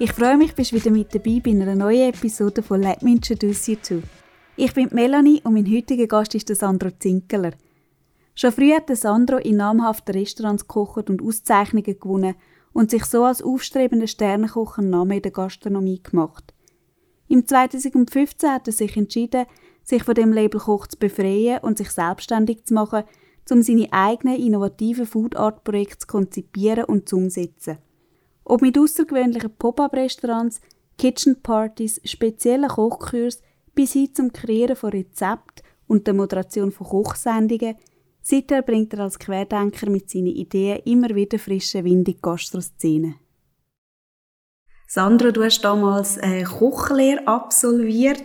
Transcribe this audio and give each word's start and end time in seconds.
Ich 0.00 0.12
freue 0.12 0.36
mich, 0.36 0.54
bist 0.54 0.72
wieder 0.72 0.92
mit 0.92 1.12
dabei 1.12 1.40
bei 1.42 1.50
einer 1.50 1.74
neuen 1.74 2.10
Episode 2.10 2.62
von 2.62 2.80
Let 2.80 3.02
Me 3.02 3.10
Introduce 3.10 3.66
You 3.66 3.76
To. 3.82 4.02
Ich 4.54 4.72
bin 4.72 4.88
Melanie 4.92 5.40
und 5.42 5.54
mein 5.54 5.68
heutiger 5.68 6.06
Gast 6.06 6.36
ist 6.36 6.54
Sandro 6.54 6.90
Zinkeler. 6.96 7.50
Schon 8.36 8.52
früh 8.52 8.72
hat 8.72 8.96
Sandro 8.96 9.38
in 9.38 9.56
namhaften 9.56 10.14
Restaurants 10.14 10.68
gekocht 10.68 11.10
und 11.10 11.20
Auszeichnungen 11.20 11.98
gewonnen 11.98 12.36
und 12.72 12.92
sich 12.92 13.06
so 13.06 13.24
als 13.24 13.42
aufstrebender 13.42 14.06
Sternenkoch 14.06 14.78
einen 14.78 14.90
Namen 14.90 15.16
in 15.16 15.22
der 15.22 15.32
Gastronomie 15.32 16.00
gemacht. 16.00 16.54
Im 17.26 17.48
2015 17.48 18.50
hat 18.52 18.68
er 18.68 18.72
sich 18.72 18.96
entschieden, 18.96 19.46
sich 19.82 20.04
von 20.04 20.14
dem 20.14 20.32
Label 20.32 20.60
Koch 20.60 20.86
zu 20.86 20.96
befreien 20.96 21.58
und 21.62 21.76
sich 21.76 21.90
selbstständig 21.90 22.66
zu 22.66 22.74
machen, 22.74 23.02
um 23.50 23.62
seine 23.62 23.92
eigenen 23.92 24.38
innovativen 24.38 25.06
Food 25.06 25.34
Art 25.34 25.64
Projekte 25.64 25.98
zu 25.98 26.06
konzipieren 26.06 26.84
und 26.84 27.08
zu 27.08 27.16
umsetzen. 27.16 27.78
Ob 28.48 28.62
mit 28.62 28.78
außergewöhnlichen 28.78 29.54
Pop-up-Restaurants, 29.58 30.62
Kitchen-Partys, 30.96 32.00
speziellen 32.04 32.68
Kochkurs 32.68 33.42
bis 33.74 33.92
hin 33.92 34.14
zum 34.14 34.32
Kreieren 34.32 34.74
von 34.74 34.90
Rezepten 34.90 35.66
und 35.86 36.06
der 36.06 36.14
Moderation 36.14 36.72
von 36.72 36.86
Kochsendungen, 36.86 37.76
seither 38.22 38.62
bringt 38.62 38.94
er 38.94 39.00
als 39.00 39.18
Querdenker 39.18 39.90
mit 39.90 40.08
seinen 40.08 40.28
Ideen 40.28 40.80
immer 40.86 41.14
wieder 41.14 41.38
frische 41.38 41.84
Wind 41.84 42.08
in 42.08 42.14
die 42.14 42.22
Gastroszene. 42.22 43.16
Sandra, 44.86 45.30
du 45.30 45.44
hast 45.44 45.60
damals 45.60 46.18
eine 46.18 46.44
Kochlehre 46.44 47.28
absolviert. 47.28 48.22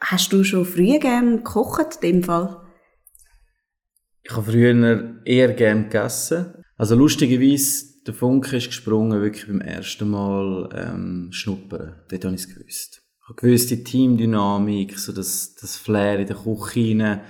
Hast 0.00 0.32
du 0.32 0.42
schon 0.44 0.64
früh 0.64 0.98
gerne 0.98 1.36
gekocht, 1.36 1.96
in 1.96 2.12
dem 2.12 2.22
Fall? 2.22 2.62
Ich 4.22 4.34
habe 4.34 4.50
früher 4.50 5.20
eher 5.26 5.52
gerne 5.52 5.84
gegessen. 5.84 6.64
Also 6.78 6.94
lustigerweise, 6.94 7.97
der 8.08 8.14
Funke 8.14 8.56
ist 8.56 8.68
gesprungen, 8.68 9.20
wirklich 9.20 9.46
beim 9.46 9.60
ersten 9.60 10.10
Mal 10.10 10.70
ähm, 10.74 11.28
schnuppern. 11.30 11.94
Dort 12.08 12.24
habe 12.24 12.34
ich 12.34 12.40
es 12.40 12.48
gewusst. 12.48 13.02
Ich 13.20 13.28
habe 13.28 13.40
gewusst, 13.40 13.70
die 13.70 13.84
Teamdynamik, 13.84 14.98
so 14.98 15.12
das, 15.12 15.54
das 15.56 15.76
Flair 15.76 16.18
in 16.18 16.26
der 16.26 16.36
Küche 16.36 16.80
rein. 16.80 17.20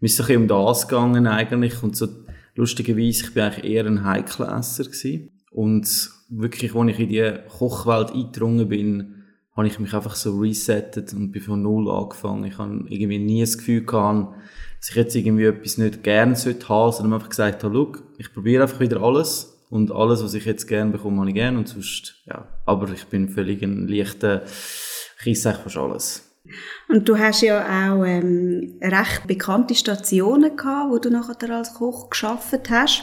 Mir 0.00 0.06
ist 0.06 0.20
ein 0.20 0.36
um 0.36 0.48
das 0.48 0.88
gegangen 0.88 1.28
eigentlich. 1.28 1.80
Und 1.82 1.96
so, 1.96 2.08
lustigerweise, 2.56 3.24
ich 3.24 3.34
bin 3.34 3.44
eigentlich 3.44 3.64
eher 3.64 3.86
ein 3.86 4.04
heikler 4.04 4.58
Esser 4.58 4.84
gewesen. 4.84 5.30
Und 5.52 6.10
wirklich, 6.28 6.74
als 6.74 6.90
ich 6.90 6.98
in 6.98 7.08
die 7.08 7.34
Kochwelt 7.48 8.10
eingedrungen 8.10 8.68
bin, 8.68 9.14
habe 9.56 9.68
ich 9.68 9.78
mich 9.78 9.94
einfach 9.94 10.16
so 10.16 10.40
resettet 10.40 11.14
und 11.14 11.30
bin 11.30 11.40
von 11.40 11.62
Null 11.62 11.88
angefangen. 11.88 12.44
Ich 12.44 12.58
habe 12.58 12.84
irgendwie 12.88 13.18
nie 13.18 13.40
das 13.40 13.56
Gefühl 13.56 13.86
gehabt, 13.86 14.34
dass 14.80 14.90
ich 14.90 14.96
jetzt 14.96 15.14
irgendwie 15.14 15.44
etwas 15.44 15.78
nicht 15.78 16.02
gerne 16.02 16.34
sollte 16.34 16.68
haben, 16.68 16.92
sondern 16.92 17.14
einfach 17.14 17.30
gesagt 17.30 17.62
habe, 17.62 17.92
ich 18.18 18.32
probiere 18.34 18.64
einfach 18.64 18.80
wieder 18.80 19.00
alles 19.00 19.55
und 19.70 19.90
alles, 19.92 20.22
was 20.22 20.34
ich 20.34 20.44
jetzt 20.44 20.66
gerne 20.66 20.92
bekomme, 20.92 21.20
habe 21.20 21.30
ich 21.30 21.34
gerne 21.34 21.58
und 21.58 21.68
sonst, 21.68 22.22
ja. 22.26 22.46
Aber 22.64 22.90
ich 22.90 23.06
bin 23.06 23.28
völlig 23.28 23.62
ein 23.62 23.88
leichter, 23.88 24.42
ich 25.20 25.32
esse 25.32 25.54
fast 25.54 25.76
alles. 25.76 26.22
Und 26.88 27.08
du 27.08 27.18
hast 27.18 27.42
ja 27.42 27.60
auch 27.62 28.04
ähm, 28.04 28.78
recht 28.80 29.26
bekannte 29.26 29.74
Stationen 29.74 30.56
gehabt, 30.56 30.90
wo 30.90 30.98
du 30.98 31.10
nachher 31.10 31.50
als 31.50 31.74
Koch 31.74 32.10
geschafft 32.10 32.70
hast. 32.70 33.02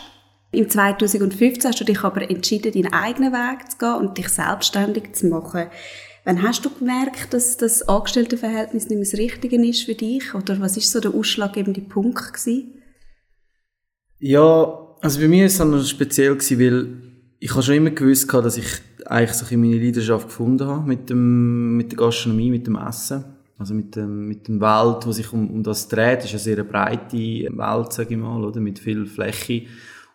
Im 0.52 0.70
2015 0.70 1.70
hast 1.70 1.82
du 1.82 1.84
dich 1.84 2.04
aber 2.04 2.30
entschieden, 2.30 2.72
deinen 2.72 2.94
eigenen 2.94 3.34
Weg 3.34 3.72
zu 3.72 3.78
gehen 3.78 3.96
und 3.96 4.18
dich 4.18 4.30
selbstständig 4.30 5.14
zu 5.14 5.28
machen. 5.28 5.68
Wann 6.26 6.42
hast 6.42 6.64
du 6.64 6.70
gemerkt, 6.70 7.34
dass 7.34 7.58
das 7.58 7.82
Angestelltenverhältnis 7.90 8.88
nicht 8.88 8.98
mehr 8.98 9.10
das 9.10 9.20
Richtige 9.20 9.68
ist 9.68 9.84
für 9.84 9.96
dich? 9.96 10.34
Oder 10.34 10.62
was 10.62 10.78
ist 10.78 10.92
so 10.92 11.02
der 11.02 11.14
ausschlaggebende 11.14 11.82
Punkt 11.82 12.34
gewesen? 12.34 12.82
Ja, 14.20 14.83
also 15.04 15.20
bei 15.20 15.28
mir 15.28 15.42
war 15.42 15.48
es 15.48 15.58
dann 15.58 15.84
speziell 15.84 16.34
gewesen, 16.36 16.60
weil 16.60 16.88
ich 17.40 17.52
habe 17.52 17.62
schon 17.62 17.76
immer 17.76 17.90
gewusst, 17.90 18.34
dass 18.34 18.58
ich 18.58 18.68
eigentlich 19.06 19.34
so 19.34 19.58
meine 19.58 19.78
Leidenschaft 19.78 20.28
gefunden 20.28 20.66
habe 20.66 20.88
mit, 20.88 21.10
dem, 21.10 21.76
mit 21.76 21.92
der 21.92 21.98
Gastronomie, 21.98 22.50
mit 22.50 22.66
dem 22.68 22.78
Essen. 22.78 23.26
Also 23.60 23.74
mit 23.74 23.96
dem, 23.98 24.28
mit 24.28 24.48
dem 24.48 24.62
Welt, 24.62 25.06
wo 25.06 25.12
sich 25.12 25.32
um, 25.34 25.50
um 25.50 25.62
das 25.62 25.90
dreht, 25.90 26.20
das 26.20 26.26
ist 26.26 26.32
eine 26.32 26.40
sehr 26.40 26.64
breite 26.64 27.18
Welt, 27.18 27.94
sage 27.94 28.14
ich 28.14 28.18
mal, 28.18 28.44
oder? 28.44 28.62
mit 28.62 28.80
viel 28.80 29.06
Fläche. 29.06 29.64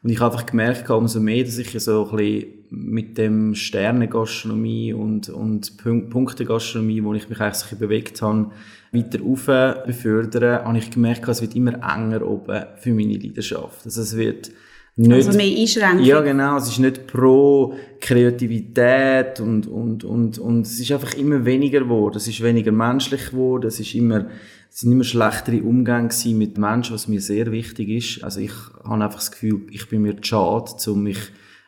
Und 0.03 0.11
ich 0.11 0.21
habe 0.21 0.33
einfach 0.33 0.47
gemerkt, 0.47 0.89
umso 0.91 1.21
mehr, 1.21 1.45
dass 1.45 1.59
ich 1.59 1.71
so 1.81 2.09
ein 2.11 2.17
bisschen 2.17 2.47
mit 2.71 3.19
dem 3.19 3.55
Sternengastronomie 3.55 4.95
und, 4.95 5.29
und 5.29 5.77
Punktegastronomie, 5.77 7.05
wo 7.05 7.13
ich 7.15 7.29
mich 7.29 7.41
eigentlich 7.41 7.57
so 7.57 7.77
bewegt 7.77 8.23
habe, 8.23 8.51
weiter 8.93 9.21
rauf 9.21 9.47
befördern, 9.87 10.65
habe 10.65 10.79
ich 10.79 10.91
gemerkt, 10.91 11.29
es 11.29 11.43
wird 11.43 11.55
immer 11.55 11.75
enger 11.75 12.27
oben 12.27 12.65
für 12.77 12.95
meine 12.95 13.19
Leidenschaft. 13.19 13.85
Also 13.85 14.01
es 14.01 14.17
wird 14.17 14.51
nicht, 14.99 15.27
also 15.27 15.39
mehr 15.39 15.59
Einschränkung. 15.59 16.05
Ja, 16.05 16.21
genau. 16.21 16.57
Es 16.57 16.69
ist 16.69 16.81
nicht 16.81 17.07
pro 17.07 17.75
Kreativität 18.01 19.39
und, 19.39 19.69
und, 19.69 20.03
und, 20.03 20.39
und 20.39 20.67
es 20.67 20.81
ist 20.81 20.91
einfach 20.91 21.15
immer 21.15 21.45
weniger 21.45 21.81
geworden. 21.81 22.17
Es 22.17 22.27
ist 22.27 22.43
weniger 22.43 22.73
menschlich 22.73 23.31
geworden. 23.31 23.69
Es 23.69 23.79
ist 23.79 23.95
immer, 23.95 24.27
es 24.71 24.81
sind 24.81 24.91
immer 24.91 25.05
schlechtere 25.05 25.63
Umgänge 25.63 26.11
mit 26.35 26.59
Menschen, 26.59 26.95
was 26.95 27.07
mir 27.07 27.21
sehr 27.21 27.53
wichtig 27.53 27.89
ist. 27.89 28.25
Also 28.25 28.41
ich 28.41 28.53
habe 28.83 29.05
einfach 29.05 29.21
das 29.21 29.31
Gefühl, 29.31 29.63
ich 29.71 29.89
bin 29.89 30.03
mir 30.03 30.17
schade, 30.21 30.73
um 30.91 31.05
mich 31.05 31.19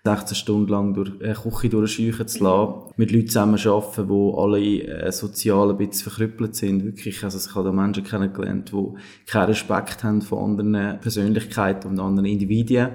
16 0.05 0.35
Stunden 0.35 0.69
lang 0.69 0.95
durch 0.95 1.13
eine 1.23 1.35
Küche 1.35 1.69
durchscheuchen 1.69 2.27
zu 2.27 2.43
lassen, 2.43 2.93
mit 2.97 3.13
Leuten 3.13 3.29
zusammen 3.29 3.59
arbeiten, 3.59 4.09
die 4.09 4.33
alle 4.37 4.83
äh, 5.07 5.13
sozial 5.13 5.71
ein 5.71 5.77
bisschen 5.77 6.11
verkrüppelt 6.11 6.55
sind. 6.57 6.85
Wirklich, 6.85 7.23
also 7.23 7.39
ich 7.39 7.55
habe 7.55 7.67
da 7.67 7.73
Menschen 7.73 8.05
kennengelernt, 8.05 8.73
die 8.73 9.31
keinen 9.31 9.47
Respekt 9.47 10.03
haben 10.03 10.23
von 10.23 10.61
anderen 10.61 10.99
Persönlichkeiten 11.01 11.91
und 11.91 12.01
anderen 12.01 12.27
Individuen. 12.27 12.91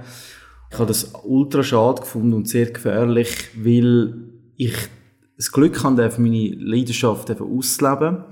Ich 0.71 0.79
habe 0.79 0.87
das 0.87 1.13
ultra 1.23 1.61
schade 1.63 2.01
gefunden 2.01 2.33
und 2.33 2.49
sehr 2.49 2.71
gefährlich, 2.71 3.49
weil 3.55 4.15
ich 4.57 4.75
das 5.37 5.51
Glück 5.51 5.83
habe, 5.83 6.11
meine 6.17 6.55
Leidenschaft 6.55 7.29
auszuleben. 7.39 8.23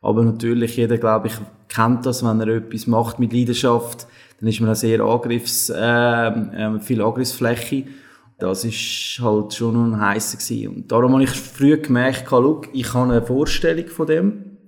Aber 0.00 0.24
natürlich, 0.24 0.76
jeder, 0.76 0.98
glaube 0.98 1.28
ich, 1.28 1.34
kennt 1.68 2.06
das, 2.06 2.24
wenn 2.24 2.40
er 2.40 2.48
etwas 2.48 2.86
macht 2.86 3.18
mit 3.18 3.32
Leidenschaft, 3.32 4.06
dann 4.40 4.48
ist 4.48 4.60
man 4.60 4.70
auch 4.70 4.74
sehr 4.74 5.00
Angriffs, 5.00 5.70
äh, 5.70 6.28
äh, 6.28 6.80
viel 6.80 7.02
Angriffsfläche. 7.02 7.84
Das 8.38 8.64
ist 8.64 9.18
halt 9.20 9.54
schon 9.54 9.92
ein 9.92 10.00
heißer 10.00 10.36
gewesen. 10.36 10.74
Und 10.74 10.92
darum 10.92 11.12
habe 11.14 11.24
ich 11.24 11.30
früh 11.30 11.76
gemerkt, 11.80 12.26
ich 12.72 12.94
habe 12.94 13.12
eine 13.12 13.22
Vorstellung 13.22 13.88
von 13.88 14.06
dem, 14.06 14.58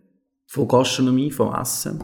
von 0.46 0.68
Gastronomie, 0.68 1.30
von 1.30 1.54
Essen. 1.54 2.02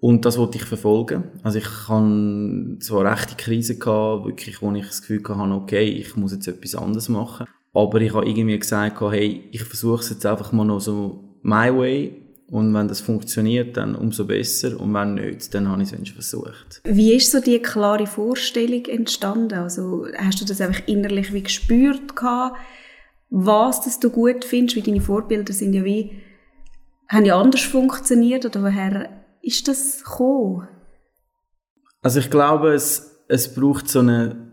Und 0.00 0.24
das 0.24 0.38
wollte 0.38 0.58
ich 0.58 0.64
verfolgen. 0.64 1.24
Also 1.42 1.58
ich 1.58 1.88
hatte 1.88 2.76
so 2.80 2.98
eine 2.98 3.10
rechte 3.12 3.36
Krise 3.36 3.78
gehabt, 3.78 4.24
wirklich, 4.24 4.60
wo 4.62 4.72
ich 4.72 4.86
das 4.86 5.02
Gefühl 5.02 5.22
hatte, 5.28 5.52
okay, 5.52 5.84
ich 5.84 6.16
muss 6.16 6.32
jetzt 6.32 6.48
etwas 6.48 6.74
anderes 6.74 7.08
machen. 7.08 7.46
Aber 7.74 8.00
ich 8.00 8.12
habe 8.12 8.26
irgendwie 8.26 8.58
gesagt, 8.58 9.00
hey, 9.00 9.48
ich 9.52 9.62
versuche 9.62 10.00
es 10.00 10.10
jetzt 10.10 10.26
einfach 10.26 10.52
mal 10.52 10.64
noch 10.64 10.80
so 10.80 11.38
my 11.42 11.74
way 11.74 12.21
und 12.48 12.74
wenn 12.74 12.88
das 12.88 13.00
funktioniert, 13.00 13.76
dann 13.76 13.94
umso 13.94 14.26
besser. 14.26 14.78
Und 14.78 14.92
wenn 14.92 15.14
nicht, 15.14 15.54
dann 15.54 15.68
habe 15.68 15.82
ich 15.82 15.92
es 15.92 16.10
versucht. 16.10 16.82
Wie 16.84 17.14
ist 17.14 17.30
so 17.30 17.40
die 17.40 17.58
klare 17.60 18.06
Vorstellung 18.06 18.84
entstanden? 18.86 19.54
Also 19.54 20.06
hast 20.16 20.40
du 20.40 20.44
das 20.44 20.60
einfach 20.60 20.86
innerlich 20.86 21.32
wie 21.32 21.42
gespürt 21.42 22.14
gehabt, 22.14 22.58
was 23.30 23.80
das 23.80 24.00
du 24.00 24.10
gut 24.10 24.44
findest? 24.44 24.76
Wie 24.76 24.82
deine 24.82 25.00
Vorbilder 25.00 25.54
sind 25.54 25.72
ja 25.72 25.84
wie, 25.84 26.20
haben 27.08 27.24
ja 27.24 27.40
anders 27.40 27.62
funktioniert 27.62 28.44
oder 28.44 28.62
woher 28.62 29.08
ist 29.40 29.66
das 29.68 30.04
gekommen? 30.04 30.68
Also 32.02 32.20
ich 32.20 32.30
glaube, 32.30 32.74
es, 32.74 33.22
es 33.28 33.54
braucht 33.54 33.88
so 33.88 34.00
eine 34.00 34.52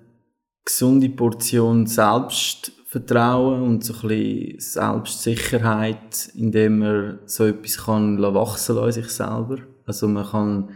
gesunde 0.63 1.09
Portion 1.09 1.87
Selbst 1.87 2.71
Vertrauen 2.89 3.61
und 3.61 3.83
so 3.83 3.93
ein 3.93 4.07
bisschen 4.07 4.59
Selbstsicherheit, 4.59 6.31
indem 6.33 6.79
man 6.79 7.19
so 7.27 7.45
etwas 7.45 7.85
kann 7.85 8.19
wachsen 8.19 8.83
in 8.83 8.91
sich 8.91 9.09
selber. 9.09 9.59
Also 9.85 10.07
man 10.07 10.25
kann, 10.25 10.69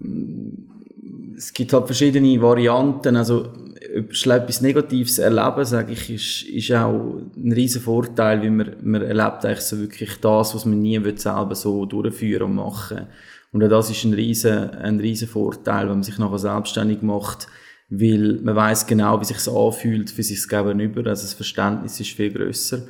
mm, 0.00 1.36
es 1.36 1.52
gibt 1.52 1.72
halt 1.72 1.86
verschiedene 1.86 2.42
Varianten, 2.42 3.14
also 3.14 3.52
etwas 3.94 4.60
Negatives 4.62 5.18
erleben, 5.18 5.64
sage 5.64 5.92
ich, 5.92 6.10
ist, 6.10 6.42
ist 6.42 6.72
auch 6.72 7.20
ein 7.36 7.52
riesen 7.52 7.82
Vorteil, 7.82 8.42
weil 8.42 8.50
man, 8.50 8.76
man 8.82 9.02
erlebt 9.02 9.44
eigentlich 9.44 9.60
so 9.60 9.78
wirklich 9.78 10.18
das, 10.20 10.56
was 10.56 10.64
man 10.64 10.82
nie 10.82 11.00
will, 11.04 11.16
selber 11.16 11.54
so 11.54 11.86
durchführen 11.86 12.50
und 12.50 12.54
machen. 12.56 13.06
Und 13.52 13.60
das 13.60 13.90
ist 13.90 14.02
ein 14.02 14.12
riesen, 14.12 14.70
ein 14.70 14.98
riesen 14.98 15.28
Vorteil, 15.28 15.84
wenn 15.84 15.98
man 15.98 16.02
sich 16.02 16.18
nachher 16.18 16.40
selbstständig 16.40 17.02
macht, 17.02 17.46
weil 17.88 18.40
man 18.42 18.56
weiß 18.56 18.86
genau, 18.86 19.20
wie 19.20 19.24
sich 19.24 19.48
anfühlt 19.48 20.10
für 20.10 20.22
sich 20.22 20.48
gegenüber, 20.48 21.08
also 21.08 21.22
das 21.22 21.34
Verständnis 21.34 22.00
ist 22.00 22.10
viel 22.10 22.32
größer. 22.32 22.86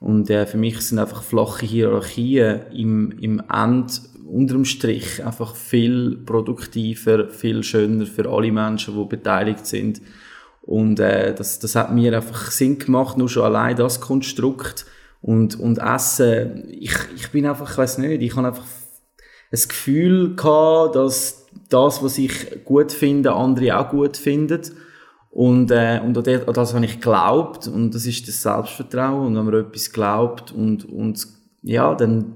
Und 0.00 0.30
äh, 0.30 0.46
für 0.46 0.56
mich 0.56 0.80
sind 0.80 0.98
einfach 0.98 1.22
flache 1.22 1.66
Hierarchien 1.66 2.62
im, 2.72 3.12
im 3.20 3.42
End 3.52 4.00
unterm 4.26 4.64
Strich 4.64 5.24
einfach 5.24 5.54
viel 5.54 6.16
produktiver, 6.24 7.28
viel 7.28 7.62
schöner 7.62 8.06
für 8.06 8.30
alle 8.30 8.50
Menschen, 8.50 8.96
die 8.96 9.04
beteiligt 9.04 9.66
sind. 9.66 10.00
Und 10.62 11.00
äh, 11.00 11.34
das, 11.34 11.58
das 11.58 11.74
hat 11.74 11.92
mir 11.92 12.16
einfach 12.16 12.50
Sinn 12.50 12.78
gemacht, 12.78 13.18
nur 13.18 13.28
schon 13.28 13.44
allein 13.44 13.76
das 13.76 14.00
Konstrukt. 14.00 14.86
Und, 15.20 15.58
und 15.58 15.78
Essen, 15.78 16.68
ich, 16.70 16.94
ich 17.14 17.28
bin 17.30 17.44
einfach, 17.44 17.70
ich 17.70 17.76
weiß 17.76 17.98
nicht, 17.98 18.22
ich 18.22 18.36
habe 18.36 18.48
einfach 18.48 18.64
ein 19.52 19.60
Gefühl 19.68 20.36
gehabt, 20.36 20.94
dass 20.94 21.39
das, 21.68 22.02
was 22.02 22.18
ich 22.18 22.64
gut 22.64 22.92
finde, 22.92 23.32
andere 23.32 23.78
auch 23.78 23.90
gut 23.90 24.16
finden. 24.16 24.60
Und, 25.30 25.70
äh, 25.70 26.00
und 26.04 26.18
an 26.18 26.54
das 26.54 26.74
habe 26.74 26.84
ich 26.84 26.94
geglaubt 26.94 27.68
und 27.68 27.94
das 27.94 28.04
ist 28.04 28.26
das 28.26 28.42
Selbstvertrauen 28.42 29.28
und 29.28 29.36
wenn 29.36 29.44
man 29.44 29.64
etwas 29.64 29.92
glaubt 29.92 30.50
und, 30.50 30.84
und 30.84 31.24
ja, 31.62 31.94
dann, 31.94 32.34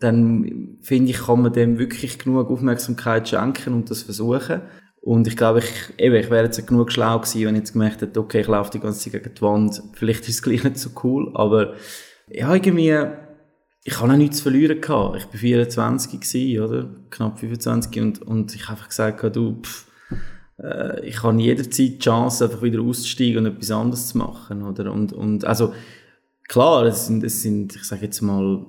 dann 0.00 0.78
finde 0.80 1.10
ich, 1.10 1.18
kann 1.18 1.42
man 1.42 1.52
dem 1.52 1.78
wirklich 1.78 2.18
genug 2.18 2.50
Aufmerksamkeit 2.50 3.28
schenken 3.28 3.74
und 3.74 3.90
das 3.90 4.02
versuchen. 4.02 4.62
Und 5.02 5.26
ich 5.26 5.36
glaube, 5.36 5.58
ich, 5.58 5.92
eben, 5.98 6.14
ich 6.14 6.30
wäre 6.30 6.44
jetzt 6.44 6.66
genug 6.66 6.90
schlau 6.92 7.18
gewesen, 7.18 7.46
wenn 7.46 7.56
ich 7.56 7.62
jetzt 7.62 7.72
gemerkt 7.72 8.00
hätte, 8.00 8.20
okay, 8.20 8.40
ich 8.40 8.46
laufe 8.46 8.70
die 8.70 8.80
ganze 8.80 9.10
Zeit 9.10 9.20
gegen 9.20 9.34
die 9.34 9.42
Wand. 9.42 9.82
Vielleicht 9.92 10.20
ist 10.22 10.36
es 10.36 10.42
gleich 10.42 10.64
nicht 10.64 10.78
so 10.78 10.90
cool, 11.02 11.32
aber 11.34 11.74
ja, 12.28 12.54
irgendwie, 12.54 12.96
ich 13.84 14.00
habe 14.00 14.12
auch 14.12 14.16
nichts 14.16 14.38
zu 14.38 14.44
verlieren 14.44 14.80
gehabt. 14.80 15.16
Ich 15.16 15.24
war 15.24 15.32
24 15.32 16.20
gewesen, 16.20 16.60
oder? 16.62 16.88
Knapp 17.10 17.38
25 17.38 18.00
und, 18.00 18.22
und 18.22 18.54
ich 18.54 18.62
habe 18.64 18.72
einfach 18.72 18.88
gesagt, 18.88 19.36
du, 19.36 19.60
pff, 19.62 19.86
äh, 20.62 21.04
ich 21.04 21.22
habe 21.22 21.40
jederzeit 21.40 21.78
die 21.78 21.98
Chance, 21.98 22.44
einfach 22.44 22.62
wieder 22.62 22.80
auszusteigen 22.80 23.38
und 23.38 23.52
etwas 23.52 23.70
anderes 23.70 24.08
zu 24.08 24.18
machen, 24.18 24.62
oder? 24.62 24.92
Und, 24.92 25.12
und, 25.12 25.44
also, 25.44 25.72
klar, 26.48 26.84
es 26.84 27.06
sind, 27.06 27.24
es 27.24 27.42
sind, 27.42 27.74
ich 27.74 27.84
sage 27.84 28.02
jetzt 28.02 28.20
mal, 28.20 28.64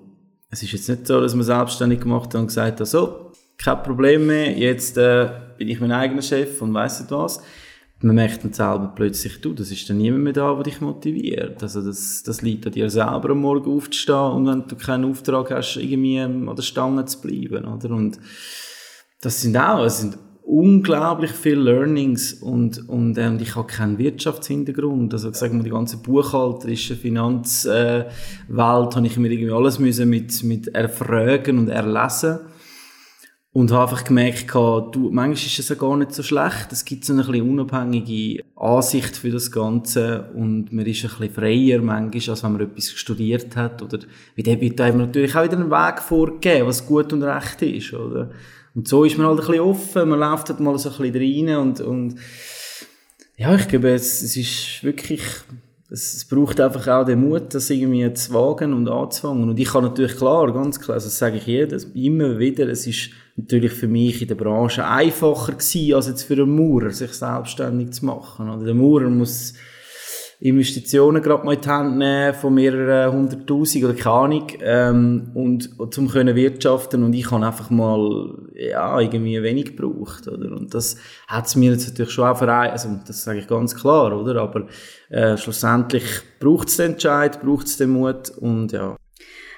es 0.49 0.63
ist 0.63 0.71
jetzt 0.71 0.89
nicht 0.89 1.07
so, 1.07 1.21
dass 1.21 1.35
man 1.35 1.43
selbstständig 1.43 2.01
gemacht 2.01 2.33
hat 2.33 2.41
und 2.41 2.47
gesagt 2.47 2.79
hat, 2.79 2.87
so, 2.87 3.31
kein 3.57 3.83
Problem 3.83 4.27
mehr, 4.27 4.57
jetzt 4.57 4.97
äh, 4.97 5.29
bin 5.57 5.67
ich 5.67 5.79
mein 5.79 5.91
eigener 5.91 6.21
Chef 6.21 6.61
und 6.61 6.73
weiss 6.73 6.99
nicht 6.99 7.11
was. 7.11 7.41
Man 8.03 8.15
merkt 8.15 8.43
dann 8.43 8.51
selber 8.51 8.91
plötzlich, 8.93 9.39
du, 9.39 9.53
das 9.53 9.71
ist 9.71 9.89
dann 9.89 9.97
niemand 9.97 10.23
mehr 10.23 10.33
da, 10.33 10.53
der 10.53 10.63
dich 10.63 10.81
motiviert. 10.81 11.63
Also 11.63 11.81
das, 11.81 12.21
das 12.23 12.41
liegt 12.41 12.65
an 12.67 12.73
dir 12.73 12.89
selber, 12.89 13.29
am 13.29 13.39
Morgen 13.39 13.71
aufzustehen 13.71 14.31
und 14.31 14.45
wenn 14.45 14.67
du 14.67 14.75
keinen 14.75 15.09
Auftrag 15.09 15.51
hast, 15.51 15.77
irgendwie 15.77 16.19
an 16.19 16.53
der 16.53 16.63
Stange 16.63 17.05
zu 17.05 17.21
bleiben, 17.21 17.65
oder? 17.65 17.91
Und 17.91 18.19
das 19.21 19.41
sind 19.41 19.55
auch, 19.55 19.85
es 19.85 20.01
sind 20.01 20.17
unglaublich 20.43 21.31
viele 21.31 21.61
Learnings 21.61 22.33
und, 22.33 22.89
und, 22.89 23.17
äh, 23.17 23.27
und 23.27 23.41
ich 23.41 23.55
habe 23.55 23.67
keinen 23.67 23.97
Wirtschaftshintergrund. 23.97 25.13
Also 25.13 25.31
sagen 25.31 25.59
wir, 25.59 25.63
die 25.63 25.69
ganze 25.69 25.97
buchhalterische 25.97 26.95
Finanzwelt 26.95 28.07
äh, 28.07 28.95
habe 28.95 29.07
ich 29.07 29.17
mir 29.17 29.31
irgendwie 29.31 29.53
alles 29.53 29.79
müssen 29.79 30.09
mit, 30.09 30.43
mit 30.43 30.67
erfragen 30.67 31.57
und 31.57 31.69
erlesen 31.69 32.39
und 33.53 33.71
habe 33.71 33.83
einfach 33.83 34.03
gemerkt, 34.03 34.51
du, 34.51 35.09
manchmal 35.11 35.33
ist 35.33 35.59
es 35.59 35.69
ja 35.69 35.75
gar 35.75 35.95
nicht 35.95 36.11
so 36.11 36.23
schlecht. 36.23 36.71
Es 36.71 36.83
gibt 36.83 37.05
so 37.05 37.13
eine 37.13 37.23
bisschen 37.23 37.47
unabhängige 37.47 38.43
Ansicht 38.55 39.15
für 39.15 39.29
das 39.29 39.51
Ganze 39.51 40.31
und 40.33 40.73
man 40.73 40.85
ist 40.87 41.03
ein 41.05 41.09
bisschen 41.09 41.33
freier 41.33 41.79
manchmal, 41.79 42.31
als 42.31 42.43
wenn 42.43 42.53
man 42.53 42.61
etwas 42.61 42.89
studiert 42.89 43.55
hat. 43.55 43.83
Oder 43.83 43.99
wie 44.33 44.41
der 44.41 44.59
wird 44.59 44.81
einem 44.81 44.97
natürlich 44.97 45.35
auch 45.35 45.43
wieder 45.43 45.57
einen 45.57 45.69
Weg 45.69 46.01
vorgegeben, 46.01 46.67
was 46.67 46.85
gut 46.85 47.13
und 47.13 47.21
recht 47.21 47.61
ist, 47.61 47.93
oder? 47.93 48.31
Und 48.73 48.87
so 48.87 49.03
ist 49.03 49.19
man 49.19 49.27
halt 49.27 49.39
ein 49.39 49.45
bisschen 49.45 49.61
offen, 49.61 50.09
man 50.09 50.19
läuft 50.19 50.49
halt 50.49 50.59
mal 50.59 50.79
so 50.79 50.89
ein 50.89 51.11
bisschen 51.11 51.47
rein 51.47 51.57
und, 51.57 51.79
und 51.81 52.15
ja, 53.37 53.53
ich 53.53 53.67
glaube, 53.67 53.89
es, 53.89 54.23
es 54.23 54.35
ist 54.35 54.83
wirklich 54.83 55.21
es, 55.91 56.25
braucht 56.25 56.59
einfach 56.59 56.87
auch 56.87 57.05
den 57.05 57.19
Mut, 57.21 57.53
das 57.53 57.69
irgendwie 57.69 58.11
zu 58.13 58.33
wagen 58.33 58.73
und 58.73 58.89
anzufangen. 58.89 59.47
Und 59.47 59.59
ich 59.59 59.67
kann 59.67 59.83
natürlich 59.83 60.15
klar, 60.15 60.51
ganz 60.51 60.79
klar, 60.79 60.95
also 60.95 61.05
das 61.05 61.19
sage 61.19 61.37
ich 61.37 61.45
jedem, 61.45 61.79
immer 61.93 62.39
wieder, 62.39 62.67
es 62.67 62.87
ist 62.87 63.11
natürlich 63.35 63.73
für 63.73 63.87
mich 63.87 64.21
in 64.21 64.27
der 64.27 64.35
Branche 64.35 64.85
einfacher 64.85 65.53
gewesen, 65.53 65.95
als 65.95 66.07
jetzt 66.07 66.23
für 66.23 66.33
einen 66.33 66.55
Maurer, 66.55 66.91
sich 66.91 67.13
selbstständig 67.13 67.91
zu 67.91 68.05
machen. 68.05 68.49
Oder 68.49 68.65
der 68.65 68.75
Maurer 68.75 69.09
muss 69.09 69.53
Investitionen 70.43 71.21
gerade 71.21 71.45
mal 71.45 71.53
in 71.53 71.61
die 71.61 71.69
Hand 71.69 71.97
nehmen 71.97 72.33
von 72.33 72.53
mehreren 72.53 73.13
hunderttausend 73.13 73.85
oder 73.85 73.93
keine 73.93 74.15
Ahnung, 74.15 74.47
ähm, 74.59 75.31
und, 75.33 75.79
und 75.79 75.93
zum 75.93 76.09
können 76.09 76.35
wirtschaften 76.35 77.01
und 77.01 77.13
ich 77.13 77.31
habe 77.31 77.45
einfach 77.45 77.69
mal, 77.69 78.49
ja, 78.53 78.99
irgendwie 78.99 79.41
wenig 79.41 79.77
gebraucht, 79.77 80.27
oder? 80.27 80.51
Und 80.51 80.73
das 80.73 80.97
hat 81.27 81.45
es 81.45 81.55
mir 81.55 81.71
jetzt 81.71 81.87
natürlich 81.87 82.11
schon 82.11 82.27
auch 82.27 82.37
vereint, 82.37 82.73
also 82.73 82.89
das 83.07 83.23
sage 83.23 83.39
ich 83.39 83.47
ganz 83.47 83.73
klar, 83.73 84.19
oder? 84.19 84.41
Aber 84.41 84.67
äh, 85.09 85.37
schlussendlich 85.37 86.03
braucht 86.41 86.67
es 86.67 86.75
den 86.75 86.91
Entscheid, 86.93 87.41
braucht 87.41 87.67
es 87.67 87.77
den 87.77 87.91
Mut 87.91 88.29
und 88.37 88.73
ja. 88.73 88.97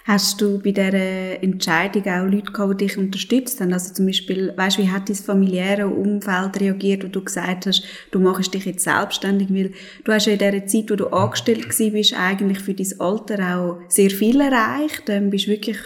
Hast 0.07 0.39
du 0.39 0.59
bei 0.59 0.71
dieser 0.71 1.41
Entscheidung 1.41 2.03
auch 2.03 2.31
Leute 2.31 2.51
gehabt, 2.51 2.79
die 2.79 2.85
dich 2.85 2.95
unterstützt 2.95 3.59
haben? 3.59 3.73
Also 3.73 3.91
zum 3.91 4.05
Beispiel, 4.05 4.53
weißt, 4.55 4.77
wie 4.77 4.91
hat 4.91 5.09
dein 5.09 5.15
familiäre 5.15 5.87
Umfeld 5.87 6.61
reagiert, 6.61 7.03
wo 7.03 7.07
du 7.07 7.23
gesagt 7.23 7.65
hast, 7.65 7.83
du 8.11 8.19
machst 8.19 8.53
dich 8.53 8.65
jetzt 8.65 8.83
selbstständig, 8.83 9.51
weil 9.51 9.71
du 10.03 10.11
hast 10.11 10.27
ja 10.27 10.33
in 10.33 10.37
dieser 10.37 10.67
Zeit, 10.67 10.91
wo 10.91 10.95
du 10.95 11.07
angestellt 11.07 11.67
bist, 11.75 12.13
eigentlich 12.15 12.59
für 12.59 12.75
dein 12.75 12.99
Alter 12.99 13.57
auch 13.57 13.79
sehr 13.87 14.11
viel 14.11 14.39
erreicht, 14.41 15.05
ähm, 15.07 15.31
bist 15.31 15.47
wirklich 15.47 15.77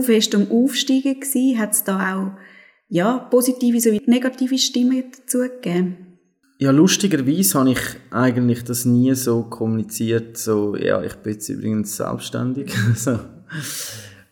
fest 0.00 0.34
am 0.34 0.50
Aufsteigen 0.50 1.20
gewesen. 1.20 1.56
Hat 1.56 1.70
es 1.70 1.84
da 1.84 2.16
auch, 2.16 2.32
ja, 2.88 3.18
positive 3.18 3.80
sowie 3.80 4.02
negative 4.04 4.58
Stimmen 4.58 5.04
dazu 5.12 5.42
gegeben? 5.42 6.18
Ja, 6.58 6.72
lustigerweise 6.72 7.60
habe 7.60 7.70
ich 7.70 7.80
eigentlich 8.10 8.64
das 8.64 8.84
nie 8.84 9.14
so 9.14 9.44
kommuniziert, 9.44 10.36
so, 10.36 10.74
ja, 10.74 11.00
ich 11.02 11.14
bin 11.14 11.34
jetzt 11.34 11.48
übrigens 11.48 11.96
selbstständig. 11.96 12.74
so, 12.96 13.20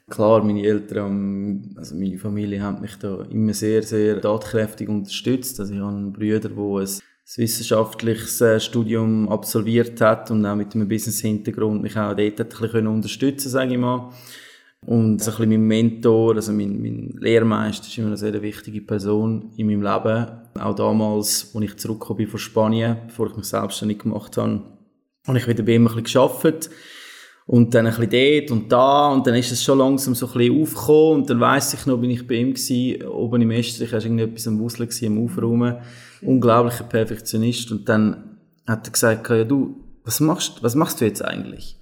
Klar, 0.08 0.42
meine 0.42 0.64
Eltern, 0.64 1.74
also 1.76 1.94
meine 1.94 2.18
Familie 2.18 2.62
haben 2.62 2.80
mich 2.80 2.96
da 2.96 3.22
immer 3.30 3.52
sehr, 3.52 3.82
sehr 3.82 4.20
tatkräftig 4.20 4.88
unterstützt. 4.88 5.60
Also 5.60 5.74
ich 5.74 5.80
habe 5.80 5.94
einen 5.94 6.12
Bruder, 6.12 6.40
der 6.40 6.50
ein 6.50 6.88
wissenschaftliches 7.36 8.40
äh, 8.40 8.58
Studium 8.58 9.28
absolviert 9.28 10.00
hat 10.00 10.30
und 10.30 10.46
auch 10.46 10.56
mit 10.56 10.74
einem 10.74 10.88
Business-Hintergrund 10.88 11.82
mich 11.82 11.96
auch 11.96 12.14
dort 12.14 12.40
ein 12.40 12.48
bisschen 12.48 12.86
unterstützen 12.86 13.50
sage 13.50 13.72
ich 13.72 13.78
mal. 13.78 14.10
Und 14.86 15.22
so 15.22 15.32
ein 15.32 15.36
bisschen 15.36 15.50
mein 15.50 15.66
Mentor, 15.66 16.36
also 16.36 16.52
mein, 16.52 16.80
mein 16.80 17.18
Lehrmeister, 17.20 17.86
ist 17.86 17.98
immer 17.98 18.06
eine 18.06 18.16
sehr 18.16 18.40
wichtige 18.40 18.80
Person 18.80 19.50
in 19.56 19.66
meinem 19.66 19.82
Leben. 19.82 20.26
Auch 20.58 20.74
damals, 20.74 21.50
als 21.54 21.64
ich 21.64 21.76
zurückgekommen 21.76 22.18
bin 22.18 22.28
von 22.28 22.38
Spanien, 22.38 22.96
bevor 23.08 23.26
ich 23.26 23.36
mich 23.36 23.46
selbstständig 23.46 23.98
gemacht 23.98 24.38
habe, 24.38 24.62
habe 25.26 25.36
ich 25.36 25.46
wieder 25.46 25.64
bei 25.64 25.74
ihm 25.74 25.86
ein 25.86 25.94
bisschen 25.94 26.04
gearbeitet 26.04 26.70
und 27.48 27.74
dann 27.74 27.86
ein 27.86 27.96
bisschen 27.96 28.46
dort 28.46 28.50
und 28.50 28.70
da 28.70 29.08
und 29.08 29.26
dann 29.26 29.34
ist 29.34 29.50
es 29.50 29.64
schon 29.64 29.78
langsam 29.78 30.14
so 30.14 30.26
ein 30.26 30.32
bisschen 30.34 30.62
aufgekommen 30.62 31.14
und 31.14 31.30
dann 31.30 31.40
weiss 31.40 31.72
ich 31.72 31.86
noch, 31.86 31.96
bin 31.96 32.10
ich 32.10 32.26
bei 32.26 32.34
ihm 32.34 32.52
gewesen, 32.52 33.08
oben 33.08 33.40
im 33.40 33.50
Estrich, 33.50 33.90
war 33.90 34.02
irgendetwas 34.02 34.46
am 34.46 34.60
Wuseln 34.60 34.90
am 35.06 35.24
Aufräumen, 35.24 35.76
unglaublicher 36.20 36.84
Perfektionist 36.84 37.72
und 37.72 37.88
dann 37.88 38.38
hat 38.66 38.86
er 38.86 38.92
gesagt, 38.92 39.30
ja 39.30 39.44
du, 39.44 39.82
was 40.04 40.20
machst, 40.20 40.62
was 40.62 40.74
machst 40.74 41.00
du 41.00 41.06
jetzt 41.06 41.24
eigentlich? 41.24 41.80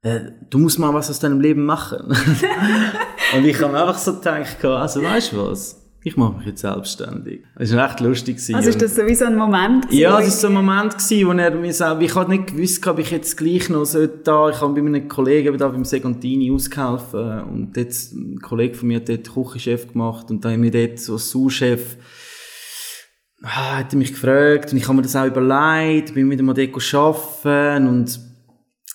Äh, 0.00 0.30
du 0.48 0.58
musst 0.58 0.78
mal 0.78 0.94
was 0.94 1.10
aus 1.10 1.18
deinem 1.18 1.40
Leben 1.40 1.66
machen. 1.66 2.06
und 3.36 3.44
ich 3.44 3.60
habe 3.60 3.78
einfach 3.78 3.98
so 3.98 4.14
gedacht, 4.14 4.64
also 4.64 5.02
weißt 5.02 5.32
du 5.32 5.46
was? 5.46 5.81
Ich 6.04 6.16
mache 6.16 6.38
mich 6.38 6.46
jetzt 6.46 6.62
selbstständig. 6.62 7.42
Das 7.56 7.74
war 7.74 7.88
echt 7.88 8.00
lustig. 8.00 8.38
Also 8.52 8.68
ist 8.68 8.82
das 8.82 8.96
sowieso 8.96 9.26
ein 9.26 9.36
Moment? 9.36 9.84
Gewesen, 9.84 10.00
ja, 10.00 10.16
das 10.16 10.26
war 10.26 10.30
so 10.30 10.46
ein 10.48 10.54
Moment, 10.54 10.92
gewesen, 10.98 11.26
wo 11.28 11.32
er 11.32 11.54
mir 11.54 11.72
sagt, 11.72 12.02
ich 12.02 12.14
habe 12.14 12.30
nicht 12.30 12.48
gewusst, 12.48 12.86
ob 12.86 12.98
ich 12.98 13.10
jetzt 13.10 13.36
gleich 13.36 13.68
noch 13.68 13.84
so 13.84 14.06
da, 14.06 14.50
ich 14.50 14.60
habe 14.60 14.74
bei 14.74 14.82
meinem 14.82 15.06
Kollegen 15.06 15.56
da 15.56 15.68
beim 15.68 15.84
Segantini 15.84 16.50
ausgeholfen 16.50 17.42
und 17.44 17.76
jetzt 17.76 18.14
ein 18.14 18.40
Kollege 18.40 18.74
von 18.74 18.88
mir 18.88 18.96
hat 18.96 19.08
dort 19.08 19.32
Küchenchef 19.32 19.92
gemacht 19.92 20.30
und 20.30 20.44
da 20.44 20.50
haben 20.50 20.62
wir 20.62 20.72
dort 20.72 20.98
so 20.98 21.18
Sous-Chef 21.18 21.96
ah, 23.44 23.78
hat 23.78 23.92
er 23.92 23.98
mich 23.98 24.12
gefragt 24.12 24.72
und 24.72 24.78
ich 24.78 24.84
habe 24.84 24.96
mir 24.96 25.02
das 25.02 25.14
auch 25.14 25.26
überlegt, 25.26 26.14
bin 26.14 26.26
mit 26.26 26.40
dem 26.40 26.46
dort 26.46 26.94
arbeiten 26.94 27.86
und 27.86 28.31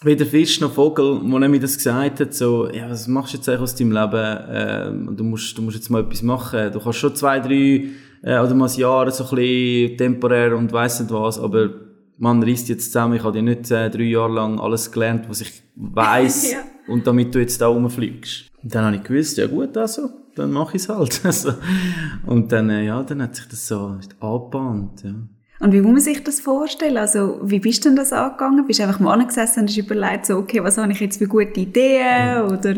weder 0.04 0.26
Fisch 0.26 0.62
noch 0.62 0.74
Vogel, 0.74 1.22
wo 1.24 1.38
er 1.38 1.50
mir 1.50 1.60
das 1.60 1.78
gesagt 1.78 2.20
hat, 2.20 2.34
so, 2.34 2.70
ja, 2.70 2.90
was 2.90 3.08
machst 3.08 3.34
du 3.34 3.38
jetzt 3.38 3.50
eigentlich 3.50 3.62
aus 3.62 3.76
deinem 3.76 3.92
Leben? 3.92 4.38
Ähm, 4.50 5.18
du 5.18 5.24
musst, 5.24 5.58
du 5.58 5.62
musst 5.62 5.78
jetzt 5.78 5.90
mal 5.90 6.02
etwas 6.02 6.22
machen. 6.22 6.72
Du 6.72 6.80
kannst 6.80 7.00
schon 7.00 7.16
zwei, 7.16 7.40
drei, 7.40 7.90
äh, 8.22 8.40
oder 8.40 8.54
mal 8.54 8.70
ein 8.70 8.76
Jahr 8.76 9.10
so 9.12 9.24
ein 9.24 9.30
bisschen 9.36 9.98
temporär 9.98 10.56
und 10.56 10.72
weiss 10.72 11.00
nicht 11.00 11.12
was, 11.12 11.40
aber 11.40 11.70
man 12.18 12.44
reißt 12.44 12.70
jetzt 12.70 12.92
zusammen. 12.92 13.16
Ich 13.16 13.24
habe 13.24 13.38
ja 13.38 13.44
nicht 13.44 13.72
äh, 13.72 13.90
drei 13.90 14.04
Jahre 14.04 14.34
lang 14.34 14.60
alles 14.60 14.92
gelernt, 14.92 15.28
was 15.30 15.42
ich 15.42 15.64
weiss, 15.76 16.52
ja. 16.52 16.60
und 16.88 17.08
damit 17.08 17.34
du 17.34 17.40
jetzt 17.40 17.60
da 17.62 17.68
rumfliegst. 17.68 18.48
Und 18.62 18.76
dann 18.76 18.86
habe 18.86 18.96
ich 18.98 19.04
gewusst, 19.04 19.38
ja 19.38 19.48
gut, 19.48 19.76
also, 19.78 20.10
dann 20.36 20.52
mache 20.52 20.78
ich 20.78 20.84
es 20.84 20.90
halt. 20.90 21.22
Also, 21.26 21.54
und 22.26 22.52
dann, 22.52 22.70
äh, 22.70 22.86
ja, 22.86 23.02
dann 23.04 23.22
hat 23.22 23.36
sich 23.36 23.48
das 23.48 23.68
so 23.68 23.98
angebahnt, 24.20 25.04
ja. 25.04 25.14
Und 25.60 25.74
wie 25.74 25.82
muss 25.82 25.92
man 25.92 26.02
sich 26.02 26.24
das 26.24 26.40
vorstellen? 26.40 26.98
Also, 26.98 27.40
wie 27.44 27.60
bist 27.60 27.84
du 27.84 27.90
denn 27.90 27.96
das 27.96 28.14
angegangen? 28.14 28.66
Bist 28.68 28.80
du 28.80 28.84
einfach 28.84 29.00
mal 29.00 29.20
angesessen 29.20 29.62
und 29.62 29.70
hast 29.70 29.78
überlegt, 29.78 30.26
so, 30.28 30.38
okay, 30.38 30.64
was 30.64 30.78
habe 30.78 30.92
ich 30.92 31.00
jetzt 31.00 31.18
für 31.18 31.28
gute 31.28 31.60
Ideen? 31.60 32.46
Mhm. 32.46 32.52
Oder? 32.52 32.76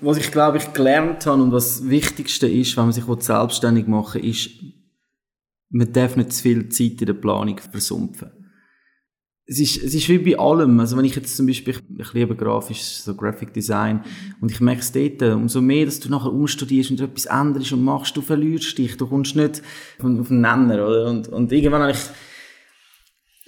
Was 0.00 0.18
ich, 0.18 0.30
glaube 0.30 0.58
ich, 0.58 0.72
gelernt 0.72 1.24
habe 1.24 1.42
und 1.42 1.52
was 1.52 1.78
das 1.78 1.88
Wichtigste 1.88 2.46
ist, 2.46 2.76
wenn 2.76 2.84
man 2.84 2.92
sich 2.92 3.04
selbstständig 3.04 3.86
machen 3.86 4.22
will, 4.22 4.30
ist, 4.30 4.50
man 5.70 5.90
darf 5.92 6.16
nicht 6.16 6.32
zu 6.32 6.42
viel 6.42 6.68
Zeit 6.68 7.00
in 7.00 7.06
der 7.06 7.14
Planung 7.14 7.58
versumpfen 7.58 8.41
es 9.46 9.58
ist, 9.58 9.82
es 9.82 9.94
ist 9.94 10.08
wie 10.08 10.18
bei 10.18 10.38
allem. 10.38 10.78
Also 10.80 10.96
wenn 10.96 11.04
ich 11.04 11.16
jetzt 11.16 11.36
zum 11.36 11.46
Beispiel, 11.46 11.74
ich, 11.98 12.12
liebe 12.12 12.36
grafisch, 12.36 12.82
so 12.82 13.14
Graphic 13.14 13.52
Design, 13.52 14.02
und 14.40 14.50
ich 14.50 14.60
merke 14.60 14.80
es 14.80 14.92
dort, 14.92 15.22
umso 15.22 15.60
mehr, 15.60 15.84
dass 15.84 16.00
du 16.00 16.08
nachher 16.08 16.32
umstudierst 16.32 16.90
und 16.92 17.00
etwas 17.00 17.26
änderst 17.26 17.72
und 17.72 17.82
machst, 17.82 18.16
du 18.16 18.22
verlierst 18.22 18.78
dich, 18.78 18.96
du 18.96 19.06
kommst 19.06 19.36
nicht 19.36 19.62
auf 19.98 20.28
den 20.28 20.40
Nenner, 20.40 20.86
oder? 20.86 21.10
Und, 21.10 21.28
und 21.28 21.50
irgendwann 21.52 21.82
habe 21.82 21.92
ich, 21.92 21.98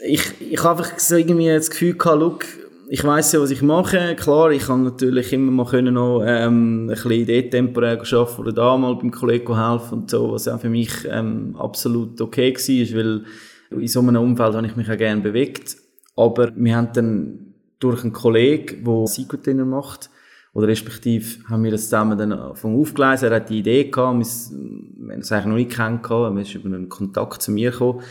ich, 0.07 0.53
ich 0.53 0.63
habe 0.65 0.83
einfach 0.83 0.99
so 0.99 1.17
irgendwie 1.17 1.47
das 1.49 1.71
Gefühl 1.71 1.95
gehabt, 1.95 2.21
look, 2.21 2.45
ich 2.89 3.03
weiss 3.03 3.33
ja, 3.33 3.41
was 3.41 3.51
ich 3.51 3.63
mache. 3.63 4.15
Klar, 4.17 4.51
ich 4.51 4.65
kann 4.67 4.85
natürlich 4.85 5.33
immer 5.33 5.51
mal 5.51 5.65
können 5.65 5.95
noch, 5.95 6.23
ähm, 6.27 6.83
ein 6.83 6.87
bisschen 6.89 7.27
dort 7.27 7.51
temporär 7.51 7.99
arbeiten 7.99 8.41
oder 8.41 8.53
da 8.53 8.77
mal 8.77 8.97
beim 8.97 9.11
Kollegen 9.11 9.57
helfen 9.57 10.01
und 10.01 10.11
so, 10.11 10.33
was 10.33 10.49
auch 10.49 10.61
für 10.61 10.69
mich, 10.69 10.91
ähm, 11.09 11.57
absolut 11.59 12.21
okay 12.21 12.53
war, 12.53 12.99
weil, 12.99 13.25
In 13.71 13.89
so 13.89 14.01
einem 14.01 14.17
Umfeld 14.17 14.55
habe 14.55 14.67
ich 14.67 14.77
mich 14.77 14.91
auch 14.91 14.99
gerne 14.99 15.23
bewegt. 15.23 15.84
Aber 16.17 16.53
wir 16.55 16.77
haben 16.77 16.93
dann 16.93 17.55
durch 17.79 18.03
einen 18.03 18.13
Kollegen, 18.13 18.85
der 18.85 19.05
Psychotrainer 19.05 19.65
macht, 19.65 20.11
oder 20.55 20.69
respektive 20.69 21.45
haben 21.49 21.65
wir 21.65 21.73
das 21.73 21.85
zusammen 21.85 22.17
dann 22.17 22.55
von 22.55 22.81
aufgelesen. 22.81 23.29
Er 23.29 23.37
hat 23.37 23.51
die 23.51 23.59
Idee 23.59 23.91
gehabt, 23.91 24.19
wir, 24.19 24.27
wir 24.27 25.13
haben 25.13 25.21
es 25.21 25.33
eigentlich 25.33 25.47
noch 25.47 25.57
nicht 25.57 25.73
kennengelernt, 25.73 26.37
er 26.37 26.43
ist 26.43 26.55
über 26.55 26.67
einen 26.67 26.89
Kontakt 26.89 27.43
zu 27.43 27.51
mir 27.51 27.73
gekommen. 27.73 28.03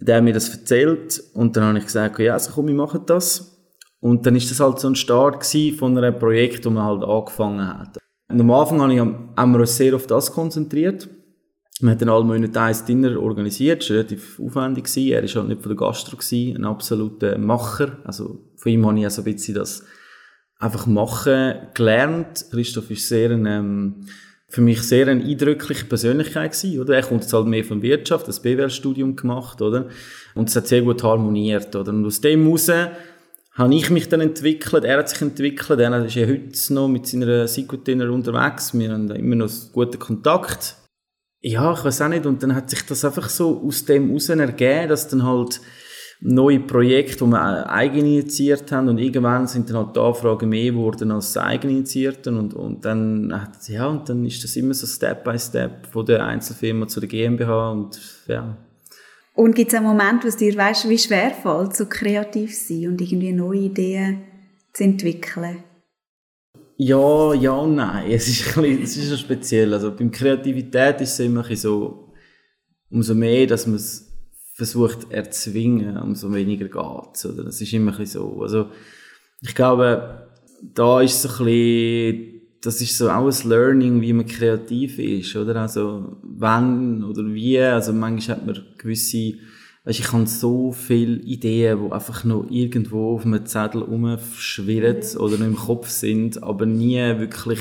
Der 0.00 0.16
hat 0.16 0.24
mir 0.24 0.32
das 0.32 0.48
erzählt 0.48 1.22
und 1.34 1.56
dann 1.56 1.64
habe 1.64 1.78
ich 1.78 1.84
gesagt, 1.84 2.18
ja, 2.20 2.34
also 2.34 2.52
komm, 2.54 2.68
wir 2.68 2.74
machen 2.74 3.02
das. 3.06 3.52
Und 4.00 4.26
dann 4.26 4.36
ist 4.36 4.50
das 4.50 4.60
halt 4.60 4.78
so 4.78 4.88
ein 4.88 4.96
Start 4.96 5.44
von 5.78 5.98
einem 5.98 6.18
Projekt, 6.18 6.64
das 6.64 6.72
man 6.72 6.84
halt 6.84 7.04
angefangen 7.04 7.78
hat. 7.78 7.98
Und 8.28 8.40
am 8.40 8.50
Anfang 8.50 8.80
haben 8.80 9.52
wir 9.52 9.60
uns 9.60 9.76
sehr 9.76 9.94
auf 9.94 10.06
das 10.06 10.32
konzentriert. 10.32 11.08
Wir 11.82 11.90
haben 11.90 11.98
dann 11.98 12.08
alle 12.10 12.24
Monate 12.24 12.60
ein 12.60 12.76
Dinner 12.86 13.20
organisiert, 13.20 13.82
das 13.82 13.90
war 13.90 13.96
relativ 13.96 14.38
aufwendig. 14.38 14.96
Er 14.96 15.22
war 15.22 15.28
halt 15.28 15.48
nicht 15.48 15.62
von 15.62 15.68
der 15.68 15.76
Gastro, 15.76 16.16
ein 16.32 16.64
absoluter 16.64 17.36
Macher. 17.38 17.98
Also 18.04 18.38
von 18.56 18.70
ihm 18.70 18.86
habe 18.86 19.00
ich 19.00 19.04
also 19.04 19.22
ein 19.22 19.24
bisschen 19.24 19.56
das 19.56 19.84
einfach 20.60 20.86
machen 20.86 21.54
gelernt. 21.74 22.46
Christoph 22.52 22.88
ist 22.92 23.08
sehr 23.08 23.32
ein, 23.32 23.46
ähm, 23.46 24.06
für 24.48 24.60
mich 24.60 24.80
sehr 24.82 25.08
eine 25.08 25.24
eindrückliche 25.24 25.86
Persönlichkeit 25.86 26.52
gewesen, 26.52 26.80
oder? 26.80 26.94
Er 26.94 27.02
kommt 27.02 27.22
jetzt 27.22 27.32
halt 27.32 27.46
mehr 27.46 27.64
von 27.64 27.82
Wirtschaft, 27.82 28.28
das 28.28 28.40
BWL-Studium 28.40 29.16
gemacht, 29.16 29.60
oder? 29.60 29.88
Und 30.36 30.50
es 30.50 30.54
hat 30.54 30.68
sehr 30.68 30.82
gut 30.82 31.02
harmoniert, 31.02 31.74
oder? 31.74 31.90
Und 31.90 32.06
aus 32.06 32.20
dem 32.20 32.44
heraus 32.44 32.70
habe 33.54 33.74
ich 33.74 33.90
mich 33.90 34.08
dann 34.08 34.20
entwickelt, 34.20 34.84
er 34.84 34.98
hat 34.98 35.08
sich 35.08 35.20
entwickelt, 35.20 35.80
er 35.80 36.04
ist 36.04 36.14
ja 36.14 36.28
heute 36.28 36.74
noch 36.74 36.86
mit 36.86 37.08
seiner 37.08 37.46
Psychotrainer 37.46 38.08
unterwegs, 38.10 38.72
wir 38.72 38.92
haben 38.92 39.10
immer 39.10 39.34
noch 39.34 39.50
guten 39.72 39.98
Kontakt. 39.98 40.76
Ja, 41.42 41.72
ich 41.72 41.84
weiß 41.84 42.02
auch 42.02 42.08
nicht, 42.08 42.24
und 42.24 42.42
dann 42.42 42.54
hat 42.54 42.70
sich 42.70 42.86
das 42.86 43.04
einfach 43.04 43.28
so 43.28 43.62
aus 43.66 43.84
dem 43.84 44.06
heraus 44.06 44.28
ergeben, 44.28 44.88
dass 44.88 45.08
dann 45.08 45.24
halt 45.24 45.60
neue 46.20 46.60
Projekte, 46.60 47.24
die 47.24 47.30
wir 47.30 47.68
eigeninitiiert 47.68 48.70
haben 48.70 48.88
und 48.88 48.98
irgendwann 48.98 49.48
sind 49.48 49.68
dann 49.68 49.78
halt 49.78 49.96
die 49.96 50.00
Anfragen 50.00 50.48
mehr 50.48 50.70
geworden 50.70 51.10
als 51.10 51.32
das 51.32 51.42
eigeninitiierten 51.42 52.38
und, 52.38 52.54
und 52.54 52.84
dann 52.84 53.32
hat, 53.34 53.68
ja, 53.68 53.88
und 53.88 54.08
dann 54.08 54.24
ist 54.24 54.44
das 54.44 54.54
immer 54.54 54.72
so 54.72 54.86
Step 54.86 55.24
by 55.24 55.36
Step 55.36 55.88
von 55.88 56.06
der 56.06 56.24
Einzelfirma 56.24 56.86
zu 56.86 57.00
der 57.00 57.08
GmbH 57.08 57.72
und 57.72 58.00
ja. 58.28 58.56
Und 59.34 59.56
gibt 59.56 59.72
es 59.72 59.78
einen 59.78 59.86
Moment, 59.86 60.22
wo 60.22 60.28
es 60.28 60.36
dir 60.36 60.56
weißt, 60.56 60.88
wie 60.88 60.98
schwer 60.98 61.30
fällt, 61.30 61.74
so 61.74 61.86
kreativ 61.86 62.56
zu 62.56 62.74
sein 62.74 62.92
und 62.92 63.00
irgendwie 63.00 63.32
neue 63.32 63.60
Ideen 63.60 64.22
zu 64.72 64.84
entwickeln? 64.84 65.64
Ja, 66.76 67.34
ja 67.34 67.52
und 67.52 67.76
nein. 67.76 68.10
Es 68.10 68.28
ist, 68.28 68.56
ein 68.56 68.62
bisschen, 68.62 68.82
es 68.82 68.96
ist 68.96 69.20
speziell. 69.20 69.72
Also 69.74 69.94
beim 69.94 70.10
Kreativität 70.10 71.00
ist 71.00 71.12
es 71.12 71.20
immer 71.20 71.44
so, 71.56 72.12
umso 72.90 73.14
mehr, 73.14 73.46
dass 73.46 73.66
man 73.66 73.76
es 73.76 74.12
versucht 74.54 75.10
erzwingen, 75.10 75.96
umso 75.96 76.32
weniger 76.32 76.66
geht's, 76.66 77.26
oder? 77.26 77.44
Das 77.44 77.60
ist 77.60 77.72
immer 77.72 77.98
ein 77.98 78.06
so. 78.06 78.42
Also, 78.42 78.66
ich 79.40 79.54
glaube, 79.54 80.28
da 80.62 81.00
ist 81.00 81.22
so 81.22 81.28
ein 81.28 81.44
bisschen, 81.44 82.42
das 82.62 82.80
ist 82.80 82.96
so 82.96 83.10
auch 83.10 83.26
ein 83.26 83.48
Learning, 83.48 84.00
wie 84.00 84.12
man 84.12 84.26
kreativ 84.26 84.98
ist, 84.98 85.34
oder? 85.34 85.56
Also, 85.56 86.16
wann 86.22 87.02
oder 87.02 87.24
wie, 87.32 87.58
also 87.58 87.92
manchmal 87.92 88.36
hat 88.36 88.46
man 88.46 88.62
gewisse, 88.78 89.34
weißt, 89.84 89.98
ich 89.98 90.12
habe 90.12 90.26
so 90.26 90.72
viele 90.72 91.20
Ideen, 91.20 91.84
die 91.84 91.92
einfach 91.92 92.24
noch 92.24 92.46
irgendwo 92.48 93.14
auf 93.14 93.24
einem 93.24 93.44
Zettel 93.46 93.82
rumschwirren 93.82 95.02
oder 95.18 95.38
noch 95.38 95.46
im 95.46 95.56
Kopf 95.56 95.88
sind, 95.88 96.42
aber 96.42 96.66
nie 96.66 96.98
wirklich 97.18 97.60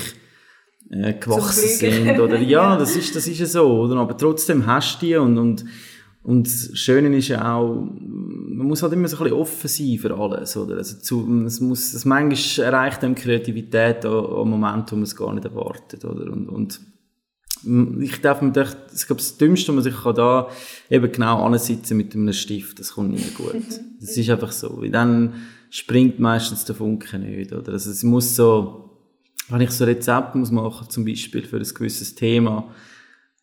äh, 0.89 1.13
gewachsen 1.13 1.69
sind, 1.69 2.19
oder? 2.19 2.37
Ja, 2.39 2.77
das 2.77 2.95
ist, 2.95 3.15
das 3.15 3.27
ist 3.27 3.39
ja 3.39 3.45
so, 3.45 3.81
oder? 3.81 3.97
Aber 3.97 4.17
trotzdem 4.17 4.65
hast 4.65 5.01
du 5.01 5.05
die 5.05 5.15
und, 5.15 5.37
und 5.37 5.65
und 6.23 6.45
das 6.45 6.77
Schöne 6.77 7.15
ist 7.17 7.29
ja 7.29 7.55
auch, 7.55 7.83
man 7.83 8.67
muss 8.67 8.83
halt 8.83 8.93
immer 8.93 9.07
so 9.07 9.17
ein 9.17 9.23
bisschen 9.23 9.39
offen 9.39 9.67
sein 9.67 9.97
für 9.97 10.15
alles, 10.15 10.55
oder? 10.55 10.77
Also 10.77 10.99
zu, 10.99 11.43
es 11.45 11.59
muss, 11.59 11.93
es 11.93 12.05
manchmal 12.05 12.67
erreicht 12.67 13.03
einem 13.03 13.15
Kreativität 13.15 14.05
an 14.05 14.47
Momenten, 14.47 14.91
wo 14.91 14.95
man 14.97 15.03
es 15.03 15.15
gar 15.15 15.33
nicht 15.33 15.45
erwartet, 15.45 16.05
oder? 16.05 16.31
Und, 16.31 16.47
und 16.47 16.79
ich 17.63 18.21
darf 18.21 18.41
mir 18.41 18.51
gedacht, 18.51 18.77
ich 18.95 19.05
glaube, 19.05 19.21
das 19.21 19.37
Dümmste, 19.37 19.75
was 19.75 19.85
ich 19.85 19.95
kann 19.95 20.15
da 20.15 20.49
eben 20.89 21.11
genau 21.11 21.43
ansitzen 21.45 21.97
mit 21.97 22.15
einem 22.15 22.33
Stift, 22.33 22.79
das 22.79 22.93
kommt 22.93 23.11
nie 23.11 23.31
gut. 23.35 23.63
Das 23.99 24.17
ist 24.17 24.29
einfach 24.29 24.51
so. 24.51 24.81
Weil 24.81 24.91
dann 24.91 25.33
springt 25.69 26.19
meistens 26.19 26.65
der 26.65 26.75
Funke 26.75 27.19
nicht, 27.19 27.53
oder? 27.53 27.73
Also 27.73 27.91
es 27.91 28.03
muss 28.03 28.35
so, 28.35 28.97
wenn 29.49 29.61
ich 29.61 29.71
so 29.71 29.85
Rezept 29.85 30.35
muss 30.35 30.51
machen, 30.51 30.89
zum 30.89 31.05
Beispiel 31.05 31.43
für 31.43 31.57
ein 31.57 31.63
gewisses 31.63 32.15
Thema, 32.15 32.73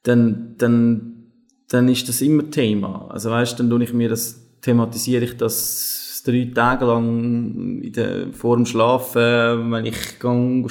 dann, 0.03 0.55
dann 0.59 1.19
dann 1.69 1.89
ist 1.89 2.09
das 2.09 2.23
immer 2.23 2.51
Thema. 2.51 3.07
Also 3.11 3.31
weißt, 3.31 3.61
dann 3.61 3.71
tue 3.71 3.85
ich 3.85 3.93
mir 3.93 4.09
das, 4.09 4.41
thematisiere 4.63 5.25
ich 5.25 5.37
das 5.37 6.23
drei 6.25 6.51
Tage 6.55 6.87
lang 6.87 7.81
in 7.83 7.93
der, 7.93 8.33
vor 8.33 8.57
dem 8.57 8.67
Schlafen, 8.67 9.71
wenn 9.71 9.87
ich 9.87 9.97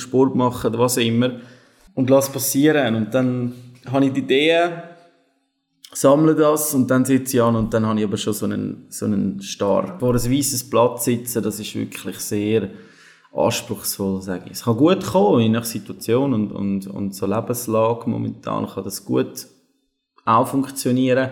Sport 0.02 0.36
mache 0.36 0.68
oder 0.68 0.80
was 0.80 0.98
auch 0.98 1.02
immer 1.02 1.40
und 1.98 2.12
lasse 2.12 2.32
passieren 2.32 2.94
und 2.94 3.14
dann 3.14 3.54
habe 3.92 4.06
ich 4.06 4.14
die 4.14 4.20
Idee, 4.20 4.70
sammle 5.92 6.36
das 6.36 6.76
und 6.76 6.92
dann 6.92 7.04
sitze 7.04 7.38
ich 7.38 7.42
an 7.42 7.56
und 7.56 7.74
dann 7.74 7.88
habe 7.88 8.00
ich 8.00 8.06
aber 8.06 8.18
schon 8.18 8.34
so 8.34 8.46
einen, 8.46 8.86
so 8.90 9.06
einen 9.06 9.42
Star. 9.42 9.98
Vor 9.98 10.14
ein 10.14 10.32
weißes 10.32 10.70
Blatt 10.70 11.02
sitzen, 11.02 11.42
das 11.42 11.60
ist 11.60 11.74
wirklich 11.74 12.20
sehr 12.20 12.70
anspruchsvoll, 13.34 14.22
sage 14.22 14.44
ich. 14.46 14.52
Es 14.52 14.64
kann 14.66 14.78
gut 14.78 15.04
kommen, 15.08 15.42
in 15.42 15.56
einer 15.56 15.66
Situation 15.66 16.36
und, 16.36 16.52
und, 16.52 16.86
und 16.86 17.16
so 17.16 17.26
Lebenslage 17.26 18.08
momentan 18.08 18.68
kann 18.68 18.84
das 18.84 19.04
gut 19.04 19.48
auch 20.24 20.48
funktionieren. 20.48 21.32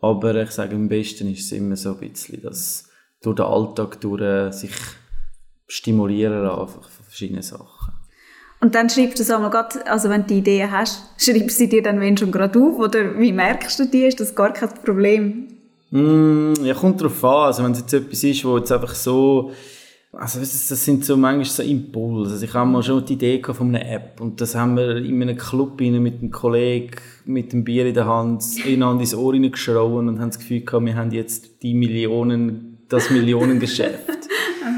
Aber 0.00 0.32
ich 0.36 0.52
sage, 0.52 0.76
am 0.76 0.88
besten 0.88 1.32
ist 1.32 1.46
es 1.46 1.52
immer 1.52 1.74
so 1.74 1.94
ein 1.94 1.98
bisschen, 1.98 2.40
dass 2.42 2.88
durch 3.20 3.34
den 3.34 3.46
Alltag 3.46 4.00
durch 4.00 4.52
sich 4.52 4.74
stimulieren 5.66 6.48
einfach 6.48 6.88
von 6.88 7.04
verschiedenen 7.04 7.42
Sachen. 7.42 7.97
Und 8.60 8.74
dann 8.74 8.90
schreibst 8.90 9.18
du 9.18 9.22
es 9.22 9.30
einmal 9.30 9.50
grad, 9.50 9.88
also 9.88 10.08
wenn 10.10 10.22
du 10.22 10.28
die 10.28 10.38
Idee 10.38 10.66
hast, 10.70 11.02
schreibst 11.16 11.50
du 11.50 11.64
sie 11.64 11.68
dir 11.68 11.82
dann 11.82 12.00
wenn 12.00 12.16
schon 12.16 12.32
gerade 12.32 12.58
auf 12.58 12.78
oder 12.78 13.18
wie 13.18 13.32
merkst 13.32 13.78
du 13.78 13.86
die? 13.86 14.04
Ist 14.04 14.20
das 14.20 14.34
gar 14.34 14.52
kein 14.52 14.70
Problem? 14.84 15.48
Mm, 15.90 16.54
ja, 16.62 16.74
kommt 16.74 17.00
drauf 17.00 17.24
an. 17.24 17.46
Also 17.46 17.62
wenn 17.62 17.72
es 17.72 17.80
jetzt 17.80 17.94
etwas 17.94 18.24
ist, 18.24 18.44
wo 18.44 18.58
jetzt 18.58 18.72
einfach 18.72 18.94
so 18.94 19.52
also 20.12 20.40
das 20.40 20.68
sind 20.84 21.04
so 21.04 21.16
manchmal 21.16 21.44
so 21.44 21.62
Impulse. 21.62 22.32
Also 22.32 22.44
ich 22.44 22.54
habe 22.54 22.70
mal 22.70 22.82
schon 22.82 23.04
die 23.04 23.12
Idee 23.12 23.42
von 23.42 23.74
einer 23.74 23.86
App 23.88 24.20
und 24.20 24.40
das 24.40 24.54
haben 24.54 24.76
wir 24.76 24.96
in 24.96 25.20
einem 25.20 25.36
Club 25.36 25.80
mit 25.80 25.94
einem 25.94 26.30
Kollegen 26.30 26.96
mit 27.26 27.52
dem 27.52 27.62
Bier 27.62 27.86
in 27.86 27.94
der 27.94 28.06
Hand 28.06 28.42
einander 28.64 29.02
ins 29.02 29.14
Ohr 29.14 29.34
geschrauen 29.34 30.08
und 30.08 30.18
haben 30.18 30.30
das 30.30 30.38
Gefühl 30.38 30.62
gehabt, 30.62 30.86
wir 30.86 30.96
haben 30.96 31.10
jetzt 31.10 31.62
die 31.62 31.74
Millionen, 31.74 32.78
das 32.88 33.10
Millionengeschäft. 33.10 34.08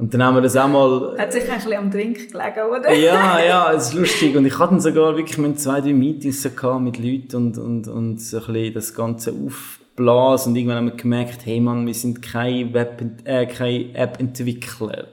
Und 0.00 0.14
dann 0.14 0.22
haben 0.22 0.36
wir 0.36 0.40
das 0.40 0.56
auch 0.56 0.68
mal... 0.68 1.16
Hat 1.18 1.32
sich 1.32 1.48
ein 1.48 1.56
bisschen 1.56 1.74
am 1.74 1.90
Drink 1.90 2.32
gelegen, 2.32 2.60
oder? 2.70 2.92
ja, 2.94 3.38
ja, 3.44 3.72
es 3.72 3.88
ist 3.88 3.94
lustig. 3.94 4.34
Und 4.36 4.46
ich 4.46 4.58
hatte 4.58 4.80
sogar 4.80 5.16
wirklich 5.16 5.38
mit 5.38 5.60
zwei, 5.60 5.80
drei 5.80 5.92
Meetings 5.92 6.42
mit 6.44 6.98
Leuten 6.98 7.36
und, 7.36 7.58
und, 7.58 7.88
und 7.88 8.20
so 8.20 8.38
ein 8.38 8.52
bisschen 8.52 8.74
das 8.74 8.94
Ganze 8.94 9.32
auf 9.32 9.80
geblasen 10.00 10.52
und 10.52 10.56
irgendwann 10.56 10.78
haben 10.78 10.86
wir 10.86 10.96
gemerkt, 10.96 11.44
hey 11.44 11.60
Mann, 11.60 11.86
wir 11.86 11.94
sind 11.94 12.22
kein, 12.22 12.72
Web, 12.72 13.02
äh, 13.24 13.46
kein 13.46 13.94
App-Entwickler. 13.94 15.08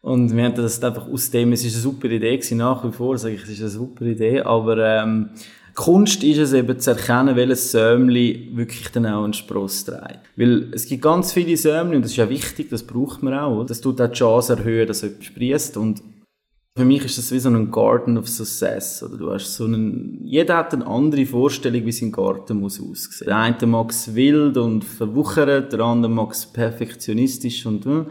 Und 0.00 0.36
wir 0.36 0.44
haben 0.44 0.54
das 0.54 0.82
einfach 0.82 1.08
aus 1.08 1.30
dem, 1.30 1.52
es 1.52 1.64
ist 1.64 1.74
eine 1.74 1.82
super 1.82 2.08
Idee 2.08 2.36
gewesen, 2.36 2.58
nach 2.58 2.84
wie 2.84 2.92
vor 2.92 3.18
sage 3.18 3.34
ich, 3.34 3.42
es 3.42 3.48
ist 3.48 3.60
eine 3.60 3.70
super 3.70 4.04
Idee, 4.04 4.40
aber 4.40 4.78
ähm, 4.78 5.30
Kunst 5.76 6.24
ist 6.24 6.38
es 6.38 6.54
eben 6.54 6.80
zu 6.80 6.90
erkennen, 6.90 7.36
welches 7.36 7.70
Säumli 7.70 8.50
wirklich 8.54 8.88
dann 8.88 9.06
auch 9.06 9.24
einen 9.24 9.34
Spross 9.34 9.84
trägt. 9.84 10.20
Weil 10.34 10.70
es 10.72 10.86
gibt 10.86 11.02
ganz 11.02 11.34
viele 11.34 11.56
Säumli 11.56 11.96
und 11.96 12.02
das 12.02 12.12
ist 12.12 12.16
ja 12.16 12.30
wichtig, 12.30 12.70
das 12.70 12.82
braucht 12.82 13.22
man 13.22 13.34
auch. 13.34 13.64
Das 13.64 13.82
tut 13.82 14.00
auch 14.00 14.08
die 14.08 14.14
Chance 14.14 14.54
erhöhen, 14.54 14.88
dass 14.88 15.02
etwas 15.02 15.26
sprießt 15.26 15.76
und 15.76 16.02
für 16.76 16.84
mich 16.84 17.04
ist 17.04 17.16
das 17.16 17.30
wie 17.32 17.38
so 17.38 17.48
ein 17.48 17.70
Garden 17.70 18.18
of 18.18 18.28
Success. 18.28 19.02
Oder 19.02 19.16
du 19.16 19.32
hast 19.32 19.54
so 19.54 19.64
einen, 19.64 20.18
jeder 20.24 20.56
hat 20.58 20.74
eine 20.74 20.86
andere 20.86 21.24
Vorstellung, 21.24 21.86
wie 21.86 21.92
sein 21.92 22.12
Garten 22.12 22.60
muss 22.60 22.80
aussehen. 22.80 23.28
Der 23.28 23.36
eine 23.36 23.66
mag 23.66 23.90
es 23.90 24.14
wild 24.14 24.58
und 24.58 24.84
verwuchert, 24.84 25.72
der 25.72 25.80
andere 25.80 26.12
mag 26.12 26.32
es 26.32 26.44
perfektionistisch 26.46 27.64
und, 27.64 27.84
hm. 27.84 28.06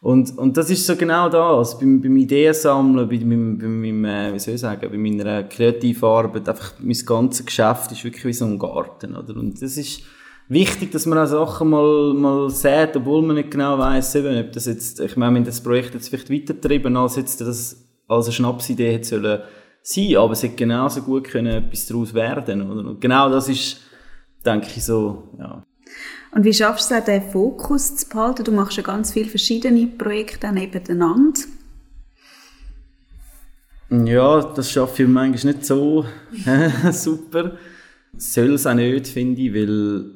Und, 0.00 0.38
und 0.38 0.56
das 0.56 0.70
ist 0.70 0.86
so 0.86 0.96
genau 0.96 1.28
das. 1.28 1.78
Beim, 1.78 2.00
beim 2.00 2.16
Ideensammeln, 2.16 3.08
bei 3.08 3.18
meinem, 3.24 3.58
bei 3.58 3.66
meinem, 3.66 4.04
äh, 4.04 4.34
wie 4.34 4.38
soll 4.38 4.54
ich 4.54 4.60
sagen, 4.60 4.88
bei 4.90 4.98
meiner 4.98 5.44
kreativen 5.44 6.08
Arbeit, 6.08 6.48
einfach 6.48 6.74
mein 6.80 6.98
ganzes 7.04 7.44
Geschäft 7.44 7.92
ist 7.92 8.04
wirklich 8.04 8.24
wie 8.24 8.32
so 8.32 8.44
ein 8.44 8.58
Garten, 8.58 9.16
oder? 9.16 9.36
Und 9.36 9.60
das 9.60 9.76
ist, 9.76 10.02
wichtig, 10.48 10.90
dass 10.92 11.06
man 11.06 11.18
auch 11.18 11.26
Sachen 11.26 11.70
mal, 11.70 12.14
mal 12.14 12.50
sieht, 12.50 12.96
obwohl 12.96 13.22
man 13.22 13.36
nicht 13.36 13.50
genau 13.50 13.78
weiss, 13.78 14.16
ob 14.16 14.52
das 14.52 14.66
jetzt, 14.66 15.00
ich 15.00 15.16
meine, 15.16 15.36
wenn 15.36 15.44
das 15.44 15.60
Projekt 15.60 15.94
jetzt 15.94 16.08
vielleicht 16.08 16.30
weitertreiben, 16.30 16.96
als 16.96 17.16
jetzt 17.16 17.40
das 17.40 17.84
als 18.08 18.26
eine 18.26 18.32
Schnapsidee 18.32 18.92
hätte 18.92 19.08
sollen 19.08 19.42
sein, 19.82 20.16
aber 20.16 20.32
es 20.32 20.42
hätte 20.42 20.56
genauso 20.56 21.02
gut 21.02 21.24
können 21.24 21.64
etwas 21.64 21.86
daraus 21.86 22.14
werden, 22.14 22.70
oder? 22.70 22.88
Und 22.88 23.00
genau 23.00 23.28
das 23.28 23.48
ist, 23.48 23.80
denke 24.44 24.68
ich, 24.74 24.84
so, 24.84 25.34
ja. 25.38 25.62
Und 26.30 26.44
wie 26.44 26.52
schaffst 26.52 26.90
du 26.90 26.94
es, 26.94 27.04
den 27.04 27.22
Fokus 27.30 27.96
zu 27.96 28.08
behalten? 28.08 28.44
Du 28.44 28.52
machst 28.52 28.76
ja 28.76 28.82
ganz 28.82 29.12
viele 29.12 29.28
verschiedene 29.28 29.86
Projekte 29.86 30.52
nebeneinander. 30.52 31.40
Ja, 33.90 34.42
das 34.42 34.70
schaffe 34.70 35.04
ich 35.04 35.08
manchmal 35.08 35.54
nicht 35.54 35.64
so 35.64 36.04
super. 36.92 37.56
Soll 38.16 38.54
es 38.54 38.66
auch 38.66 38.74
nicht, 38.74 39.08
finde 39.08 39.40
ich, 39.40 39.54
weil 39.54 40.10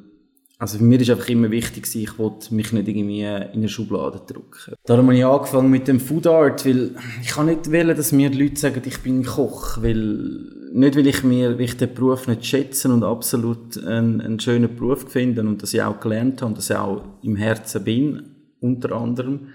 Also 0.59 0.77
für 0.77 0.83
mich 0.83 1.01
ist 1.01 1.09
einfach 1.09 1.27
immer 1.29 1.49
wichtig, 1.49 1.93
ich 1.95 2.19
wollte 2.19 2.53
mich 2.53 2.71
nicht 2.71 2.87
irgendwie 2.87 3.21
in 3.21 3.25
eine 3.25 3.67
Schublade 3.67 4.21
drücken. 4.25 4.75
Darum 4.85 5.07
habe 5.07 5.17
ich 5.17 5.25
angefangen 5.25 5.69
mit 5.71 5.87
dem 5.87 5.99
Food 5.99 6.27
Art, 6.27 6.65
weil 6.65 6.91
ich 7.21 7.29
kann 7.29 7.47
nicht 7.47 7.71
wählen, 7.71 7.97
dass 7.97 8.11
mir 8.11 8.29
die 8.29 8.41
Leute 8.43 8.59
sagen, 8.59 8.81
ich 8.85 8.99
bin 8.99 9.25
Koch, 9.25 9.81
weil 9.81 10.62
nicht, 10.75 10.95
weil 10.95 11.05
ich 11.05 11.23
mir, 11.23 11.53
weil 11.53 11.61
ich 11.61 11.77
den 11.77 11.93
Beruf 11.93 12.27
nicht 12.27 12.45
schätze 12.45 12.91
und 12.91 13.03
absolut 13.03 13.77
einen, 13.85 14.19
einen 14.21 14.39
schönen 14.39 14.75
Beruf 14.75 15.11
finde 15.11 15.41
und 15.41 15.61
dass 15.61 15.73
ich 15.73 15.81
auch 15.83 15.99
gelernt 15.99 16.41
habe 16.41 16.49
und 16.49 16.57
dass 16.57 16.71
ich 16.71 16.75
auch 16.75 17.03
im 17.21 17.35
Herzen 17.35 17.83
bin, 17.83 18.23
unter 18.59 18.93
anderem, 18.93 19.49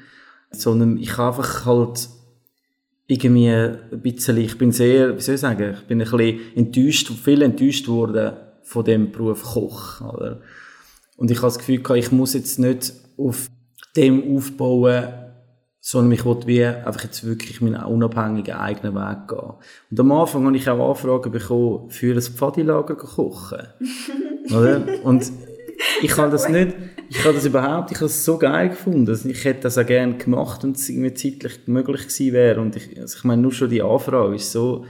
sondern 0.52 0.96
ich 0.96 1.16
habe 1.16 1.36
einfach 1.36 1.66
halt 1.66 2.08
irgendwie 3.08 3.50
ein 3.50 4.00
bisschen, 4.00 4.36
ich 4.36 4.56
bin 4.58 4.70
sehr, 4.70 5.16
wie 5.16 5.20
soll 5.20 5.34
ich 5.34 5.40
sagen, 5.40 5.74
ich 5.74 5.86
bin 5.88 6.00
ein 6.00 6.08
bisschen 6.08 6.40
enttäuscht, 6.54 7.10
viel 7.10 7.42
enttäuscht 7.42 7.88
worden 7.88 8.34
von 8.62 8.84
dem 8.84 9.10
Beruf 9.10 9.42
Koch, 9.42 10.00
oder? 10.00 10.40
Und 11.16 11.32
ich 11.32 11.38
habe 11.38 11.48
das 11.48 11.58
Gefühl 11.58 11.82
gehabt, 11.82 11.98
ich 11.98 12.12
muss 12.12 12.34
jetzt 12.34 12.60
nicht 12.60 12.92
auf 13.16 13.50
dem 13.96 14.36
aufbauen, 14.36 15.04
sondern 15.90 16.12
ich 16.12 16.26
wollte 16.26 16.46
wie 16.46 16.62
einfach 16.62 17.02
jetzt 17.04 17.24
wirklich 17.24 17.62
meinen 17.62 17.82
unabhängigen 17.82 18.56
eigenen 18.56 18.94
Weg 18.94 19.26
gehen. 19.26 19.54
Und 19.90 20.00
am 20.00 20.12
Anfang 20.12 20.44
habe 20.44 20.54
ich 20.54 20.68
auch 20.68 20.90
Anfragen 20.90 21.32
bekommen, 21.32 21.88
für 21.88 22.14
ein 22.14 22.20
Pfadilager 22.20 22.94
kochen. 22.94 23.68
oder? 24.54 24.82
Und 25.02 25.32
ich 26.02 26.14
habe 26.18 26.30
das 26.30 26.46
nicht, 26.46 26.74
ich 27.08 27.24
habe 27.24 27.32
das 27.32 27.46
überhaupt, 27.46 27.90
ich 27.90 27.96
habe 27.96 28.04
es 28.04 28.22
so 28.22 28.36
geil 28.36 28.68
gefunden. 28.68 29.08
Also 29.08 29.30
ich 29.30 29.42
hätte 29.46 29.62
das 29.62 29.78
auch 29.78 29.86
gerne 29.86 30.18
gemacht, 30.18 30.62
wenn 30.62 30.72
es 30.72 30.86
irgendwie 30.90 31.14
zeitlich 31.14 31.60
möglich 31.64 32.02
gewesen 32.02 32.32
wäre. 32.34 32.60
Und 32.60 32.76
ich, 32.76 33.00
also 33.00 33.16
ich 33.16 33.24
meine, 33.24 33.40
nur 33.40 33.52
schon 33.52 33.70
die 33.70 33.80
Anfrage 33.80 34.34
ist 34.34 34.52
so. 34.52 34.84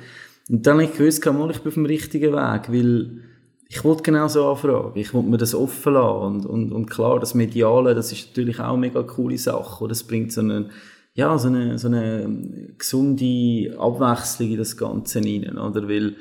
Und 0.50 0.66
dann 0.66 0.80
habe 0.80 0.84
ich 0.86 0.98
gewusst, 0.98 1.24
ich 1.24 1.32
bin 1.32 1.40
auf 1.40 1.74
dem 1.74 1.86
richtigen 1.86 2.32
Weg, 2.32 2.72
weil 2.72 3.20
ich 3.70 3.84
wollte 3.84 4.02
genau 4.02 4.28
so 4.28 4.50
anfragen. 4.50 4.98
Ich 4.98 5.12
wollte 5.12 5.28
mir 5.28 5.36
das 5.36 5.54
offen 5.54 5.92
lassen. 5.92 6.22
Und, 6.22 6.46
und, 6.46 6.72
und 6.72 6.86
klar, 6.86 7.20
das 7.20 7.34
Mediale, 7.34 7.94
das 7.94 8.12
ist 8.12 8.28
natürlich 8.28 8.58
auch 8.60 8.72
eine 8.72 8.78
mega 8.78 9.02
coole 9.02 9.36
Sache. 9.36 9.84
Oder? 9.84 9.90
Das 9.90 10.04
bringt 10.04 10.32
so 10.32 10.40
eine, 10.40 10.70
ja, 11.12 11.36
so 11.36 11.48
eine, 11.48 11.78
so 11.78 11.88
eine 11.88 12.74
gesunde 12.78 13.78
Abwechslung 13.78 14.52
in 14.52 14.58
das 14.58 14.76
Ganze 14.76 15.20
rein. 15.20 15.58
Oder? 15.58 15.86
Weil 15.86 16.16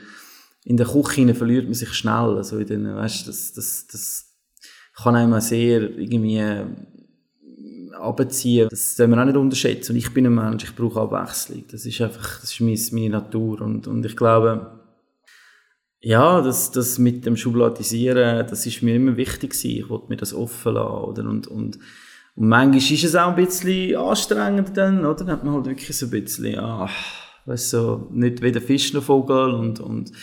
in 0.65 0.75
der 0.75 0.87
Küche 0.87 1.33
verliert 1.33 1.65
man 1.65 1.73
sich 1.73 1.93
schnell. 1.93 2.35
Also 2.35 2.57
in 2.57 2.67
den, 2.67 2.95
weißt, 2.95 3.29
das, 3.29 3.53
das, 3.53 3.87
das 3.87 4.35
kann 5.01 5.15
einem 5.15 5.39
sehr 5.39 5.83
irgendwie 5.97 6.43
abziehen. 7.93 8.67
Das 8.69 8.97
soll 8.97 9.07
man 9.07 9.19
auch 9.19 9.25
nicht 9.25 9.37
unterschätzen. 9.37 9.93
Und 9.93 9.99
ich 9.99 10.13
bin 10.13 10.25
ein 10.25 10.35
Mensch, 10.35 10.65
ich 10.65 10.75
brauche 10.75 10.99
Abwechslung. 10.99 11.63
Das 11.71 11.85
ist 11.85 12.01
einfach, 12.01 12.41
das 12.41 12.59
ist 12.59 12.91
meine 12.91 13.09
Natur. 13.09 13.61
Und, 13.61 13.87
und 13.87 14.05
ich 14.05 14.17
glaube, 14.17 14.76
ja, 16.07 16.39
das, 16.39 16.71
das 16.71 16.99
mit 16.99 17.25
dem 17.25 17.35
Schubladisieren, 17.35 18.47
das 18.47 18.65
ist 18.65 18.81
mir 18.81 18.95
immer 18.95 19.17
wichtig 19.17 19.51
gewesen. 19.51 19.71
Ich 19.71 19.89
wollte 19.89 20.07
mir 20.07 20.15
das 20.15 20.33
offen 20.33 20.75
lassen, 20.75 21.03
oder? 21.03 21.23
Und, 21.23 21.47
und, 21.47 21.79
und 22.37 22.47
manchmal 22.47 22.77
ist 22.77 23.03
es 23.03 23.13
auch 23.13 23.35
ein 23.35 23.35
bisschen 23.35 23.97
anstrengend 23.97 24.77
dann, 24.77 25.03
oder? 25.03 25.15
Dann 25.15 25.31
hat 25.31 25.43
man 25.43 25.55
halt 25.55 25.65
wirklich 25.65 25.97
so 25.97 26.05
ein 26.05 26.11
bisschen, 26.11 26.57
ah, 26.59 26.89
weißt 27.45 27.71
so, 27.71 28.07
nicht 28.13 28.41
wie 28.41 28.53
der 28.53 28.61
Fischnervogel 28.61 29.53
und, 29.53 29.81
und 29.81 30.13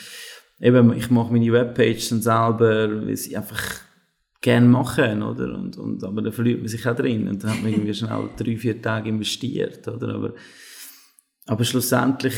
eben, 0.59 0.91
ich 0.95 1.11
mache 1.11 1.31
meine 1.31 1.53
Webpage 1.53 2.09
dann 2.09 2.23
selber, 2.23 3.07
weil 3.07 3.17
sie 3.19 3.37
einfach 3.37 3.62
gerne 4.41 4.67
machen, 4.67 5.23
oder? 5.23 5.55
Und, 5.55 5.76
und, 5.76 6.03
aber 6.03 6.23
dann 6.23 6.33
verliert 6.33 6.61
man 6.61 6.69
sich 6.69 6.88
auch 6.88 6.97
drin 6.97 7.29
und 7.29 7.45
dann 7.45 7.50
hat 7.50 7.62
man 7.62 7.71
irgendwie 7.71 7.93
schnell 7.93 8.31
drei, 8.38 8.57
vier 8.57 8.81
Tage 8.81 9.11
investiert, 9.11 9.87
oder? 9.87 10.14
Aber, 10.14 10.33
aber 11.45 11.64
schlussendlich, 11.64 12.37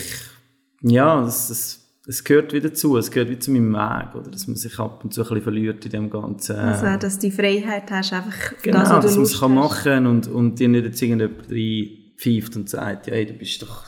ja, 0.83 1.21
das, 1.21 1.47
das 1.47 1.86
es 2.09 2.23
gehört 2.23 2.53
wieder 2.53 2.73
zu, 2.73 2.97
es 2.97 3.11
gehört 3.11 3.31
wieder 3.31 3.41
zu 3.41 3.51
meinem 3.51 3.73
Weg, 3.73 4.15
oder? 4.15 4.31
Dass 4.31 4.47
man 4.47 4.57
sich 4.57 4.79
ab 4.79 5.03
und 5.03 5.13
zu 5.13 5.23
ein 5.23 5.29
bisschen 5.29 5.43
verliert 5.43 5.85
in 5.85 5.91
dem 5.91 6.11
Ganzen. 6.11 6.57
Also, 6.57 6.97
dass 6.99 7.19
du 7.19 7.27
die 7.27 7.33
Freiheit 7.33 7.91
hast, 7.91 8.13
einfach 8.13 8.53
genau, 8.63 8.79
das, 8.79 8.91
was 8.91 9.01
du 9.01 9.03
dass 9.03 9.17
man 9.17 9.25
es 9.25 9.41
kann 9.41 9.55
machen 9.55 10.07
und, 10.07 10.29
und 10.29 10.59
dir 10.61 10.69
nicht 10.69 10.85
jetzt 10.85 11.03
irgendjemand 11.03 11.51
reinpfeift 11.51 12.57
und 12.57 12.71
sagt, 12.71 13.09
ja, 13.09 13.15
hey, 13.15 13.27
du 13.27 13.33
bist 13.35 13.61
doch... 13.63 13.87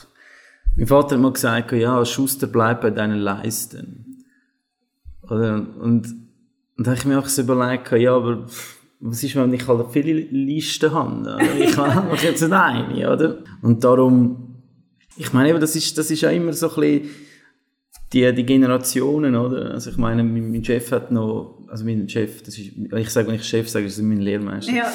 Mein 0.75 0.87
Vater 0.87 1.15
hat 1.15 1.21
mal 1.21 1.31
gesagt, 1.31 1.71
ja, 1.71 2.05
Schuster, 2.05 2.47
bleib 2.47 2.81
bei 2.81 2.89
deinen 2.89 3.19
Leisten. 3.19 4.25
Oder? 5.23 5.55
Und, 5.79 6.05
und 6.77 6.85
da 6.87 6.91
habe 6.91 6.99
ich 6.99 7.05
mir 7.05 7.19
auch 7.19 7.27
so 7.27 7.41
überlegt, 7.41 7.91
ja, 7.93 8.15
aber 8.15 8.47
was 8.99 9.23
ist, 9.23 9.35
wenn 9.35 9.53
ich 9.53 9.65
halt 9.65 9.91
viele 9.91 10.13
Listen 10.13 10.91
habe? 10.91 11.39
Ich 11.57 11.77
habe 11.77 12.17
jetzt 12.17 12.41
nicht 12.41 12.51
eine, 12.51 13.13
oder? 13.13 13.37
Und 13.61 13.83
darum, 13.83 14.61
ich 15.15 15.31
meine, 15.31 15.57
das 15.57 15.75
ist, 15.77 15.97
das 15.97 16.11
ist 16.11 16.21
ja 16.21 16.31
immer 16.31 16.51
so 16.51 16.69
ein 16.69 16.75
bisschen 16.75 17.09
die, 18.13 18.33
die 18.33 18.45
Generationen, 18.45 19.35
oder? 19.35 19.71
Also 19.71 19.91
ich 19.91 19.97
meine, 19.97 20.23
mein, 20.23 20.51
mein, 20.51 20.63
Chef 20.63 20.91
hat 20.91 21.11
noch, 21.11 21.59
also 21.67 21.85
mein 21.85 22.09
Chef, 22.09 22.41
das 22.41 22.57
ist, 22.57 22.71
ich 22.75 23.09
sage, 23.09 23.27
wenn 23.27 23.35
ich 23.35 23.43
Chef 23.43 23.69
sage, 23.69 23.85
das 23.85 23.97
ist 23.97 24.03
mein 24.03 24.21
Lehrmeister. 24.21 24.73
Ja. 24.73 24.91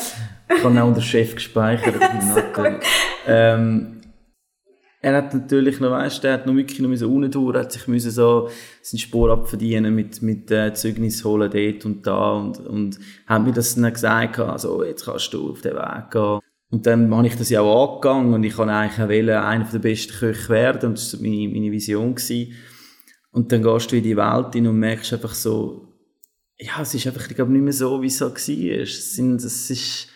Ich 0.54 0.64
habe 0.64 0.82
auch 0.82 0.88
unter 0.88 1.00
Chef 1.00 1.34
gespeichert. 1.34 1.94
ähm, 3.26 4.00
er 5.00 5.16
hat 5.18 5.34
natürlich 5.34 5.80
noch, 5.80 5.90
weißt, 5.90 6.24
er 6.24 6.32
hat 6.32 6.46
noch 6.46 6.56
wirklich 6.56 6.80
noch 6.80 6.88
müssen 6.88 7.08
unten 7.08 7.30
durch, 7.30 7.56
hat 7.56 7.70
sich 7.70 7.86
müssen 7.86 8.10
so 8.10 8.48
seinen 8.82 8.98
Spur 8.98 9.30
abverdienen 9.30 9.94
mit, 9.94 10.22
mit 10.22 10.50
äh, 10.50 10.72
Zeugnis 10.72 11.24
holen 11.24 11.50
dort 11.52 11.84
und 11.84 12.06
da 12.06 12.32
und, 12.32 12.58
und 12.66 12.98
hat 13.26 13.44
mir 13.44 13.52
das 13.52 13.74
dann 13.74 13.92
gesagt, 13.92 14.38
also 14.40 14.82
jetzt 14.82 15.04
kannst 15.04 15.32
du 15.34 15.50
auf 15.50 15.60
den 15.60 15.74
Weg 15.74 16.10
gehen. 16.10 16.40
Und 16.70 16.86
dann 16.86 17.14
habe 17.14 17.26
ich 17.26 17.36
das 17.36 17.50
ja 17.50 17.60
auch 17.60 17.94
angegangen 17.94 18.34
und 18.34 18.42
ich 18.42 18.56
wollte 18.56 18.72
eigentlich 18.72 18.98
wollen, 18.98 19.36
einer 19.36 19.64
der 19.64 19.78
besten 19.78 20.14
Köche 20.14 20.48
werden 20.48 20.90
und 20.90 20.98
das 20.98 21.14
war 21.14 21.20
meine, 21.20 21.48
meine 21.48 21.70
Vision. 21.70 22.14
Gewesen. 22.14 22.54
Und 23.34 23.50
dann 23.50 23.64
gehst 23.64 23.90
du 23.90 23.96
in 23.96 24.04
die 24.04 24.16
Welt 24.16 24.52
hin 24.52 24.68
und 24.68 24.78
merkst 24.78 25.12
einfach 25.12 25.34
so, 25.34 25.88
ja, 26.56 26.80
es 26.80 26.94
ist 26.94 27.04
einfach, 27.08 27.28
ich 27.28 27.34
glaube, 27.34 27.50
nicht 27.50 27.62
mehr 27.62 27.72
so, 27.72 28.00
wie 28.00 28.06
es 28.06 28.18
so 28.18 28.26
war. 28.26 28.80
Es, 28.80 29.14
sind, 29.16 29.42
es 29.42 29.70
ist 29.70 30.06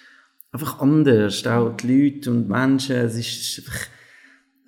einfach 0.52 0.78
anders. 0.78 1.44
Auch 1.44 1.76
die 1.76 2.04
Leute 2.04 2.30
und 2.30 2.44
die 2.44 2.48
Menschen, 2.48 2.94
es 2.94 3.16
ist 3.16 3.58
einfach, 3.58 3.86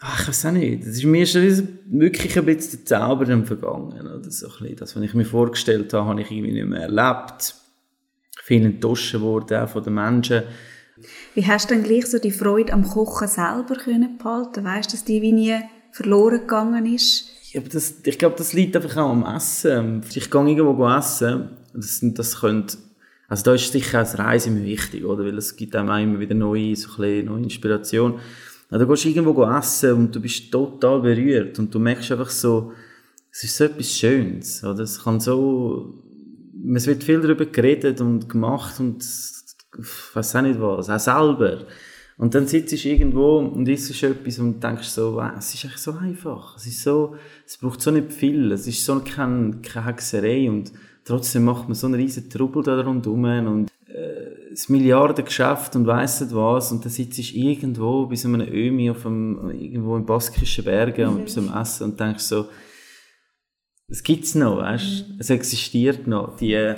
ach, 0.00 0.22
ich 0.22 0.28
weiß 0.28 0.46
auch 0.46 0.50
nicht. 0.50 0.82
Es 0.82 0.96
ist 0.96 1.04
mir 1.04 1.24
schon 1.24 1.68
wirklich 1.90 2.36
ein 2.36 2.44
bisschen 2.44 2.80
der 2.80 2.86
Zauber 2.86 3.24
dann 3.24 3.46
vergangen. 3.46 4.00
Oder 4.00 4.28
so. 4.28 4.48
Das, 4.48 4.96
was 4.96 5.02
ich 5.02 5.14
mir 5.14 5.24
vorgestellt 5.24 5.92
habe, 5.94 6.08
habe 6.08 6.20
ich 6.20 6.30
irgendwie 6.32 6.52
nicht 6.52 6.66
mehr 6.66 6.82
erlebt. 6.82 7.54
Viel 8.42 8.64
enttäuscht 8.64 9.14
worden, 9.20 9.58
auch 9.58 9.68
von 9.68 9.84
den 9.84 9.94
Menschen. 9.94 10.42
Wie 11.34 11.46
hast 11.46 11.70
du 11.70 11.74
dann 11.74 11.84
gleich 11.84 12.06
so 12.06 12.18
die 12.18 12.32
Freude 12.32 12.72
am 12.72 12.82
Kochen 12.82 13.28
selber 13.28 13.76
können 13.76 14.18
behalten? 14.18 14.64
Weißt 14.64 14.90
du, 14.90 14.96
dass 14.96 15.04
die 15.04 15.22
wie 15.22 15.30
nie 15.30 15.56
verloren 15.92 16.40
gegangen 16.40 16.92
ist? 16.92 17.39
Ja, 17.52 17.60
das, 17.60 17.94
ich 18.04 18.18
glaube, 18.18 18.36
das 18.38 18.52
liegt 18.52 18.76
einfach 18.76 18.96
auch 18.96 19.10
am 19.10 19.26
Essen. 19.26 20.02
Ich 20.14 20.30
gehe 20.30 20.48
irgendwo 20.48 20.88
essen. 20.88 21.50
Das, 21.74 22.00
das 22.02 22.40
könnte, 22.40 22.78
also 23.28 23.44
da 23.44 23.54
ist 23.54 23.72
sicher 23.72 23.98
auch 23.98 24.02
das 24.02 24.18
Reisen 24.18 24.62
wichtig, 24.64 25.04
oder? 25.04 25.24
Weil 25.24 25.38
es 25.38 25.56
gibt 25.56 25.74
auch 25.76 25.82
immer 25.82 26.20
wieder 26.20 26.34
neue, 26.34 26.76
so 26.76 27.02
ein 27.02 27.24
neue 27.24 27.42
Inspiration. 27.42 28.20
Also, 28.70 28.84
du 28.84 28.92
gehst 28.92 29.04
irgendwo 29.06 29.44
essen 29.44 29.94
und 29.94 30.14
du 30.14 30.20
bist 30.20 30.52
total 30.52 31.00
berührt 31.00 31.58
und 31.58 31.74
du 31.74 31.80
merkst 31.80 32.12
einfach 32.12 32.30
so, 32.30 32.72
es 33.32 33.42
ist 33.44 33.56
so 33.56 33.64
etwas 33.64 33.90
Schönes, 33.90 34.62
oder? 34.62 34.84
Es 34.84 35.02
kann 35.02 35.18
so, 35.18 35.94
es 36.74 36.86
wird 36.86 37.02
viel 37.02 37.20
darüber 37.20 37.46
geredet 37.46 38.00
und 38.00 38.28
gemacht 38.28 38.78
und 38.78 39.02
ich 39.02 40.14
weiß 40.14 40.36
auch 40.36 40.42
nicht 40.42 40.60
was, 40.60 40.88
auch 40.88 40.98
selber. 40.98 41.66
Und 42.20 42.34
dann 42.34 42.46
sitzt 42.46 42.84
du 42.84 42.88
irgendwo 42.88 43.38
und 43.38 43.66
isst 43.66 44.02
etwas 44.02 44.38
und 44.38 44.62
denkst 44.62 44.88
so, 44.88 45.14
wow, 45.14 45.30
es 45.38 45.54
ist 45.54 45.64
eigentlich 45.64 45.80
so 45.80 45.92
einfach. 45.92 46.54
Es 46.54 46.66
ist 46.66 46.82
so, 46.82 47.16
es 47.46 47.56
braucht 47.56 47.80
so 47.80 47.90
nicht 47.90 48.12
viel. 48.12 48.52
Es 48.52 48.66
ist 48.66 48.84
so 48.84 49.00
keine, 49.00 49.62
keine 49.62 49.86
Hexerei 49.86 50.50
und 50.50 50.70
trotzdem 51.02 51.44
macht 51.44 51.66
man 51.66 51.74
so 51.74 51.86
einen 51.86 51.94
riesen 51.94 52.28
Trubel 52.28 52.62
da 52.62 52.78
rundherum 52.78 53.24
und 53.24 53.70
äh, 53.86 54.50
das 54.50 54.68
Milliardengeschäft 54.68 55.74
und 55.76 55.86
weiss 55.86 56.20
nicht 56.20 56.34
was 56.34 56.72
und 56.72 56.84
dann 56.84 56.92
sitzt 56.92 57.16
du 57.16 57.22
irgendwo 57.22 58.04
bei 58.04 58.16
so 58.16 58.28
einem 58.28 58.46
Ömi 58.46 58.90
auf 58.90 59.06
einem, 59.06 59.50
irgendwo 59.52 59.96
in 59.96 60.04
baskischen 60.04 60.64
Bergen 60.64 61.08
mhm. 61.08 61.16
und 61.16 61.24
bei 61.24 61.30
so 61.30 61.40
einem 61.40 61.54
Essen 61.54 61.84
und 61.84 62.00
denkst 62.00 62.24
so, 62.24 62.48
es 63.88 64.02
gibt's 64.02 64.34
noch, 64.34 64.58
weißt? 64.58 65.08
Mhm. 65.08 65.16
Es 65.20 65.30
existiert 65.30 66.06
noch. 66.06 66.36
Die, 66.36 66.74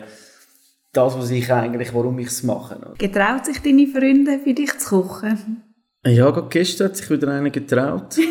das, 0.93 1.17
was 1.17 1.31
ich 1.31 1.53
eigentlich, 1.53 1.95
warum 1.95 2.19
ich 2.19 2.29
es 2.29 2.43
mache. 2.43 2.79
Getraut 2.99 3.47
sich 3.47 3.61
deine 3.61 3.87
Freunde 3.87 4.39
für 4.39 4.53
dich 4.55 4.79
zu 4.79 5.03
kochen? 5.03 5.63
Ja, 6.05 6.31
gerade 6.31 6.49
gestern 6.49 6.89
hat 6.89 6.97
sich 6.97 7.09
wieder 7.11 7.29
einer 7.29 7.51
getraut. 7.51 8.17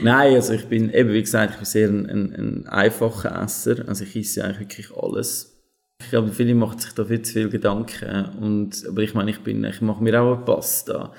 Nein, 0.00 0.34
also 0.34 0.52
ich 0.52 0.66
bin, 0.66 0.90
eben 0.92 1.12
wie 1.12 1.22
gesagt, 1.22 1.52
ich 1.52 1.56
bin 1.56 1.64
sehr 1.64 1.88
ein, 1.88 2.06
ein, 2.06 2.34
ein 2.34 2.66
einfacher 2.68 3.42
Esser. 3.42 3.88
Also 3.88 4.04
ich 4.04 4.16
esse 4.16 4.44
eigentlich 4.44 4.60
wirklich 4.60 4.90
alles. 4.96 5.54
Ich 6.00 6.10
glaube, 6.10 6.32
viele 6.32 6.54
machen 6.54 6.78
sich 6.78 6.92
da 6.92 7.04
viel 7.04 7.22
zu 7.22 7.32
viel 7.32 7.48
Gedanken. 7.48 8.26
Und, 8.40 8.84
aber 8.88 9.02
ich 9.02 9.14
meine, 9.14 9.30
ich 9.30 9.40
bin, 9.40 9.64
ich 9.64 9.80
mache 9.80 10.02
mir 10.02 10.20
auch 10.20 10.36
eine 10.36 10.44
Pasta. 10.44 11.12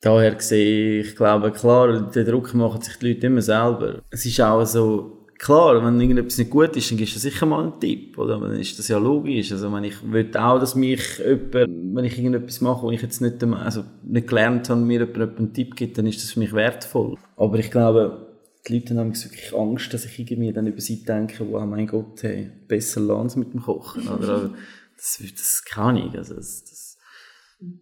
Daher 0.00 0.38
sehe 0.38 1.00
ich, 1.00 1.16
glaube, 1.16 1.50
klar, 1.52 2.10
den 2.10 2.26
Druck 2.26 2.54
machen 2.54 2.82
sich 2.82 2.96
die 2.98 3.12
Leute 3.12 3.26
immer 3.26 3.42
selber. 3.42 4.02
Es 4.10 4.24
ist 4.26 4.40
auch 4.40 4.64
so, 4.64 5.15
klar, 5.38 5.84
wenn 5.84 6.00
irgendetwas 6.00 6.38
nicht 6.38 6.50
gut 6.50 6.76
ist, 6.76 6.90
dann 6.90 6.98
gibst 6.98 7.14
du 7.14 7.18
sicher 7.18 7.46
mal 7.46 7.62
einen 7.62 7.80
Tipp, 7.80 8.16
oder? 8.18 8.38
Dann 8.40 8.58
ist 8.58 8.78
das 8.78 8.88
ja 8.88 8.98
logisch. 8.98 9.52
Also, 9.52 9.72
wenn 9.72 9.84
ich 9.84 9.94
will 10.10 10.30
auch, 10.36 10.58
dass 10.58 10.74
mich 10.74 11.18
jemand, 11.18 11.52
wenn 11.52 12.04
ich 12.04 12.18
irgendetwas 12.18 12.60
mache, 12.60 12.82
wo 12.82 12.90
ich 12.90 13.02
jetzt 13.02 13.20
nicht, 13.20 13.42
also 13.42 13.84
nicht 14.04 14.28
gelernt 14.28 14.68
habe, 14.70 14.80
mir 14.80 15.06
jemand 15.06 15.38
einen 15.38 15.52
Tipp 15.52 15.76
gibt, 15.76 15.98
dann 15.98 16.06
ist 16.06 16.22
das 16.22 16.32
für 16.32 16.40
mich 16.40 16.52
wertvoll. 16.52 17.16
Aber 17.36 17.58
ich 17.58 17.70
glaube, 17.70 18.26
die 18.66 18.74
Leute 18.74 18.96
haben 18.96 19.14
wirklich 19.14 19.54
Angst, 19.54 19.94
dass 19.94 20.04
ich 20.04 20.18
irgendwie 20.18 20.52
dann 20.52 20.66
über 20.66 20.80
sie 20.80 21.04
denke, 21.04 21.46
wow, 21.50 21.64
mein 21.64 21.86
Gott, 21.86 22.22
hey, 22.22 22.50
besser 22.66 23.00
lernen 23.00 23.30
mit 23.36 23.52
dem 23.52 23.62
Kochen. 23.62 24.08
Oder? 24.08 24.28
Also, 24.28 24.50
das, 24.96 25.22
das 25.36 25.64
kann 25.64 25.96
ich. 25.96 26.16
Also 26.16 26.34
das, 26.34 26.64
das, 26.64 26.98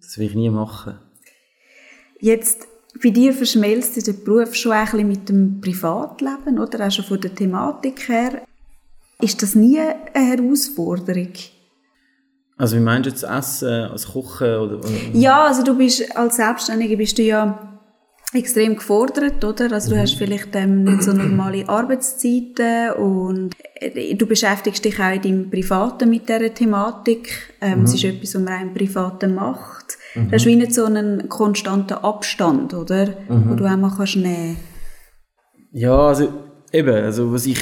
das 0.00 0.18
will 0.18 0.26
ich 0.26 0.34
nie 0.34 0.50
machen. 0.50 0.98
Jetzt, 2.20 2.66
bei 3.02 3.10
dir 3.10 3.32
verschmelzt 3.32 4.06
der 4.06 4.12
Beruf 4.12 4.54
schon 4.54 4.72
ein 4.72 4.84
bisschen 4.84 5.08
mit 5.08 5.28
dem 5.28 5.60
Privatleben, 5.60 6.58
oder? 6.58 6.86
Auch 6.86 6.90
schon 6.90 7.04
von 7.04 7.20
der 7.20 7.34
Thematik 7.34 8.08
her. 8.08 8.42
Ist 9.20 9.42
das 9.42 9.54
nie 9.54 9.78
eine 9.78 9.96
Herausforderung? 10.14 11.32
Also 12.56 12.76
wie 12.76 12.80
meinst 12.80 13.06
du 13.06 13.10
jetzt 13.10 13.24
Essen, 13.24 13.90
als 13.90 14.08
Kochen? 14.08 14.46
Oder, 14.46 14.78
oder? 14.78 14.88
Ja, 15.12 15.44
also 15.44 15.62
du 15.62 15.76
bist 15.76 16.16
als 16.16 16.36
Selbstständige 16.36 16.96
bist 16.96 17.18
du 17.18 17.22
ja 17.22 17.80
extrem 18.32 18.76
gefordert, 18.76 19.44
oder? 19.44 19.72
Also 19.72 19.90
du 19.90 19.96
mhm. 19.96 20.00
hast 20.00 20.14
vielleicht 20.14 20.54
ähm, 20.54 20.84
nicht 20.84 21.02
so 21.02 21.12
normale 21.12 21.68
Arbeitszeiten 21.68 22.92
und 22.92 23.54
du 24.16 24.26
beschäftigst 24.26 24.84
dich 24.84 24.98
auch 25.00 25.14
in 25.14 25.22
deinem 25.22 25.50
Privaten 25.50 26.10
mit 26.10 26.28
dieser 26.28 26.52
Thematik. 26.52 27.54
Ähm, 27.60 27.80
mhm. 27.80 27.84
Es 27.84 27.94
ist 27.94 28.04
etwas, 28.04 28.34
was 28.34 28.42
man 28.42 28.54
auch 28.54 28.62
im 28.62 28.74
Privaten 28.74 29.34
macht. 29.34 29.98
Mhm. 30.14 30.28
Du 30.28 30.32
hast 30.32 30.46
wie 30.46 30.56
nicht 30.56 30.74
so 30.74 30.84
einen 30.84 31.28
konstanten 31.28 31.94
Abstand, 31.94 32.74
oder? 32.74 33.06
Mhm. 33.28 33.50
Wo 33.50 33.54
du 33.54 33.64
auch 33.64 33.76
mal 33.76 33.92
kannst 33.96 34.16
nehmen. 34.16 34.56
Ja, 35.72 36.08
also 36.08 36.32
eben, 36.72 36.94
also 36.94 37.32
was 37.32 37.46
ich 37.46 37.60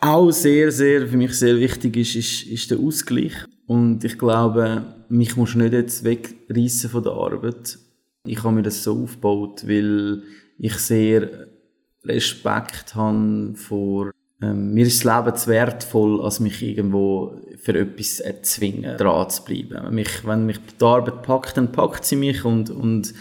auch 0.00 0.30
sehr, 0.30 0.70
sehr, 0.72 1.06
für 1.06 1.16
mich 1.16 1.32
sehr 1.34 1.56
wichtig 1.56 1.96
ist, 1.96 2.16
ist, 2.16 2.42
ist 2.46 2.70
der 2.70 2.78
Ausgleich. 2.78 3.34
Und 3.66 4.04
ich 4.04 4.18
glaube, 4.18 4.84
mich 5.08 5.36
muss 5.36 5.54
nicht 5.54 5.72
jetzt 5.72 6.04
wegreißen 6.04 6.90
von 6.90 7.02
der 7.02 7.12
Arbeit 7.12 7.78
ich 8.28 8.44
habe 8.44 8.54
mir 8.54 8.62
das 8.62 8.82
so 8.82 9.02
aufgebaut, 9.02 9.66
weil 9.66 10.22
ich 10.58 10.74
sehr 10.74 11.48
Respekt 12.04 12.94
habe 12.94 13.54
vor 13.54 14.12
ähm, 14.40 14.72
mir 14.72 14.86
ist 14.86 15.04
das 15.04 15.16
Leben 15.16 15.36
zu 15.36 15.48
wertvoll, 15.48 16.22
als 16.22 16.40
mich 16.40 16.62
irgendwo 16.62 17.40
für 17.60 17.76
etwas 17.76 18.22
zwingen, 18.42 18.96
dran 18.96 19.30
zu 19.30 19.44
bleiben. 19.44 19.78
Wenn 19.82 19.94
mich, 19.94 20.24
wenn 20.24 20.46
mich 20.46 20.58
die 20.80 20.84
Arbeit 20.84 21.22
packt, 21.22 21.56
dann 21.56 21.72
packt 21.72 22.04
sie 22.04 22.16
mich 22.16 22.44
und, 22.44 22.70
und 22.70 23.12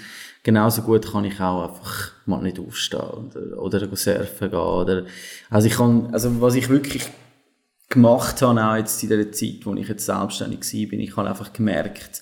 genauso 0.44 0.84
gut 0.84 1.12
kann 1.12 1.26
ich 1.26 1.40
auch 1.40 1.70
einfach 1.70 2.12
mal 2.26 2.42
nicht 2.42 2.60
aufstehen 2.60 3.32
oder, 3.60 3.62
oder 3.62 3.96
surfen 3.96 4.52
gehen. 4.52 4.60
Oder, 4.60 5.06
also 5.50 5.68
ich 5.68 5.74
kann, 5.74 6.14
also 6.14 6.40
was 6.40 6.56
ich 6.56 6.70
wirklich 6.70 7.04
gemacht 7.90 8.42
habe, 8.42 8.64
auch 8.64 8.76
jetzt 8.76 9.02
in 9.02 9.10
der 9.10 9.32
Zeit, 9.32 9.66
wo 9.66 9.74
ich 9.74 9.88
jetzt 9.88 10.06
selbstständig 10.06 10.60
war, 10.60 11.00
ich 11.00 11.18
habe 11.18 11.30
einfach 11.30 11.52
gemerkt, 11.52 12.22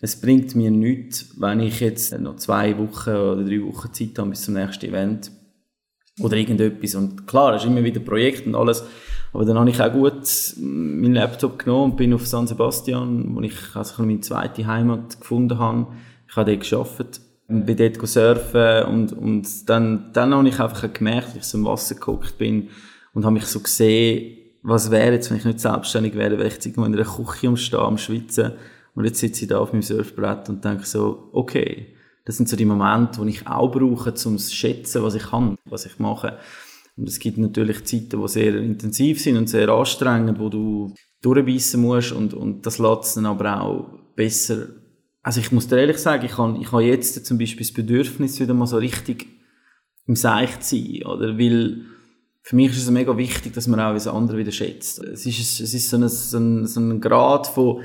es 0.00 0.20
bringt 0.20 0.54
mir 0.54 0.70
nichts, 0.70 1.30
wenn 1.38 1.60
ich 1.60 1.80
jetzt 1.80 2.18
noch 2.18 2.36
zwei 2.36 2.76
Wochen 2.76 3.10
oder 3.10 3.44
drei 3.44 3.62
Wochen 3.62 3.92
Zeit 3.92 4.18
habe 4.18 4.30
bis 4.30 4.42
zum 4.42 4.54
nächsten 4.54 4.86
Event 4.86 5.30
oder 6.20 6.36
irgendetwas. 6.36 6.94
Und 6.94 7.26
klar, 7.26 7.54
es 7.54 7.62
ist 7.62 7.68
immer 7.68 7.84
wieder 7.84 8.00
Projekt 8.00 8.46
und 8.46 8.54
alles. 8.54 8.84
Aber 9.32 9.44
dann 9.44 9.58
habe 9.58 9.68
ich 9.68 9.80
auch 9.80 9.92
gut 9.92 10.22
meinen 10.58 11.14
Laptop 11.14 11.58
genommen 11.58 11.92
und 11.92 11.96
bin 11.96 12.14
auf 12.14 12.26
San 12.26 12.46
Sebastian, 12.46 13.34
wo 13.34 13.40
ich 13.40 13.56
also 13.74 14.02
meine 14.02 14.20
zweite 14.20 14.66
Heimat 14.66 15.20
gefunden 15.20 15.58
habe. 15.58 15.88
Ich 16.28 16.36
habe 16.36 16.52
dort 16.52 16.70
gearbeitet 16.70 17.20
und 17.48 17.66
bin 17.66 17.76
dort 17.76 18.08
surfen 18.08 18.84
und, 18.84 19.12
und 19.12 19.68
dann, 19.68 20.10
dann 20.12 20.34
habe 20.34 20.48
ich 20.48 20.60
einfach 20.60 20.92
gemerkt, 20.92 21.28
dass 21.28 21.36
ich 21.36 21.44
so 21.44 21.58
im 21.58 21.64
Wasser 21.64 21.96
geguckt 21.96 22.38
bin 22.38 22.68
und 23.12 23.24
habe 23.24 23.34
mich 23.34 23.46
so 23.46 23.60
gesehen, 23.60 24.38
was 24.62 24.90
wäre 24.90 25.12
jetzt, 25.12 25.30
wenn 25.30 25.38
ich 25.38 25.44
nicht 25.44 25.60
selbstständig 25.60 26.14
wäre, 26.14 26.38
wäre 26.38 26.46
ich 26.46 26.54
jetzt 26.54 26.66
irgendwo 26.66 26.86
in 26.86 26.94
einer 26.94 27.04
Küche 27.04 27.48
umstehen, 27.48 27.80
am 27.80 27.98
Schwitzen 27.98 28.52
und 28.94 29.04
jetzt 29.04 29.18
sitze 29.18 29.42
ich 29.42 29.48
da 29.48 29.58
auf 29.58 29.72
meinem 29.72 29.82
Surfbrett 29.82 30.48
und 30.48 30.64
denke 30.64 30.86
so, 30.86 31.28
okay, 31.32 31.93
das 32.24 32.36
sind 32.36 32.48
so 32.48 32.56
die 32.56 32.64
Momente, 32.64 33.22
die 33.22 33.30
ich 33.30 33.46
auch 33.46 33.70
brauche, 33.70 34.14
um 34.26 34.38
zu 34.38 34.54
schätzen, 34.54 35.02
was 35.02 35.14
ich 35.14 35.24
kann, 35.24 35.56
was 35.64 35.86
ich 35.86 35.98
mache. 35.98 36.38
Und 36.96 37.08
es 37.08 37.18
gibt 37.18 37.38
natürlich 37.38 37.84
Zeiten, 37.84 38.20
die 38.20 38.28
sehr 38.28 38.56
intensiv 38.56 39.20
sind 39.20 39.36
und 39.36 39.48
sehr 39.48 39.68
anstrengend, 39.68 40.38
wo 40.38 40.48
du 40.48 40.94
durchbeissen 41.20 41.80
musst 41.80 42.12
und, 42.12 42.34
und 42.34 42.66
das 42.66 42.78
lässt 42.78 43.16
dann 43.16 43.26
aber 43.26 43.60
auch 43.60 43.98
besser. 44.14 44.68
Also 45.22 45.40
ich 45.40 45.50
muss 45.52 45.68
dir 45.68 45.78
ehrlich 45.78 45.98
sagen, 45.98 46.24
ich 46.24 46.38
habe, 46.38 46.58
ich 46.60 46.70
habe 46.70 46.84
jetzt 46.84 47.26
zum 47.26 47.38
Beispiel 47.38 47.66
das 47.66 47.72
Bedürfnis, 47.72 48.40
wieder 48.40 48.54
mal 48.54 48.66
so 48.66 48.76
richtig 48.76 49.26
im 50.06 50.16
Seich 50.16 50.60
zu 50.60 50.76
sein, 50.76 51.02
oder? 51.04 51.38
Weil 51.38 51.82
für 52.42 52.56
mich 52.56 52.72
ist 52.72 52.82
es 52.82 52.90
mega 52.90 53.16
wichtig, 53.16 53.54
dass 53.54 53.66
man 53.66 53.80
auch 53.80 53.94
das 53.94 54.06
andere 54.06 54.36
wieder 54.36 54.52
schätzt. 54.52 55.02
Es 55.02 55.24
ist, 55.24 55.60
es 55.60 55.72
ist 55.72 55.88
so 55.88 55.96
ein, 55.96 56.08
so 56.08 56.38
ein, 56.38 56.66
so 56.66 56.78
ein 56.78 57.00
Grad 57.00 57.46
von, 57.46 57.80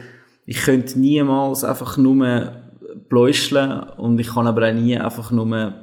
ich 0.46 0.58
könnte 0.58 1.00
niemals 1.00 1.64
einfach 1.64 1.98
nur 1.98 2.69
bläuscheln 3.10 3.82
und 3.98 4.20
ich 4.20 4.34
kann 4.34 4.48
aber 4.48 4.70
auch 4.70 4.74
nie 4.74 4.98
einfach 4.98 5.32
nur 5.32 5.74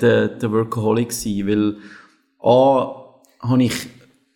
der, 0.00 0.28
der 0.28 0.52
Workaholic 0.52 1.12
sein, 1.12 1.46
weil 1.46 1.76
A, 2.42 3.04
habe 3.40 3.62
ich 3.62 3.86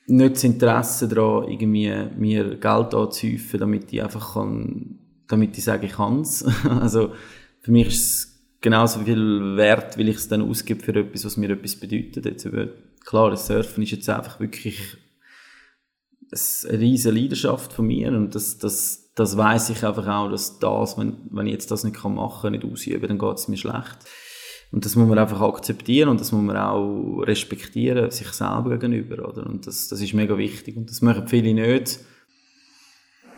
nicht 0.07 0.37
das 0.37 0.45
Interesse 0.45 1.09
daran, 1.09 1.51
irgendwie 1.51 1.93
mir 2.17 2.57
Geld 2.57 2.95
anzuhäufen, 2.95 3.61
damit 3.61 3.93
ich 3.93 4.03
einfach 4.03 4.35
kann, 4.35 4.99
damit 5.27 5.57
ich 5.59 5.65
sage, 5.65 5.87
ich 5.87 5.93
kann 5.93 6.21
es. 6.21 6.45
also, 6.81 7.13
für 7.61 7.73
mich 7.73 7.89
ist 7.89 8.01
es 8.01 8.41
genauso 8.61 9.01
viel 9.01 9.57
wert, 9.57 9.99
weil 9.99 10.09
ich 10.09 10.17
es 10.17 10.29
dann 10.29 10.43
ausgebe 10.43 10.83
für 10.83 10.95
etwas, 10.95 11.25
was 11.25 11.37
mir 11.37 11.51
etwas 11.51 11.77
bedeutet. 11.77 12.25
Jetzt, 12.25 12.49
klar, 13.05 13.31
das 13.31 13.47
Surfen 13.47 13.83
ist 13.83 13.91
jetzt 13.91 14.09
einfach 14.09 14.41
wirklich 14.41 14.97
eine 16.33 16.79
riesige 16.81 17.15
Leidenschaft 17.15 17.73
von 17.73 17.87
mir 17.87 18.09
und 18.09 18.35
das, 18.35 18.59
das, 18.59 19.08
das 19.19 19.37
weiß 19.37 19.71
ich 19.71 19.85
einfach 19.85 20.07
auch, 20.07 20.31
dass 20.31 20.59
das, 20.59 20.97
wenn, 20.97 21.17
wenn 21.31 21.47
ich 21.47 21.53
jetzt 21.53 21.71
das 21.71 21.83
nicht 21.83 22.03
machen 22.05 22.43
kann, 22.43 22.53
nicht 22.53 22.65
ausüben, 22.65 23.09
dann 23.09 23.19
geht 23.19 23.37
es 23.37 23.49
mir 23.49 23.57
schlecht. 23.57 23.99
Und 24.71 24.85
das 24.85 24.97
muss 24.97 25.09
man 25.09 25.19
einfach 25.19 25.41
akzeptieren 25.41 26.09
und 26.09 26.21
das 26.21 26.31
muss 26.31 26.43
man 26.43 26.57
auch 26.57 27.23
respektieren, 27.23 28.11
sich 28.11 28.29
selber 28.29 28.71
gegenüber, 28.71 29.29
oder? 29.29 29.47
Und 29.47 29.67
das, 29.67 29.89
das 29.89 30.01
ist 30.01 30.15
mega 30.15 30.37
wichtig 30.37 30.77
und 30.77 30.91
das 30.91 31.01
machen 31.01 31.27
viele 31.27 31.55
nicht. 31.55 31.99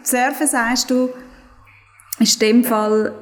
Surfen, 0.03 0.47
sagst 0.47 0.91
du, 0.91 1.11
ist 2.19 2.43
in 2.43 2.63
dem 2.63 2.65
Fall 2.65 3.15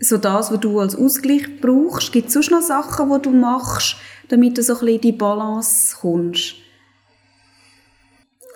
so 0.00 0.18
das, 0.18 0.52
was 0.52 0.60
du 0.60 0.78
als 0.80 0.96
Ausgleich 0.96 1.60
brauchst. 1.60 2.12
Gibt 2.12 2.28
es 2.28 2.34
sonst 2.34 2.50
noch 2.50 2.62
Sachen, 2.62 3.10
die 3.10 3.22
du 3.22 3.30
machst, 3.30 3.96
damit 4.28 4.58
du 4.58 4.62
so 4.62 4.74
ein 4.74 4.80
bisschen 4.80 4.94
in 4.96 5.00
die 5.00 5.12
Balance 5.12 5.96
kommst? 5.98 6.56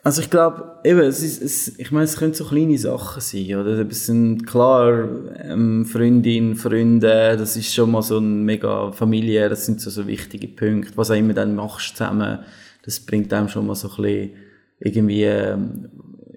Also 0.03 0.23
ich 0.23 0.31
glaube, 0.31 0.79
eben, 0.83 1.01
es 1.01 1.23
ist, 1.23 1.43
es, 1.43 1.79
ich 1.79 1.91
meine, 1.93 2.05
es 2.05 2.17
können 2.17 2.33
so 2.33 2.47
kleine 2.47 2.79
Sachen 2.79 3.21
sein, 3.21 3.55
oder? 3.57 3.87
Es 3.87 4.07
sind 4.07 4.47
klar, 4.47 5.09
ähm, 5.43 5.85
Freundin, 5.85 6.57
Freunde, 6.57 7.37
das 7.37 7.57
ist 7.57 7.75
schon 7.75 7.91
mal 7.91 8.01
so 8.01 8.19
ein 8.19 8.45
mega 8.45 8.93
Familie, 8.93 9.51
das 9.51 9.67
sind 9.67 9.81
so, 9.81 9.91
so 9.91 10.07
wichtige 10.07 10.49
Punkte. 10.49 10.97
Was 10.97 11.11
auch 11.11 11.17
immer 11.17 11.35
dann 11.35 11.55
machst 11.55 11.97
zusammen, 11.97 12.39
das 12.83 13.01
bringt 13.01 13.31
einem 13.35 13.49
schon 13.49 13.67
mal 13.67 13.75
so 13.75 13.91
ein 13.91 13.97
bisschen 13.97 14.31
irgendwie 14.79 15.25
ähm, 15.25 15.91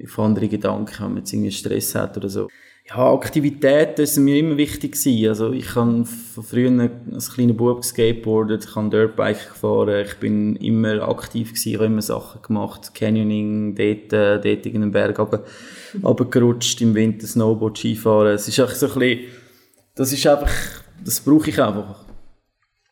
auf 0.03 0.19
andere 0.19 0.49
Gedanken, 0.49 0.95
wenn 0.99 1.07
man 1.13 1.17
jetzt 1.19 1.31
irgendwie 1.31 1.51
Stress 1.51 1.95
hat 1.95 2.17
oder 2.17 2.27
so 2.27 2.49
ja, 2.89 3.13
Aktivitäten 3.13 4.05
sind 4.05 4.25
mir 4.25 4.37
immer 4.37 4.57
wichtig 4.57 4.93
gewesen. 4.93 5.29
Also 5.29 5.51
ich 5.53 5.73
habe 5.75 6.05
von 6.05 6.43
früher 6.43 6.91
als 7.13 7.33
kleiner 7.33 7.53
Bub 7.53 7.83
skateboardet, 7.83 8.65
ich 8.65 8.75
habe 8.75 8.89
Dirtbike 8.89 9.49
gefahren, 9.49 10.05
ich 10.05 10.15
bin 10.15 10.57
immer 10.57 11.07
aktiv 11.07 11.49
gewesen, 11.53 11.69
ich 11.69 11.75
habe 11.75 11.85
immer 11.85 12.01
Sachen 12.01 12.41
gemacht, 12.41 12.93
Canyoning, 12.93 13.75
dort, 13.75 14.11
äh, 14.11 14.41
dort 14.41 14.65
in 14.65 14.81
den 14.81 14.91
Berg 14.91 15.17
runtergerutscht, 16.03 16.81
im 16.81 16.93
Winter 16.93 17.25
Snowboard, 17.25 17.77
Skifahren. 17.77 18.33
Es 18.33 18.49
ist 18.49 18.59
einfach 18.59 18.75
so 18.75 18.87
ein 18.87 18.99
bisschen, 18.99 19.19
das 19.95 20.11
ist 20.11 20.27
einfach, 20.27 20.51
das 21.05 21.21
brauche 21.21 21.49
ich 21.49 21.61
einfach. 21.61 22.03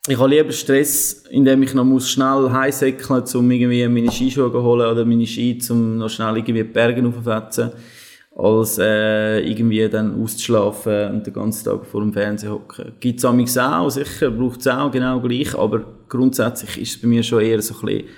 Ich 0.08 0.18
habe 0.18 0.30
lieber 0.30 0.52
Stress, 0.52 1.24
indem 1.30 1.62
ich 1.62 1.74
noch 1.74 1.84
muss 1.84 2.10
schnell 2.10 2.50
heimsäckeln 2.50 3.20
muss, 3.20 3.34
um 3.34 3.48
irgendwie 3.50 3.86
meine 3.88 4.10
Skischuhe 4.10 4.50
zu 4.50 4.62
holen 4.62 4.90
oder 4.90 5.04
meine 5.04 5.26
Ski, 5.26 5.60
um 5.68 5.98
noch 5.98 6.08
schnell 6.08 6.38
irgendwie 6.38 6.64
die 6.64 6.72
Berge 6.72 7.06
aufzufetzen 7.06 7.72
als 8.34 8.78
äh, 8.78 9.40
irgendwie 9.40 9.88
dann 9.88 10.22
auszuschlafen 10.22 11.10
und 11.12 11.26
den 11.26 11.34
ganzen 11.34 11.64
Tag 11.64 11.84
vor 11.84 12.00
dem 12.00 12.12
Fernseher 12.12 12.52
hocken. 12.52 12.92
Gibt 13.00 13.18
es 13.18 13.24
auch, 13.24 13.90
sicher, 13.90 14.30
braucht 14.30 14.60
es 14.60 14.68
auch 14.68 14.90
genau 14.90 15.20
gleich, 15.20 15.54
aber 15.54 15.84
grundsätzlich 16.08 16.80
ist 16.80 16.96
es 16.96 17.02
bei 17.02 17.08
mir 17.08 17.22
schon 17.22 17.42
eher 17.42 17.60
so 17.60 17.74
ein 17.74 17.80
bisschen 17.80 18.08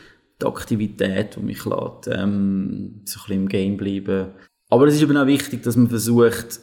die 0.40 0.46
Aktivität, 0.46 1.36
die 1.36 1.40
mich 1.40 1.64
lässt, 1.64 2.08
ähm, 2.08 3.00
so 3.04 3.20
ein 3.20 3.22
bisschen 3.22 3.32
im 3.32 3.48
Game 3.48 3.76
bleiben. 3.76 4.28
Aber 4.70 4.86
es 4.86 4.94
ist 4.94 5.02
eben 5.02 5.16
auch 5.16 5.26
wichtig, 5.26 5.62
dass 5.62 5.76
man 5.76 5.88
versucht, 5.88 6.60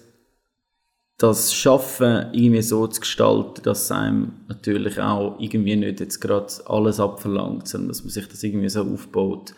das 1.17 1.53
Schaffen 1.53 2.33
irgendwie 2.33 2.61
so 2.61 2.87
zu 2.87 3.01
gestalten, 3.01 3.61
dass 3.63 3.83
es 3.83 3.91
einem 3.91 4.33
natürlich 4.47 4.99
auch 4.99 5.39
irgendwie 5.39 5.75
nicht 5.75 5.99
jetzt 5.99 6.19
gerade 6.19 6.51
alles 6.65 6.99
abverlangt, 6.99 7.67
sondern 7.67 7.89
dass 7.89 8.03
man 8.03 8.09
sich 8.09 8.27
das 8.27 8.41
irgendwie 8.43 8.69
so 8.69 8.81
aufbaut, 8.81 9.53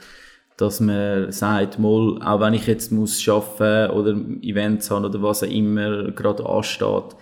dass 0.58 0.80
man 0.80 1.32
sagt, 1.32 1.80
mal, 1.80 2.20
auch 2.24 2.40
wenn 2.40 2.54
ich 2.54 2.68
jetzt 2.68 2.92
muss 2.92 3.28
arbeiten 3.28 3.92
oder 3.94 4.12
Events 4.42 4.92
haben 4.92 5.06
oder 5.06 5.22
was 5.22 5.44
auch 5.44 5.48
immer 5.48 6.12
gerade 6.12 6.46
ansteht, 6.46 7.16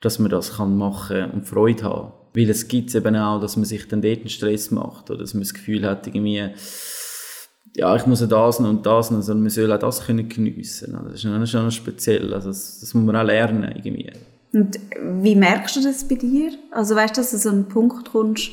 dass 0.00 0.18
man 0.18 0.30
das 0.30 0.56
kann 0.56 0.76
machen 0.76 1.30
und 1.30 1.46
Freude 1.46 1.84
haben. 1.84 2.12
Weil 2.34 2.48
es 2.48 2.68
gibt 2.68 2.94
eben 2.94 3.16
auch, 3.16 3.40
dass 3.40 3.56
man 3.56 3.64
sich 3.64 3.86
dann 3.88 4.02
dort 4.02 4.20
einen 4.20 4.28
Stress 4.28 4.70
macht 4.70 5.10
oder 5.10 5.20
dass 5.20 5.34
man 5.34 5.42
das 5.42 5.52
Gefühl 5.52 5.84
hat, 5.84 6.06
irgendwie, 6.06 6.48
ja, 7.76 7.96
ich 7.96 8.06
muss 8.06 8.20
ja 8.20 8.26
das 8.26 8.60
und 8.60 8.86
das 8.86 9.10
noch, 9.10 9.20
sondern 9.20 9.42
man 9.42 9.50
soll 9.50 9.72
auch 9.72 9.78
das 9.78 10.06
können 10.06 10.28
geniessen. 10.28 10.98
Das 11.04 11.24
ist 11.24 11.50
schon 11.50 11.70
speziell. 11.70 12.32
Also 12.32 12.48
das, 12.48 12.80
das 12.80 12.94
muss 12.94 13.04
man 13.04 13.16
auch 13.16 13.24
lernen 13.24 13.70
irgendwie. 13.74 14.10
Und 14.52 14.78
wie 15.22 15.36
merkst 15.36 15.76
du 15.76 15.82
das 15.82 16.06
bei 16.06 16.16
dir? 16.16 16.52
Also 16.70 16.96
weißt 16.96 17.16
du, 17.16 17.20
dass 17.20 17.30
du 17.30 17.38
so 17.38 17.50
einen 17.50 17.68
Punkt 17.68 18.10
kommst, 18.10 18.50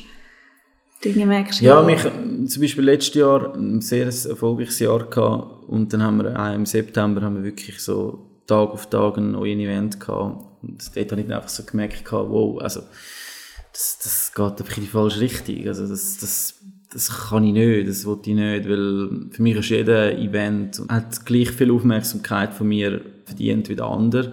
Dinge 1.04 1.26
merkst. 1.26 1.60
Ja, 1.60 1.82
mich, 1.82 2.00
zum 2.02 2.62
Beispiel 2.62 2.84
letztes 2.84 3.14
Jahr 3.14 3.54
ein 3.54 3.80
sehr 3.80 4.06
erfolgreiches 4.06 4.78
Jahr 4.80 5.04
gehabt 5.08 5.68
und 5.68 5.92
dann 5.92 6.02
haben 6.02 6.18
wir 6.18 6.34
äh, 6.34 6.54
im 6.54 6.66
September 6.66 7.22
haben 7.22 7.36
wir 7.36 7.44
wirklich 7.44 7.80
so 7.80 8.26
Tag 8.46 8.70
auf 8.70 8.88
Tag 8.88 9.18
ein 9.18 9.32
neues 9.32 9.58
Event 9.58 10.00
gehabt 10.00 10.44
und 10.62 10.96
dort 10.96 11.12
habe 11.12 11.20
ich 11.20 11.26
dann 11.26 11.36
einfach 11.36 11.48
so 11.48 11.62
gemerkt 11.64 12.04
gehabt, 12.04 12.30
wow, 12.30 12.60
also 12.60 12.80
das, 13.72 13.98
das 14.02 14.32
geht 14.34 14.60
einfach 14.60 14.76
in 14.76 14.82
die 14.84 14.88
falsche 14.88 15.20
Richtung, 15.20 15.66
also 15.68 15.86
das, 15.86 16.18
das 16.18 16.58
das 16.90 17.28
kann 17.28 17.44
ich 17.44 17.52
nicht, 17.52 17.88
das 17.88 18.06
wollte 18.06 18.30
ich 18.30 18.36
nicht, 18.36 18.68
weil 18.68 19.28
für 19.30 19.42
mich 19.42 19.56
ist 19.56 19.68
jeder 19.68 20.16
Event 20.16 20.80
hat 20.88 21.24
gleich 21.26 21.50
viel 21.50 21.70
Aufmerksamkeit 21.70 22.54
von 22.54 22.68
mir 22.68 23.02
verdient 23.24 23.68
wie 23.68 23.76
der 23.76 23.86
andere. 23.86 24.32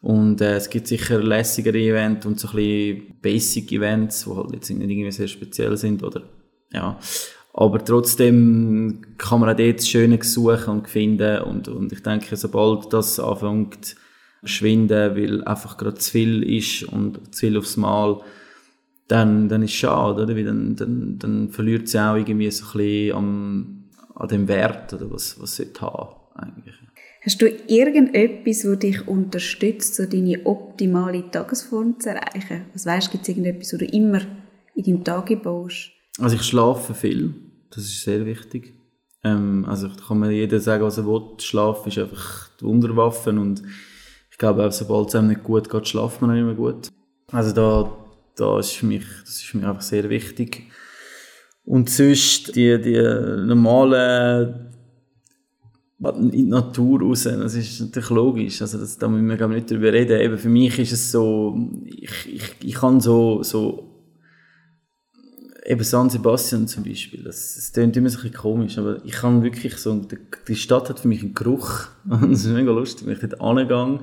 Und 0.00 0.40
äh, 0.40 0.56
es 0.56 0.70
gibt 0.70 0.86
sicher 0.86 1.22
lässigere 1.22 1.78
Events 1.78 2.26
und 2.26 2.38
so 2.38 2.48
ein 2.48 2.56
bisschen 2.56 3.20
Basic 3.20 3.72
Events, 3.72 4.24
die 4.24 4.30
halt 4.30 4.52
jetzt 4.52 4.70
nicht 4.70 4.90
irgendwie 4.90 5.10
sehr 5.10 5.28
speziell 5.28 5.76
sind 5.76 6.02
oder 6.02 6.22
ja. 6.72 6.98
Aber 7.54 7.82
trotzdem 7.82 9.00
kann 9.16 9.40
man 9.40 9.48
auch 9.48 9.56
dort 9.56 9.78
das 9.78 9.88
Schöne 9.88 10.22
suchen 10.22 10.74
und 10.74 10.88
finden 10.88 11.40
und, 11.42 11.68
und 11.68 11.90
ich 11.90 12.02
denke, 12.02 12.36
sobald 12.36 12.92
das 12.92 13.18
anfängt 13.18 13.86
zu 13.86 13.96
schwinden, 14.44 15.16
weil 15.16 15.42
einfach 15.44 15.78
gerade 15.78 15.96
zu 15.96 16.10
viel 16.10 16.42
ist 16.42 16.84
und 16.84 17.34
zu 17.34 17.40
viel 17.40 17.56
aufs 17.56 17.78
Mal, 17.78 18.20
dann, 19.08 19.48
dann 19.48 19.62
ist 19.62 19.70
es 19.70 19.76
schade, 19.76 20.24
oder? 20.24 20.36
Weil 20.36 20.44
dann, 20.44 20.76
dann, 20.76 21.18
dann 21.18 21.48
verliert 21.50 21.88
sie 21.88 21.98
auch 21.98 22.16
irgendwie 22.16 22.50
so 22.50 22.66
ein 22.66 22.72
bisschen 22.72 23.16
am, 23.16 23.84
an 24.14 24.28
dem 24.28 24.48
Wert, 24.48 24.92
oder 24.92 25.10
was, 25.10 25.40
was 25.40 25.56
sie 25.56 25.68
haben, 25.80 26.14
eigentlich. 26.34 26.74
Hast 27.26 27.42
du 27.42 27.48
irgendetwas, 27.66 28.62
das 28.62 28.78
dich 28.78 29.08
unterstützt, 29.08 29.96
so 29.96 30.06
deine 30.06 30.46
optimale 30.46 31.28
Tagesform 31.28 31.98
zu 31.98 32.10
erreichen? 32.10 32.66
Was 32.72 32.86
weißt, 32.86 33.10
gibt 33.10 33.24
es 33.24 33.30
irgendetwas, 33.30 33.72
was 33.72 33.80
du 33.80 33.84
immer 33.84 34.20
in 34.76 34.84
deinem 34.84 35.04
Tag 35.04 35.42
baust? 35.42 35.90
Also 36.20 36.36
ich 36.36 36.42
schlafe 36.42 36.94
viel, 36.94 37.34
das 37.70 37.82
ist 37.82 38.04
sehr 38.04 38.24
wichtig. 38.24 38.74
Ähm, 39.24 39.64
also 39.68 39.88
da 39.88 39.94
kann 40.06 40.20
man 40.20 40.30
jeder 40.30 40.60
sagen, 40.60 40.84
was 40.84 40.98
er 40.98 41.06
will. 41.06 41.40
Schlaf 41.40 41.84
ist 41.88 41.98
einfach 41.98 42.48
die 42.60 42.64
Wunderwaffe 42.64 43.30
und 43.30 43.60
ich 44.30 44.38
glaube, 44.38 44.70
sobald 44.70 45.08
es 45.08 45.16
einem 45.16 45.28
nicht 45.28 45.42
gut 45.42 45.68
geht, 45.68 45.88
schlaft 45.88 46.22
man 46.22 46.30
auch 46.30 46.44
mehr 46.44 46.54
gut. 46.54 46.88
Also 47.32 47.52
da 47.52 48.06
da 48.36 48.58
ist 48.58 48.72
für 48.72 48.86
mich, 48.86 49.04
das 49.24 49.36
ist 49.36 49.44
für 49.44 49.56
mich 49.56 49.66
einfach 49.66 49.82
sehr 49.82 50.08
wichtig. 50.08 50.70
Und 51.64 51.90
sonst 51.90 52.54
die, 52.54 52.80
die 52.80 53.02
normalen 53.46 54.65
in 55.98 56.30
die 56.30 56.42
Natur 56.42 57.00
raus, 57.00 57.22
das 57.22 57.54
ist 57.54 57.80
natürlich 57.80 58.10
logisch, 58.10 58.60
also 58.60 58.78
das, 58.78 58.98
da 58.98 59.08
müssen 59.08 59.38
wir 59.38 59.48
nicht 59.48 59.70
drüber 59.70 59.92
reden. 59.92 60.20
Eben 60.20 60.36
für 60.36 60.50
mich 60.50 60.78
ist 60.78 60.92
es 60.92 61.10
so, 61.10 61.70
ich, 61.84 62.26
ich, 62.26 62.56
ich 62.62 62.74
kann 62.74 63.00
so, 63.00 63.42
so 63.42 63.92
eben 65.64 65.82
San 65.82 66.10
Sebastian 66.10 66.68
zum 66.68 66.84
Beispiel, 66.84 67.22
das, 67.22 67.54
das 67.56 67.72
klingt 67.72 67.96
immer 67.96 68.10
so 68.10 68.18
ein 68.18 68.22
bisschen 68.24 68.36
komisch, 68.36 68.78
aber 68.78 69.04
ich 69.04 69.12
kann 69.12 69.42
wirklich 69.42 69.76
so, 69.78 70.06
die, 70.48 70.56
Stadt 70.56 70.90
hat 70.90 71.00
für 71.00 71.08
mich 71.08 71.22
einen 71.22 71.34
Geruch 71.34 71.86
das 72.04 72.44
ist 72.44 72.46
mega 72.46 72.70
lustig, 72.70 73.06
wenn 73.06 73.14
ich 73.14 73.20
dort 73.20 73.40
angehe 73.40 74.00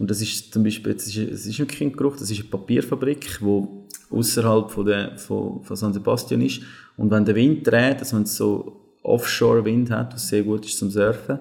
und 0.00 0.10
das 0.10 0.22
ist 0.22 0.52
zum 0.52 0.64
Beispiel, 0.64 0.92
es 0.92 1.06
ist, 1.06 1.16
es 1.16 1.46
ist 1.46 1.58
wirklich 1.58 1.82
ein 1.82 1.92
Geruch, 1.92 2.16
das 2.16 2.30
ist 2.30 2.40
eine 2.40 2.48
Papierfabrik, 2.48 3.38
die 3.40 3.66
außerhalb 4.10 4.70
von, 4.70 4.86
von, 5.16 5.62
von 5.62 5.76
San 5.76 5.92
Sebastian 5.92 6.40
ist. 6.40 6.62
Und 6.96 7.10
wenn 7.10 7.26
der 7.26 7.34
Wind 7.34 7.66
dreht, 7.66 7.98
also 7.98 8.16
wenn 8.16 8.22
es 8.22 8.34
so 8.34 8.89
Offshore-Wind 9.02 9.90
hat, 9.90 10.14
was 10.14 10.28
sehr 10.28 10.42
gut 10.42 10.66
ist 10.66 10.78
zum 10.78 10.90
Surfen, 10.90 11.38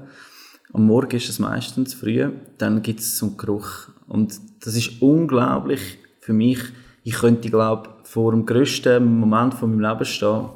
am 0.72 0.86
Morgen 0.86 1.16
ist 1.16 1.30
es 1.30 1.40
meistens 1.40 1.96
früh, 1.96 2.30
dann 2.58 2.82
gibt 2.82 3.00
es 3.00 3.18
so 3.18 3.28
einen 3.28 3.38
Geruch. 3.38 3.90
Und 4.08 4.40
das 4.62 4.76
ist 4.76 5.02
unglaublich 5.02 5.98
für 6.20 6.34
mich. 6.34 6.60
Ich 7.04 7.16
könnte, 7.16 7.50
glaube 7.50 7.90
vor 8.04 8.32
dem 8.32 8.46
grössten 8.46 9.20
Moment 9.20 9.54
von 9.54 9.72
meinem 9.76 9.92
Leben 9.92 10.06
stehen. 10.06 10.50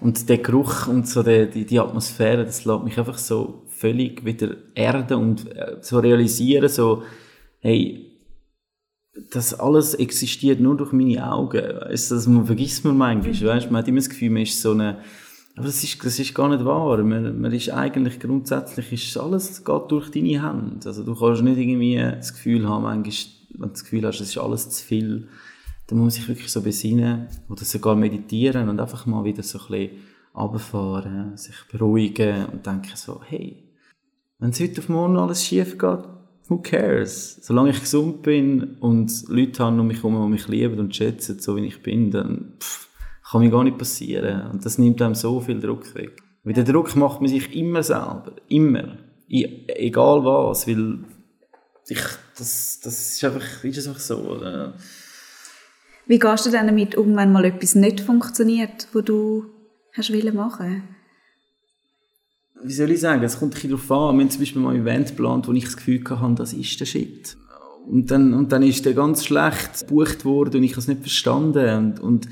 Und 0.00 0.28
der 0.28 0.38
Geruch 0.38 0.86
und 0.86 1.06
so 1.08 1.22
die, 1.22 1.48
die, 1.48 1.64
die 1.64 1.78
Atmosphäre, 1.78 2.44
das 2.44 2.64
lässt 2.64 2.82
mich 2.82 2.98
einfach 2.98 3.18
so 3.18 3.62
völlig 3.68 4.24
wieder 4.24 4.56
erden 4.74 5.18
und 5.18 5.54
äh, 5.54 5.76
so 5.80 5.98
realisieren, 5.98 6.68
so, 6.68 7.02
hey, 7.60 8.12
das 9.30 9.58
alles 9.58 9.94
existiert 9.94 10.60
nur 10.60 10.76
durch 10.76 10.92
meine 10.92 11.30
Augen. 11.30 11.62
Das 11.88 12.08
vergisst 12.08 12.84
man 12.84 12.96
manchmal. 12.96 13.54
Weißt, 13.56 13.70
man 13.70 13.80
hat 13.80 13.88
immer 13.88 13.98
das 13.98 14.08
Gefühl, 14.08 14.30
man 14.30 14.42
ist 14.42 14.60
so 14.60 14.72
eine, 14.72 14.98
aber 15.54 15.66
das 15.66 15.84
ist, 15.84 16.02
das 16.04 16.18
ist 16.18 16.34
gar 16.34 16.48
nicht 16.48 16.64
wahr. 16.64 17.02
Man, 17.02 17.40
man 17.40 17.52
ist 17.52 17.70
eigentlich 17.70 18.18
grundsätzlich, 18.18 18.92
ist 18.92 19.16
alles 19.18 19.64
geht 19.64 19.82
durch 19.90 20.10
deine 20.10 20.42
Hände. 20.42 20.86
Also 20.86 21.04
du 21.04 21.14
kannst 21.14 21.42
nicht 21.42 21.58
irgendwie 21.58 21.96
das 21.96 22.32
Gefühl 22.32 22.66
haben, 22.68 22.84
manchmal, 22.84 23.14
wenn 23.50 23.68
du 23.68 23.72
das 23.72 23.84
Gefühl 23.84 24.06
hast, 24.06 24.20
es 24.20 24.30
ist 24.30 24.38
alles 24.38 24.70
zu 24.70 24.84
viel, 24.84 25.28
dann 25.86 25.98
muss 25.98 26.04
man 26.04 26.10
sich 26.10 26.28
wirklich 26.28 26.50
so 26.50 26.62
besinnen 26.62 27.26
oder 27.50 27.64
sogar 27.64 27.94
meditieren 27.94 28.68
und 28.70 28.80
einfach 28.80 29.04
mal 29.04 29.24
wieder 29.24 29.42
so 29.42 29.58
ein 29.58 29.66
bisschen 29.68 29.90
runterfahren, 30.34 31.36
sich 31.36 31.56
beruhigen 31.70 32.46
und 32.46 32.64
denken 32.64 32.92
so, 32.94 33.20
hey, 33.28 33.62
wenn 34.38 34.50
es 34.50 34.60
heute 34.60 34.80
auf 34.80 34.88
morgen 34.88 35.18
alles 35.18 35.44
schief 35.44 35.76
geht, 35.76 36.00
who 36.48 36.58
cares? 36.58 37.38
Solange 37.42 37.70
ich 37.70 37.80
gesund 37.80 38.22
bin 38.22 38.76
und 38.80 39.28
Leute 39.28 39.62
haben 39.62 39.78
um 39.78 39.86
mich 39.86 39.98
herum, 39.98 40.20
die 40.24 40.32
mich 40.32 40.48
lieben 40.48 40.78
und 40.78 40.96
schätzen, 40.96 41.38
so 41.38 41.56
wie 41.56 41.66
ich 41.66 41.82
bin, 41.82 42.10
dann 42.10 42.54
pff, 42.58 42.88
kann 43.32 43.40
mir 43.40 43.50
gar 43.50 43.64
nicht 43.64 43.78
passieren. 43.78 44.50
Und 44.52 44.64
das 44.64 44.78
nimmt 44.78 45.00
einem 45.02 45.14
so 45.14 45.40
viel 45.40 45.58
Druck 45.58 45.94
weg. 45.94 46.22
Weil 46.44 46.54
den 46.54 46.66
Druck 46.66 46.94
macht 46.96 47.20
man 47.20 47.30
sich 47.30 47.54
immer 47.56 47.82
selber. 47.82 48.34
Immer. 48.48 48.98
I 49.28 49.64
egal 49.68 50.24
was. 50.24 50.68
Weil 50.68 50.98
ich, 51.88 52.02
das, 52.36 52.80
das 52.80 53.14
ist 53.14 53.24
einfach, 53.24 53.64
ist 53.64 53.88
einfach 53.88 54.00
so. 54.00 54.18
Oder? 54.18 54.74
Wie 56.06 56.18
gehst 56.18 56.46
du 56.46 56.50
denn 56.50 56.66
damit 56.66 56.94
um, 56.96 57.16
wenn 57.16 57.32
mal 57.32 57.44
etwas 57.44 57.74
nicht 57.74 58.00
funktioniert, 58.00 58.86
was 58.92 59.04
du 59.04 59.46
hast 59.96 60.10
machen 60.34 60.82
wie 62.64 62.72
soll 62.72 62.90
ich 62.90 63.00
sagen, 63.00 63.22
es 63.22 63.38
kommt 63.38 63.52
ein 63.52 63.54
bisschen 63.54 63.70
darauf 63.70 63.90
an. 63.90 64.16
Wir 64.16 64.22
haben 64.22 64.30
zum 64.30 64.40
Beispiel 64.40 64.62
mal 64.62 64.74
ein 64.74 64.82
Event 64.82 65.08
geplant, 65.08 65.48
wo 65.48 65.52
ich 65.52 65.64
das 65.64 65.76
Gefühl 65.76 66.02
hatte, 66.08 66.34
das 66.36 66.52
ist 66.52 66.78
der 66.78 66.86
Shit. 66.86 67.36
Und 67.86 68.10
dann, 68.10 68.34
und 68.34 68.52
dann 68.52 68.62
ist 68.62 68.84
der 68.84 68.94
ganz 68.94 69.24
schlecht 69.24 69.80
gebucht 69.80 70.24
worden 70.24 70.58
und 70.58 70.62
ich 70.62 70.72
habe 70.72 70.80
es 70.80 70.88
nicht 70.88 71.00
verstanden. 71.00 71.76
Und, 71.76 72.00
und, 72.00 72.28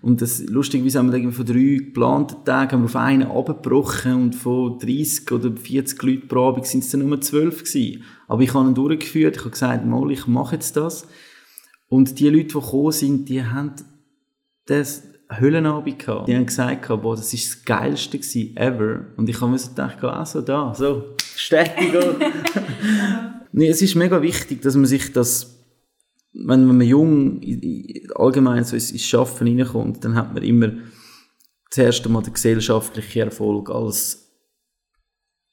und 0.00 0.22
das, 0.22 0.42
lustigerweise 0.46 0.98
haben 0.98 1.12
wir 1.12 1.32
von 1.32 1.44
drei 1.44 1.76
geplanten 1.78 2.44
Tagen 2.44 2.72
haben 2.72 2.82
wir 2.82 2.86
auf 2.86 2.96
einen 2.96 3.22
abgebrochen 3.24 4.14
und 4.14 4.34
von 4.34 4.78
30 4.78 5.30
oder 5.32 5.56
40 5.56 6.02
Leuten 6.02 6.28
pro 6.28 6.48
Abend 6.48 6.66
sind 6.66 6.84
es 6.84 6.90
dann 6.90 7.06
nur 7.08 7.20
12 7.20 7.64
gewesen. 7.64 8.04
Aber 8.28 8.42
ich 8.42 8.54
habe 8.54 8.68
ihn 8.68 8.74
durchgeführt, 8.74 9.36
ich 9.36 9.40
habe 9.40 9.50
gesagt, 9.50 9.86
mal, 9.86 10.10
ich 10.10 10.26
mache 10.26 10.54
jetzt 10.54 10.76
das. 10.76 11.08
Und 11.88 12.20
die 12.20 12.28
Leute, 12.28 12.44
die 12.44 12.54
gekommen 12.54 12.92
sind, 12.92 13.28
die 13.28 13.42
haben 13.42 13.72
das, 14.66 15.02
Höhlenabend 15.30 15.98
gehabt. 15.98 16.28
Die 16.28 16.34
haben 16.34 16.46
gesagt, 16.46 16.88
boah, 16.88 17.14
das 17.14 17.34
ist 17.34 17.50
das 17.50 17.64
geilste 17.64 18.18
ever. 18.56 19.06
Und 19.16 19.28
ich 19.28 19.40
habe 19.40 19.50
mir 19.50 19.58
so 19.58 19.68
gedacht, 19.68 20.02
also 20.02 20.40
da, 20.40 20.74
so, 20.74 21.14
Bestätigung. 21.34 22.16
nee, 23.52 23.68
es 23.68 23.82
ist 23.82 23.94
mega 23.94 24.22
wichtig, 24.22 24.62
dass 24.62 24.74
man 24.74 24.86
sich 24.86 25.12
das, 25.12 25.57
wenn 26.44 26.66
man 26.66 26.80
jung, 26.80 27.40
allgemein 28.14 28.64
so 28.64 28.76
ins 28.76 29.02
Schaffen 29.02 29.48
reinkommt, 29.48 30.04
dann 30.04 30.14
hat 30.14 30.32
man 30.32 30.42
immer 30.42 30.72
das 31.70 31.78
erste 31.78 32.08
Mal 32.08 32.22
den 32.22 32.32
gesellschaftlichen 32.32 33.20
Erfolg 33.20 33.70
als 33.70 34.32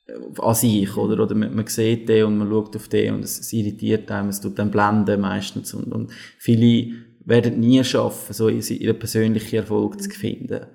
äh, 0.07 0.13
an 0.39 0.55
sich, 0.55 0.95
oder? 0.95 1.23
Oder 1.23 1.35
man, 1.35 1.55
man 1.55 1.67
sieht 1.67 2.07
den 2.07 2.25
und 2.25 2.37
man 2.37 2.49
schaut 2.49 2.75
auf 2.75 2.87
den 2.87 3.15
und 3.15 3.23
es, 3.23 3.39
es 3.39 3.51
irritiert 3.51 4.09
einem, 4.11 4.29
es 4.29 4.41
tut 4.41 4.57
dann 4.59 4.71
blenden 4.71 5.21
meistens 5.21 5.73
und, 5.73 5.91
und 5.91 6.11
viele 6.37 6.93
werden 7.25 7.59
nie 7.59 7.83
schaffen, 7.83 8.33
so 8.33 8.49
ihren 8.49 8.99
persönlichen 8.99 9.55
Erfolg 9.55 10.01
zu 10.01 10.09
finden. 10.11 10.67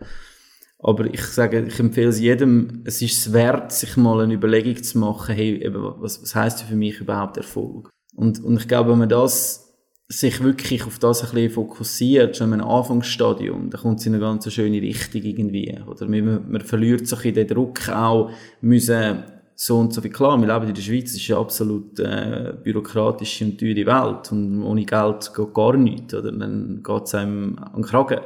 Aber 0.82 1.04
ich 1.12 1.22
sage, 1.22 1.64
ich 1.66 1.78
empfehle 1.78 2.08
es 2.08 2.18
jedem, 2.18 2.82
es 2.84 3.00
ist 3.02 3.18
es 3.18 3.32
wert, 3.32 3.70
sich 3.70 3.96
mal 3.96 4.20
eine 4.20 4.34
Überlegung 4.34 4.82
zu 4.82 4.98
machen, 4.98 5.34
hey, 5.34 5.62
eben, 5.62 5.82
was, 6.00 6.22
was 6.22 6.34
heisst 6.34 6.62
für 6.62 6.74
mich 6.74 7.00
überhaupt 7.00 7.36
Erfolg? 7.36 7.90
Und, 8.14 8.42
und 8.42 8.56
ich 8.56 8.66
glaube, 8.66 8.90
wenn 8.90 8.98
man 8.98 9.08
das, 9.08 9.69
sich 10.12 10.42
wirklich 10.42 10.84
auf 10.84 10.98
das 10.98 11.22
ein 11.22 11.30
bisschen 11.30 11.50
fokussiert, 11.50 12.36
schon 12.36 12.52
im 12.52 12.60
Anfangsstadium, 12.60 13.70
dann 13.70 13.80
kommt 13.80 14.00
es 14.00 14.06
in 14.06 14.14
eine 14.14 14.22
ganz 14.22 14.52
schöne 14.52 14.82
Richtung 14.82 15.22
irgendwie. 15.22 15.78
Oder 15.86 16.08
man, 16.08 16.50
man 16.50 16.60
verliert 16.62 17.06
sich 17.06 17.24
in 17.26 17.34
den 17.34 17.46
Druck 17.46 17.88
auch, 17.88 18.30
müssen 18.60 19.22
so 19.54 19.78
und 19.78 19.94
so 19.94 20.00
viel. 20.00 20.10
Klar, 20.10 20.40
wir 20.40 20.52
leben 20.52 20.68
in 20.68 20.74
der 20.74 20.82
Schweiz, 20.82 21.14
ist 21.14 21.30
eine 21.30 21.38
absolut 21.38 22.00
äh, 22.00 22.54
bürokratische 22.60 23.44
und 23.44 23.60
teure 23.60 23.86
Welt 23.86 24.32
und 24.32 24.64
ohne 24.64 24.84
Geld 24.84 25.32
geht 25.32 25.54
gar 25.54 25.76
nichts, 25.76 26.12
oder? 26.12 26.32
Dann 26.32 26.82
geht 26.82 27.02
es 27.04 27.14
einem 27.14 27.56
an 27.58 27.74
den 27.74 27.82
Kragen. 27.84 28.20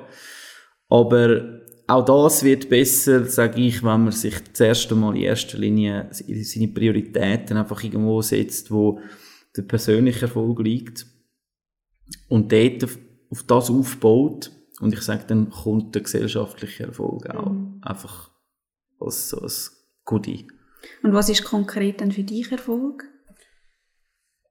Aber 0.89 1.61
auch 1.87 2.05
das 2.05 2.45
wird 2.45 2.71
besser, 2.71 3.27
sage 3.27 3.61
ich, 3.61 3.83
wenn 3.83 4.05
man 4.05 4.13
sich 4.13 4.37
das 4.53 4.61
erste 4.61 4.95
Mal 4.95 5.17
in 5.17 5.25
erster 5.25 5.59
Linie 5.59 6.09
seine 6.13 6.69
Prioritäten 6.69 7.59
einfach 7.59 7.85
irgendwo 7.85 8.23
setzt, 8.23 8.71
wo 8.71 9.01
der 9.55 9.63
persönliche 9.63 10.23
Erfolg 10.23 10.61
liegt 10.61 11.14
und 12.29 12.53
dort 12.53 12.85
auf, 12.85 12.99
das 13.47 13.71
aufbaut 13.71 14.51
und 14.81 14.93
ich 14.93 15.01
sage, 15.01 15.25
dann 15.27 15.51
kommt 15.51 15.95
der 15.95 16.03
gesellschaftliche 16.03 16.85
Erfolg 16.85 17.29
auch 17.31 17.51
mhm. 17.51 17.79
einfach 17.83 18.31
als, 19.01 19.35
als 19.35 19.87
Goodie. 20.05 20.47
Und 21.03 21.13
was 21.15 21.29
ist 21.29 21.45
konkret 21.45 22.01
dann 22.01 22.13
für 22.13 22.25
dich 22.25 22.51
Erfolg? 22.53 23.05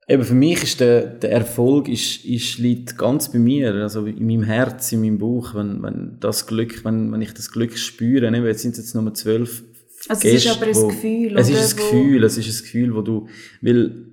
Eben 0.08 0.24
für 0.24 0.34
mich 0.34 0.62
ist 0.64 0.80
der, 0.82 1.06
der 1.06 1.32
Erfolg 1.32 1.88
ist, 1.88 2.26
ist, 2.26 2.58
liegt 2.58 2.98
ganz 2.98 3.32
bei 3.32 3.40
mir, 3.40 3.74
also 3.76 4.06
in 4.06 4.26
meinem 4.28 4.44
Herz, 4.44 4.92
in 4.92 5.00
meinem 5.02 5.18
Bauch, 5.18 5.56
wenn, 5.56 5.82
wenn 5.82 6.18
das 6.20 6.46
Glück, 6.46 6.84
wenn, 6.84 7.10
wenn 7.12 7.22
ich 7.22 7.34
das 7.34 7.52
Glück 7.52 7.78
spüre, 7.78 8.30
ne, 8.30 8.46
jetzt 8.46 8.64
sind 8.64 8.72
es 8.72 8.80
jetzt 8.80 8.96
nur 8.96 9.14
zwölf 9.14 9.64
Also 10.10 10.22
Gäste, 10.22 10.38
es 10.38 10.46
ist 10.46 10.58
aber 10.58 10.66
ein 10.68 10.76
wo- 10.76 10.88
Gefühl, 10.90 11.38
Es 11.38 11.50
ist 11.50 11.74
ein 11.74 11.78
Gefühl, 11.78 12.24
es 12.26 12.38
ist 12.38 12.48
ein 12.48 12.64
Gefühl, 12.64 12.96
wo 12.96 13.02
du, 13.02 13.28
weil 13.62 14.12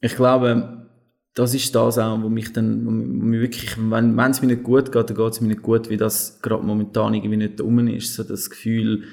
ich 0.00 0.14
glaube, 0.14 0.85
das 1.36 1.54
ist 1.54 1.74
das 1.74 1.98
auch, 1.98 2.22
wo 2.22 2.30
mich 2.30 2.54
dann, 2.54 2.86
wo 2.86 2.90
mir 2.90 3.42
wirklich, 3.42 3.76
wenn, 3.76 4.18
es 4.18 4.40
mir 4.40 4.48
nicht 4.48 4.62
gut 4.62 4.90
geht, 4.90 5.10
dann 5.10 5.16
geht 5.16 5.32
es 5.32 5.40
mir 5.42 5.48
nicht 5.48 5.62
gut, 5.62 5.90
wie 5.90 5.98
das 5.98 6.40
gerade 6.40 6.64
momentan 6.64 7.12
irgendwie 7.12 7.36
nicht 7.36 7.60
rum 7.60 7.86
ist, 7.88 8.14
so 8.14 8.22
das 8.22 8.48
Gefühl, 8.48 9.04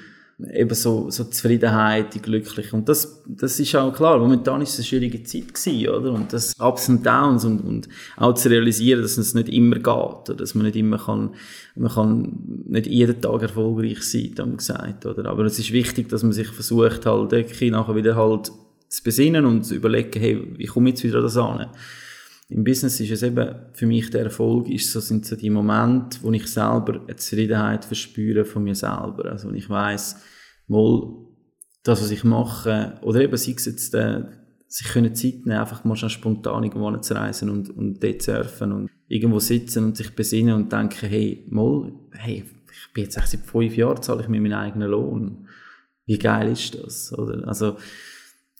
eben 0.54 0.74
so, 0.74 1.10
so 1.10 1.24
Zufriedenheit, 1.24 2.14
die 2.14 2.22
glückliche. 2.22 2.74
Und 2.74 2.88
das, 2.88 3.22
das 3.26 3.60
ist 3.60 3.76
auch 3.76 3.94
klar, 3.94 4.18
momentan 4.18 4.62
ist 4.62 4.70
es 4.70 4.78
eine 4.78 4.86
schwierige 4.86 5.22
Zeit 5.22 5.52
gewesen, 5.52 5.88
oder? 5.90 6.12
Und 6.12 6.32
das 6.32 6.54
Ups 6.58 6.88
und 6.88 7.04
Downs 7.04 7.44
und, 7.44 7.60
und 7.60 7.88
auch 8.16 8.32
zu 8.32 8.48
realisieren, 8.48 9.02
dass 9.02 9.18
es 9.18 9.34
nicht 9.34 9.50
immer 9.50 9.76
geht, 9.76 9.86
oder? 9.86 10.34
dass 10.34 10.54
man 10.54 10.64
nicht 10.64 10.76
immer 10.76 10.96
kann, 10.96 11.34
man 11.76 11.92
kann 11.92 12.38
nicht 12.66 12.86
jeden 12.86 13.20
Tag 13.20 13.42
erfolgreich 13.42 14.02
sein, 14.02 14.32
haben 14.38 14.52
wir 14.52 14.56
gesagt, 14.56 15.04
oder? 15.04 15.28
Aber 15.28 15.44
es 15.44 15.58
ist 15.58 15.72
wichtig, 15.72 16.08
dass 16.08 16.22
man 16.22 16.32
sich 16.32 16.48
versucht, 16.48 17.04
halt, 17.04 17.32
wirklich 17.32 17.70
nachher 17.70 17.94
wieder 17.94 18.16
halt 18.16 18.50
zu 18.88 19.02
besinnen 19.02 19.44
und 19.44 19.64
zu 19.64 19.74
überlegen, 19.74 20.18
hey, 20.18 20.40
wie 20.56 20.64
komme 20.64 20.88
ich 20.88 20.94
jetzt 20.94 21.04
wieder 21.04 21.18
an 21.18 21.22
das 21.24 21.36
an? 21.36 21.66
Im 22.54 22.62
Business 22.62 23.00
ist 23.00 23.10
es 23.10 23.24
eben, 23.24 23.52
für 23.72 23.86
mich 23.86 24.10
der 24.10 24.22
Erfolg 24.22 24.68
ist 24.68 24.92
so, 24.92 25.00
sind 25.00 25.26
so 25.26 25.34
die 25.34 25.50
Momente, 25.50 26.18
wo 26.22 26.30
ich 26.30 26.46
selber 26.46 27.00
eine 27.00 27.16
Zufriedenheit 27.16 27.84
verspüre 27.84 28.44
von 28.44 28.62
mir 28.62 28.76
selber. 28.76 29.24
Also, 29.24 29.48
wenn 29.48 29.56
ich 29.56 29.68
weiss, 29.68 30.22
mal, 30.68 31.16
das, 31.82 32.00
was 32.00 32.12
ich 32.12 32.22
mache, 32.22 32.96
oder 33.02 33.22
eben, 33.22 33.36
sei 33.36 33.54
es 33.56 33.64
jetzt, 33.64 33.92
äh, 33.96 34.22
sich 34.68 34.86
können 34.86 35.16
Zeit 35.16 35.46
nehmen, 35.46 35.58
einfach 35.58 35.82
mal 35.82 35.96
schon 35.96 36.10
spontan 36.10 36.62
irgendwo 36.62 36.96
zu 36.98 37.14
reisen 37.14 37.50
und, 37.50 37.70
und 37.70 38.00
dort 38.00 38.22
surfen 38.22 38.70
und 38.70 38.90
irgendwo 39.08 39.40
sitzen 39.40 39.86
und 39.86 39.96
sich 39.96 40.14
besinnen 40.14 40.54
und 40.54 40.72
denken, 40.72 41.08
hey, 41.08 41.44
mal, 41.50 41.92
hey, 42.12 42.44
ich 42.70 42.92
bin 42.92 43.02
jetzt 43.02 43.14
seit 43.14 43.40
fünf 43.40 43.76
Jahren, 43.76 44.00
zahle 44.00 44.22
ich 44.22 44.28
mir 44.28 44.40
meinen 44.40 44.54
eigenen 44.54 44.90
Lohn. 44.90 45.48
Wie 46.06 46.18
geil 46.18 46.52
ist 46.52 46.76
das, 46.76 47.12
oder? 47.18 47.48
Also, 47.48 47.78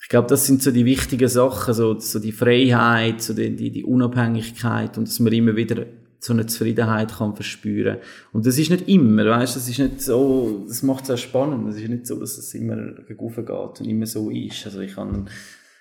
ich 0.04 0.10
glaube, 0.10 0.28
das 0.28 0.44
sind 0.44 0.62
so 0.62 0.70
die 0.70 0.84
wichtigen 0.84 1.30
Sachen, 1.30 1.72
so, 1.72 1.98
so 1.98 2.18
die 2.18 2.30
Freiheit, 2.30 3.22
so 3.22 3.32
die, 3.32 3.56
die, 3.56 3.70
die 3.70 3.84
Unabhängigkeit 3.84 4.98
und 4.98 5.08
dass 5.08 5.18
man 5.18 5.32
immer 5.32 5.56
wieder 5.56 5.86
so 6.18 6.34
eine 6.34 6.44
Zufriedenheit 6.44 7.10
kann 7.10 7.34
verspüren. 7.34 7.96
Und 8.30 8.44
das 8.44 8.58
ist 8.58 8.68
nicht 8.68 8.86
immer, 8.86 9.24
weißt, 9.24 9.56
das 9.56 9.66
ist 9.66 9.78
nicht 9.78 10.02
so, 10.02 10.66
das 10.68 10.82
macht 10.82 11.04
es 11.04 11.10
auch 11.10 11.16
spannend. 11.16 11.66
Es 11.70 11.76
ist 11.76 11.88
nicht 11.88 12.06
so, 12.06 12.20
dass 12.20 12.36
es 12.36 12.52
immer 12.52 12.76
gegen 13.08 13.16
geht 13.34 13.80
und 13.80 13.86
immer 13.86 14.04
so 14.04 14.28
ist. 14.28 14.66
Also 14.66 14.80
ich 14.80 14.94
habe 14.94 15.24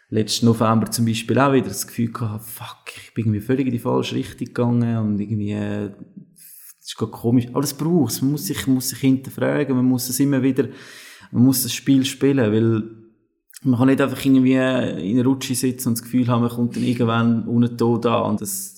letzten 0.10 0.46
November 0.46 0.90
zum 0.90 1.04
Beispiel 1.06 1.38
auch 1.38 1.52
wieder 1.52 1.68
das 1.68 1.86
Gefühl 1.86 2.14
gehabt, 2.14 2.46
fuck, 2.46 2.94
ich 2.96 3.14
bin 3.14 3.26
irgendwie 3.26 3.42
völlig 3.42 3.66
in 3.66 3.74
die 3.74 3.80
falsche 3.80 4.16
Richtung 4.16 4.48
gegangen 4.48 4.98
und 5.00 5.20
irgendwie, 5.20 5.52
äh, 5.52 5.90
das 6.80 6.88
ist 6.88 6.96
gerade 6.96 7.12
komisch. 7.12 7.48
Aber 7.52 7.60
das 7.60 7.74
braucht 7.74 8.22
Man 8.22 8.32
muss 8.32 8.46
sich, 8.46 8.68
muss 8.68 8.88
sich 8.88 9.00
hinterfragen, 9.00 9.76
man 9.76 9.84
muss 9.84 10.08
es 10.08 10.18
immer 10.22 10.42
wieder, 10.42 10.70
man 11.34 11.44
muss 11.44 11.64
das 11.64 11.74
Spiel 11.74 12.06
spielen, 12.06 12.54
weil 12.54 13.03
man 13.64 13.80
kann 13.80 13.88
nicht 13.88 14.02
einfach 14.02 14.24
irgendwie 14.24 14.54
in 14.54 15.20
einer 15.20 15.24
Rutsche 15.26 15.56
sitzen 15.56 15.90
und 15.90 15.98
das 15.98 16.04
Gefühl 16.04 16.28
haben, 16.28 16.42
man 16.42 16.52
kommt 16.52 16.76
dann 16.76 16.84
irgendwann 16.84 17.44
unten 17.48 17.78
tot 17.78 18.06
an. 18.06 18.32
Und 18.32 18.42
das, 18.42 18.78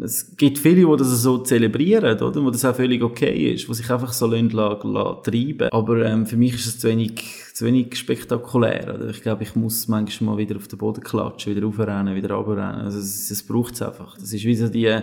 es 0.00 0.36
gibt 0.36 0.58
viele, 0.58 0.86
die 0.86 0.96
das 0.96 1.08
so 1.22 1.38
zelebrieren, 1.38 2.20
oder? 2.20 2.42
Wo 2.42 2.50
das 2.50 2.64
auch 2.64 2.74
völlig 2.74 3.02
okay 3.02 3.52
ist, 3.52 3.68
wo 3.68 3.72
sich 3.72 3.90
einfach 3.90 4.12
so 4.12 4.26
lassen, 4.26 4.50
lassen, 4.50 4.92
lassen 4.92 5.22
treiben. 5.24 5.68
Aber 5.70 6.04
ähm, 6.04 6.26
für 6.26 6.36
mich 6.36 6.54
ist 6.54 6.66
es 6.66 6.78
zu 6.78 6.88
wenig, 6.88 7.22
zu 7.54 7.64
wenig 7.66 7.96
spektakulär, 7.96 8.94
oder? 8.94 9.08
Ich 9.10 9.22
glaube, 9.22 9.42
ich 9.42 9.54
muss 9.56 9.88
manchmal 9.88 10.34
mal 10.34 10.38
wieder 10.38 10.56
auf 10.56 10.68
den 10.68 10.78
Boden 10.78 11.02
klatschen, 11.02 11.54
wieder 11.54 11.66
aufrennen, 11.66 12.14
wieder 12.14 12.34
runterrennen. 12.34 12.82
Also, 12.82 12.98
es, 12.98 13.30
es 13.30 13.42
braucht 13.42 13.74
es 13.74 13.82
einfach. 13.82 14.16
Das 14.18 14.32
ist 14.32 14.44
wie 14.44 14.54
so 14.54 14.68
die, 14.68 14.98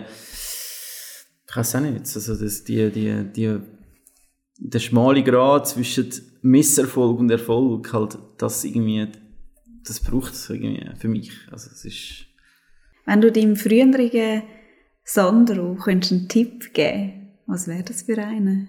ich 1.50 1.56
weiß 1.56 1.74
auch 1.76 1.80
nicht, 1.80 2.00
also 2.14 2.36
das, 2.36 2.62
die, 2.62 2.90
die, 2.90 3.24
die, 3.34 3.58
der 4.60 4.78
schmale 4.78 5.22
Grad 5.22 5.68
zwischen 5.68 6.10
Misserfolg 6.42 7.18
und 7.18 7.30
Erfolg, 7.30 7.92
halt, 7.92 8.18
das 8.38 8.64
irgendwie, 8.64 9.08
das 9.84 10.00
braucht 10.00 10.34
es 10.34 10.48
irgendwie 10.50 10.86
für 10.98 11.08
mich. 11.08 11.32
Also, 11.50 11.70
es 11.72 11.84
ist, 11.84 12.26
Wenn 13.06 13.20
du 13.20 13.32
deinem 13.32 13.56
früheren 13.56 14.42
Sandro 15.02 15.74
könntest 15.74 16.12
einen 16.12 16.28
Tipp 16.28 16.72
geben, 16.72 17.20
was 17.46 17.66
wäre 17.66 17.82
das 17.82 18.02
für 18.02 18.18
einen? 18.18 18.68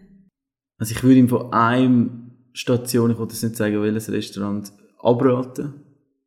Also 0.80 0.96
ich 0.96 1.04
würde 1.04 1.20
ihm 1.20 1.30
von 1.30 1.54
einem 1.54 2.32
Station, 2.54 3.12
ich 3.12 3.18
wollte 3.20 3.34
jetzt 3.34 3.44
nicht 3.44 3.56
sagen, 3.56 3.82
welches 3.82 4.12
Restaurant, 4.12 4.74
abraten. 5.00 5.74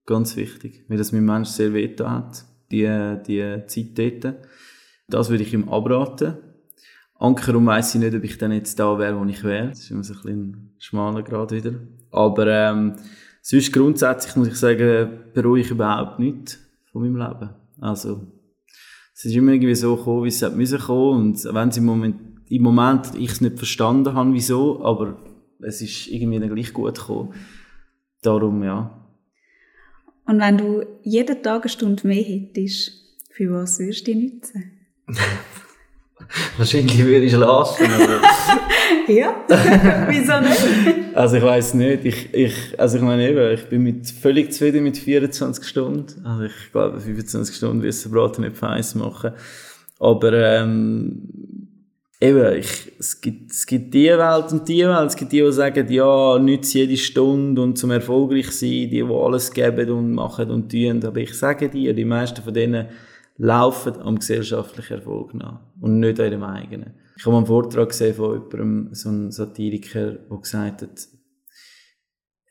Ganz 0.07 0.37
wichtig, 0.37 0.85
weil 0.89 0.99
das 0.99 1.11
mein 1.11 1.25
Mensch 1.25 1.49
sehr 1.49 1.73
wehgetan 1.73 2.11
hat, 2.11 2.45
die, 2.71 2.87
die 3.27 3.67
Zeit 3.67 4.23
dort. 4.25 4.37
Das 5.09 5.31
würde 5.31 5.43
ich 5.43 5.53
ihm 5.53 5.69
abraten. 5.69 6.37
Ankerum 7.19 7.67
weiss 7.67 7.95
ich 7.95 8.01
nicht, 8.01 8.15
ob 8.15 8.25
ich 8.25 8.39
dann 8.39 8.53
jetzt 8.53 8.79
da 8.79 8.99
wäre, 8.99 9.19
wo 9.19 9.25
ich 9.25 9.43
wäre. 9.45 9.69
Das 9.69 9.81
ist 9.81 9.91
immer 9.91 10.03
so 10.03 10.15
ein 10.15 10.21
bisschen 10.23 10.75
schmaler 10.79 11.23
Grad 11.23 11.53
wieder. 11.53 11.75
Aber 12.11 12.47
ähm, 12.47 12.97
sonst 13.41 13.73
grundsätzlich 13.73 14.37
muss 14.37 14.49
ich 14.49 14.57
sagen, 14.57 15.11
bereue 15.33 15.61
ich 15.61 15.71
überhaupt 15.71 16.19
nichts 16.19 16.59
von 16.91 17.03
meinem 17.03 17.17
Leben. 17.17 17.51
Also 17.81 18.27
es 19.15 19.25
ist 19.25 19.35
immer 19.35 19.53
irgendwie 19.53 19.75
so 19.75 19.97
gekommen, 19.97 20.25
wie 20.25 20.29
es 20.29 20.43
hat 20.43 20.57
müssen 20.57 20.79
kommen. 20.79 21.21
Und 21.21 21.45
wenn 21.45 21.69
es 21.69 21.77
im 21.77 21.85
Moment, 21.85 22.17
im 22.49 22.63
Moment 22.63 23.15
ich 23.15 23.31
es 23.31 23.41
nicht 23.41 23.59
verstanden 23.59 24.15
habe, 24.15 24.33
wieso, 24.33 24.85
aber 24.85 25.17
es 25.61 25.81
ist 25.81 26.09
irgendwie 26.09 26.41
dann 26.41 26.55
gleich 26.55 26.73
gut 26.73 26.99
gekommen. 26.99 27.33
Darum, 28.23 28.63
ja. 28.65 29.01
Und 30.27 30.41
wenn 30.41 30.59
du 30.59 30.85
jeden 31.03 31.43
Tag 31.43 31.63
eine 31.63 31.69
Stunde 31.69 32.07
mehr 32.07 32.23
hättest, 32.23 32.93
für 33.31 33.53
was 33.53 33.79
würdest 33.79 34.07
du 34.07 34.13
die 34.13 34.33
nutzen? 34.33 34.73
Wahrscheinlich 36.59 37.05
würde 37.05 37.27
ich 37.27 37.35
aber... 37.35 37.69
Ja, 39.07 39.35
wieso 40.09 40.41
nicht? 40.41 41.15
Also 41.15 41.37
ich 41.37 41.43
weiß 41.43 41.75
nicht, 41.75 42.05
ich, 42.05 42.35
ich, 42.35 42.81
also 42.81 42.97
ich 42.97 43.03
meine 43.03 43.29
eben, 43.29 43.53
ich 43.53 43.69
bin 43.69 43.83
mit, 43.83 44.09
völlig 44.09 44.53
zufrieden 44.53 44.83
mit 44.83 44.97
24 44.97 45.65
Stunden. 45.65 46.25
Also 46.25 46.45
ich 46.45 46.73
glaube, 46.73 47.01
25 47.01 47.55
Stunden 47.55 47.83
wirst 47.83 48.05
du 48.05 48.11
Braten 48.11 48.43
nicht 48.43 48.57
feiss 48.57 48.95
machen. 48.95 49.33
Aber 49.99 50.33
ähm, 50.33 51.29
eben, 52.21 52.57
ich, 52.57 52.93
es, 52.99 53.21
gibt, 53.21 53.53
es 53.53 53.67
gibt 53.67 53.93
die 53.93 54.09
Welt 54.09 54.53
und 54.53 54.69
die 54.69 54.87
Welt. 54.87 55.09
Es 55.09 55.17
gibt 55.17 55.33
die, 55.33 55.43
die 55.43 55.53
sagen, 55.53 55.91
ja, 55.91 56.39
nütze 56.39 56.79
jede 56.79 56.97
Stunde 56.97 57.61
und 57.63 57.77
zum 57.79 57.91
erfolgreich 57.91 58.51
sein, 58.51 58.71
die, 58.71 58.89
die 58.89 59.05
alles 59.05 59.53
geben 59.53 59.91
und 59.91 60.13
machen 60.15 60.51
und 60.51 60.71
tun. 60.71 61.05
Aber 61.05 61.19
ich 61.19 61.35
sage 61.35 61.69
dir, 61.69 61.93
die 61.93 62.05
meisten 62.05 62.43
von 62.43 62.55
denen 62.55 62.87
laufen 63.37 64.01
am 64.01 64.19
gesellschaftlichen 64.19 64.99
Erfolg 64.99 65.35
nach 65.35 65.61
und 65.81 66.01
nicht 66.01 66.21
an 66.21 66.31
ihrem 66.31 66.43
eigenen. 66.45 66.95
Ich 67.17 67.27
habe 67.27 67.37
einen 67.37 67.47
Vortrag 67.47 67.89
gesehen 67.89 68.15
von 68.15 68.35
jemandem, 68.35 68.95
so 68.95 69.09
einem 69.09 69.31
Satiriker, 69.31 70.13
der 70.13 70.39
gesagt 70.39 70.83
hat, 70.83 71.09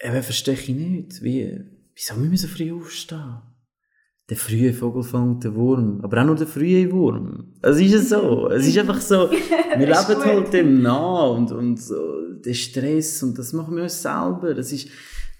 eben 0.01 0.23
verstehe 0.23 0.53
ich 0.53 0.69
nicht, 0.69 1.21
wie, 1.21 1.59
wieso 1.95 2.15
müssen 2.15 2.31
wir 2.31 2.37
so 2.37 2.47
früh 2.47 2.73
aufstehen? 2.73 3.41
Der 4.29 4.37
frühe 4.37 4.73
Vogel 4.73 5.03
fängt 5.03 5.43
den 5.43 5.55
Wurm, 5.55 5.99
aber 6.01 6.21
auch 6.21 6.25
nur 6.25 6.35
der 6.35 6.47
frühe 6.47 6.89
Wurm. 6.91 7.53
Es 7.61 7.77
ist 7.79 7.91
ja 7.91 7.99
so, 7.99 8.49
es 8.49 8.65
ist 8.65 8.77
einfach 8.77 9.01
so, 9.01 9.29
wir 9.77 9.77
leben 9.77 10.25
halt 10.25 10.53
dem 10.53 10.81
nach 10.81 11.31
und, 11.31 11.51
und 11.51 11.81
so, 11.81 12.33
der 12.43 12.53
Stress 12.53 13.21
und 13.21 13.37
das 13.37 13.51
machen 13.51 13.75
wir 13.75 13.83
uns 13.83 14.01
selber, 14.01 14.53
das 14.53 14.71
ist, 14.71 14.87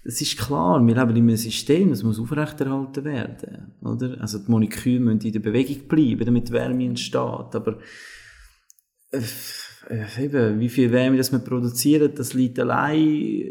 das 0.04 0.20
ist 0.20 0.38
klar, 0.38 0.86
wir 0.86 0.94
leben 0.94 1.16
in 1.16 1.28
einem 1.28 1.36
System, 1.36 1.90
das 1.90 2.02
muss 2.02 2.20
aufrechterhalten 2.20 3.04
werden, 3.04 3.72
oder? 3.80 4.20
Also 4.20 4.38
die 4.38 4.50
Moleküle 4.50 5.00
müssen 5.00 5.26
in 5.26 5.32
der 5.32 5.40
Bewegung 5.40 5.88
bleiben, 5.88 6.24
damit 6.26 6.50
Wärme 6.50 6.84
entsteht, 6.84 7.14
aber 7.20 7.78
äh, 9.10 9.22
äh, 9.88 10.24
eben, 10.24 10.60
wie 10.60 10.68
viel 10.68 10.92
Wärme 10.92 11.16
das 11.16 11.32
wir 11.32 11.38
produzieren, 11.38 12.12
das 12.14 12.34
liegt 12.34 12.58
allein, 12.58 12.98
äh, 12.98 13.50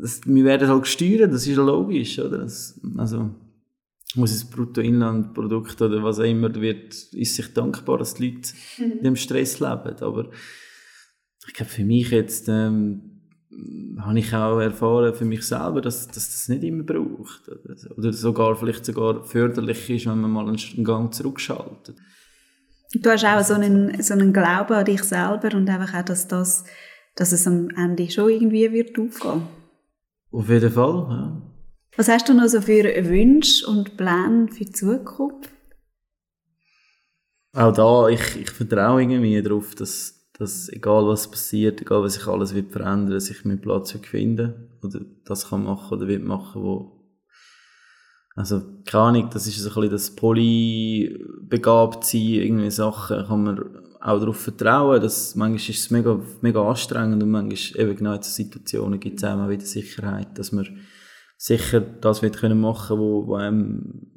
das, 0.00 0.22
wir 0.26 0.44
werden 0.44 0.68
halt 0.68 0.82
gesteuert, 0.82 1.32
das 1.32 1.46
ist 1.46 1.56
logisch, 1.56 2.18
oder? 2.18 2.38
Das, 2.38 2.80
also, 2.96 3.30
muss 4.16 4.32
es 4.32 4.44
Bruttoinlandprodukt 4.44 5.80
oder 5.82 6.02
was 6.02 6.18
auch 6.18 6.24
immer 6.24 6.52
wird, 6.56 6.94
ist 7.12 7.36
sich 7.36 7.52
dankbar, 7.52 7.98
dass 7.98 8.14
die 8.14 8.30
Leute 8.30 8.50
in 8.98 9.04
dem 9.04 9.16
Stress 9.16 9.60
leben, 9.60 9.96
aber 10.00 10.30
ich 11.46 11.54
glaube, 11.54 11.70
für 11.70 11.84
mich 11.84 12.10
jetzt, 12.10 12.48
ähm, 12.48 13.09
habe 13.98 14.18
ich 14.18 14.34
auch 14.34 14.60
erfahren 14.60 15.14
für 15.14 15.24
mich 15.24 15.46
selber, 15.46 15.80
dass, 15.80 16.06
dass 16.06 16.30
das 16.30 16.48
nicht 16.48 16.62
immer 16.62 16.84
braucht. 16.84 17.48
Oder, 17.48 17.98
oder 17.98 18.12
sogar 18.12 18.56
vielleicht 18.56 18.84
sogar 18.84 19.24
förderlich 19.24 19.90
ist, 19.90 20.06
wenn 20.06 20.20
man 20.20 20.30
mal 20.30 20.48
einen 20.48 20.84
Gang 20.84 21.12
zurückschaltet. 21.12 21.96
Du 22.92 23.10
hast 23.10 23.24
auch 23.24 23.42
so 23.42 23.54
einen, 23.54 24.02
so 24.02 24.14
einen 24.14 24.32
Glauben 24.32 24.72
an 24.72 24.84
dich 24.84 25.02
selber 25.02 25.56
und 25.56 25.68
einfach 25.68 25.94
auch, 25.94 26.04
dass, 26.04 26.26
das, 26.28 26.64
dass 27.14 27.32
es 27.32 27.46
am 27.46 27.70
Ende 27.70 28.10
schon 28.10 28.30
irgendwie 28.30 28.72
wird 28.72 28.98
aufgehen. 28.98 29.42
Auf 30.32 30.48
jeden 30.48 30.70
Fall, 30.70 31.06
ja. 31.08 31.42
Was 31.96 32.08
hast 32.08 32.28
du 32.28 32.34
noch 32.34 32.46
so 32.46 32.60
für 32.60 32.84
Wünsche 33.08 33.66
und 33.66 33.96
Pläne 33.96 34.48
für 34.48 34.64
die 34.64 34.70
Zukunft? 34.70 35.50
Auch 37.52 37.72
da, 37.72 38.08
ich, 38.08 38.36
ich 38.40 38.50
vertraue 38.50 39.02
irgendwie 39.02 39.42
darauf, 39.42 39.74
dass, 39.74 40.19
dass 40.40 40.70
egal 40.70 41.06
was 41.06 41.30
passiert, 41.30 41.82
egal 41.82 42.02
was 42.02 42.14
sich 42.14 42.26
alles 42.26 42.54
wird 42.54 42.72
verändern, 42.72 43.20
sich 43.20 43.44
meinen 43.44 43.60
Platz 43.60 43.92
wird 43.92 44.06
finden 44.06 44.70
oder 44.82 45.02
das 45.26 45.50
kann 45.50 45.64
machen 45.64 45.98
oder 45.98 46.08
wird 46.08 46.24
machen, 46.24 46.62
wo 46.62 47.04
Also, 48.34 48.62
keine 48.86 49.04
Ahnung, 49.04 49.28
das 49.30 49.46
ist 49.46 49.58
so 49.58 49.68
ein 49.68 49.74
bisschen 49.74 49.90
das 49.90 50.16
polybegabt 50.16 52.06
sein, 52.06 52.22
irgendwie 52.22 52.70
Sachen 52.70 53.26
kann 53.26 53.42
man 53.42 53.58
auch 54.00 54.18
darauf 54.18 54.38
vertrauen, 54.38 55.02
dass 55.02 55.34
manchmal 55.34 55.56
ist 55.56 55.84
es 55.84 55.90
mega, 55.90 56.18
mega 56.40 56.66
anstrengend 56.66 57.22
und 57.22 57.30
manchmal 57.30 57.82
eben 57.82 57.96
genau 57.96 58.14
in 58.14 58.22
so 58.22 58.30
Situationen 58.30 58.98
gibt 58.98 59.18
es 59.18 59.24
auch 59.24 59.46
wieder 59.46 59.66
Sicherheit, 59.66 60.38
dass 60.38 60.52
man 60.52 60.66
sicher 61.36 61.82
das 61.82 62.22
wird 62.22 62.38
können 62.38 62.62
machen, 62.62 62.98
wo, 62.98 63.26
wo 63.26 63.34
einem 63.34 64.10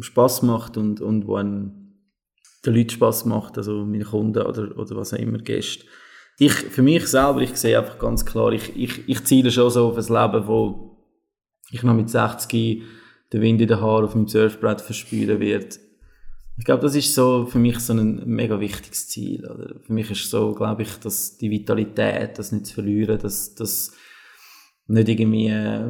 Spaß 0.00 0.42
macht 0.42 0.76
und, 0.76 1.00
und 1.00 1.26
wo 1.26 1.36
einem 1.36 1.79
den 2.64 2.74
Leuten 2.74 2.90
Spaß 2.90 3.24
macht, 3.24 3.58
also 3.58 3.84
meine 3.84 4.04
Kunden 4.04 4.42
oder, 4.42 4.76
oder 4.76 4.96
was 4.96 5.14
auch 5.14 5.18
immer 5.18 5.38
Gäste. 5.38 5.84
Ich, 6.38 6.52
für 6.52 6.82
mich 6.82 7.06
selber, 7.06 7.40
ich 7.40 7.56
sehe 7.56 7.78
einfach 7.78 7.98
ganz 7.98 8.24
klar, 8.24 8.52
ich, 8.52 8.74
ich, 8.76 9.08
ich 9.08 9.24
ziele 9.24 9.50
schon 9.50 9.70
so 9.70 9.88
auf 9.88 9.96
ein 9.96 10.32
Leben, 10.32 10.46
wo 10.46 10.96
ich 11.70 11.82
noch 11.82 11.94
mit 11.94 12.10
60 12.10 12.82
den 13.32 13.42
Wind 13.42 13.60
in 13.60 13.68
den 13.68 13.80
Haaren 13.80 14.04
auf 14.04 14.14
meinem 14.14 14.26
Surfbrett 14.26 14.80
verspüren 14.80 15.38
werde 15.40 15.76
ich 16.60 16.66
glaube, 16.66 16.82
das 16.82 16.94
ist 16.94 17.14
so 17.14 17.46
für 17.46 17.58
mich 17.58 17.78
so 17.78 17.94
ein 17.94 18.22
mega 18.26 18.60
wichtiges 18.60 19.08
Ziel. 19.08 19.46
Oder? 19.46 19.80
Für 19.80 19.94
mich 19.94 20.10
ist 20.10 20.28
so, 20.28 20.54
glaube 20.54 20.82
ich, 20.82 20.94
dass 20.96 21.38
die 21.38 21.50
Vitalität, 21.50 22.38
das 22.38 22.52
nicht 22.52 22.66
zu 22.66 22.74
verlieren, 22.74 23.18
dass 23.18 23.54
das 23.54 23.94
nicht 24.90 25.08
irgendwie 25.08 25.48
äh, 25.48 25.84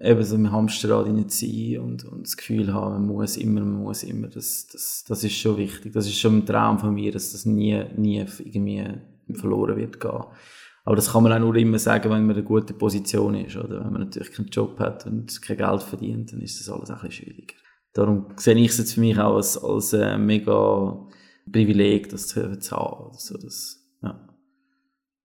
eben 0.00 0.22
so 0.22 0.36
im 0.36 0.52
Hamsterrad 0.52 1.06
sein 1.30 1.78
und, 1.80 2.04
und 2.04 2.26
das 2.26 2.36
Gefühl 2.36 2.72
haben, 2.72 3.06
man 3.06 3.06
muss 3.06 3.36
immer, 3.36 3.60
man 3.60 3.82
muss 3.82 4.04
immer. 4.04 4.28
Das, 4.28 4.68
das, 4.68 5.04
das 5.06 5.24
ist 5.24 5.34
schon 5.34 5.56
wichtig. 5.56 5.92
Das 5.92 6.06
ist 6.06 6.18
schon 6.18 6.38
ein 6.38 6.46
Traum 6.46 6.78
von 6.78 6.94
mir, 6.94 7.12
dass 7.12 7.32
das 7.32 7.44
nie, 7.44 7.82
nie 7.96 8.24
irgendwie 8.38 8.84
verloren 9.34 9.76
wird 9.76 9.98
gehen. 9.98 10.24
Aber 10.84 10.94
das 10.94 11.10
kann 11.12 11.24
man 11.24 11.32
auch 11.32 11.40
nur 11.40 11.56
immer 11.56 11.80
sagen, 11.80 12.04
wenn 12.04 12.24
man 12.24 12.30
in 12.30 12.36
einer 12.36 12.42
guten 12.42 12.78
Position 12.78 13.34
ist, 13.34 13.56
oder? 13.56 13.84
Wenn 13.84 13.92
man 13.92 14.02
natürlich 14.02 14.32
keinen 14.32 14.48
Job 14.48 14.78
hat 14.78 15.04
und 15.06 15.42
kein 15.42 15.56
Geld 15.56 15.82
verdient, 15.82 16.32
dann 16.32 16.40
ist 16.40 16.60
das 16.60 16.68
alles 16.72 16.90
ein 16.90 17.00
bisschen 17.00 17.24
schwieriger. 17.24 17.56
Darum 17.92 18.26
sehe 18.36 18.54
ich 18.54 18.70
es 18.70 18.78
jetzt 18.78 18.94
für 18.94 19.00
mich 19.00 19.18
auch 19.18 19.34
als, 19.34 19.58
als 19.58 19.92
äh, 19.92 20.16
mega 20.16 20.96
Privileg, 21.50 22.10
das 22.10 22.28
zu, 22.28 22.42
haben. 22.42 23.10
Also 23.12 23.36
das. 23.38 23.75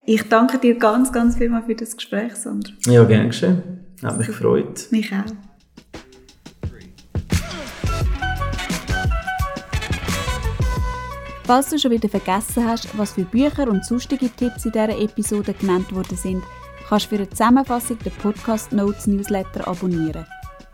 Ich 0.04 0.28
danke 0.28 0.58
dir 0.58 0.80
ganz, 0.80 1.12
ganz 1.12 1.38
vielmal 1.38 1.62
für 1.62 1.76
das 1.76 1.96
Gespräch, 1.96 2.36
Sandra. 2.36 2.74
Ja, 2.88 3.04
gern 3.04 3.28
geschehen. 3.28 3.86
Hat 4.02 4.18
mich 4.18 4.26
gefreut. 4.26 4.88
Mich 4.90 5.14
auch. 5.14 5.32
Falls 11.44 11.70
du 11.70 11.78
schon 11.78 11.92
wieder 11.92 12.10
vergessen 12.10 12.68
hast, 12.68 12.98
was 12.98 13.14
für 13.14 13.26
Bücher 13.26 13.68
und 13.68 13.86
sonstige 13.86 14.30
Tipps 14.30 14.66
in 14.66 14.72
dieser 14.72 15.00
Episode 15.00 15.54
genannt 15.54 15.94
worden 15.94 16.18
sind, 16.18 16.42
kannst 16.90 17.06
du 17.06 17.10
für 17.10 17.18
eine 17.18 17.30
Zusammenfassung 17.30 18.00
den 18.00 18.14
Podcast 18.14 18.72
Notes 18.72 19.06
Newsletter 19.06 19.68
abonnieren. 19.68 20.26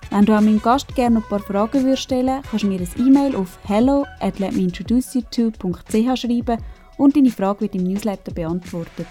Wenn 0.09 0.25
du 0.25 0.33
an 0.33 0.45
meinen 0.45 0.61
Gast 0.61 0.95
gerne 0.95 1.15
noch 1.15 1.23
ein 1.23 1.29
paar 1.29 1.39
Fragen 1.39 1.83
würdest 1.83 2.03
stellen 2.03 2.41
kannst 2.49 2.63
du 2.63 2.69
mir 2.69 2.79
ein 2.79 2.89
E-Mail 2.97 3.35
auf 3.35 3.59
hello 3.65 4.05
at 4.21 4.37
schreiben 4.37 6.57
und 6.97 7.15
deine 7.15 7.31
Frage 7.31 7.61
wird 7.61 7.75
im 7.75 7.83
Newsletter 7.83 8.33
beantwortet. 8.33 9.07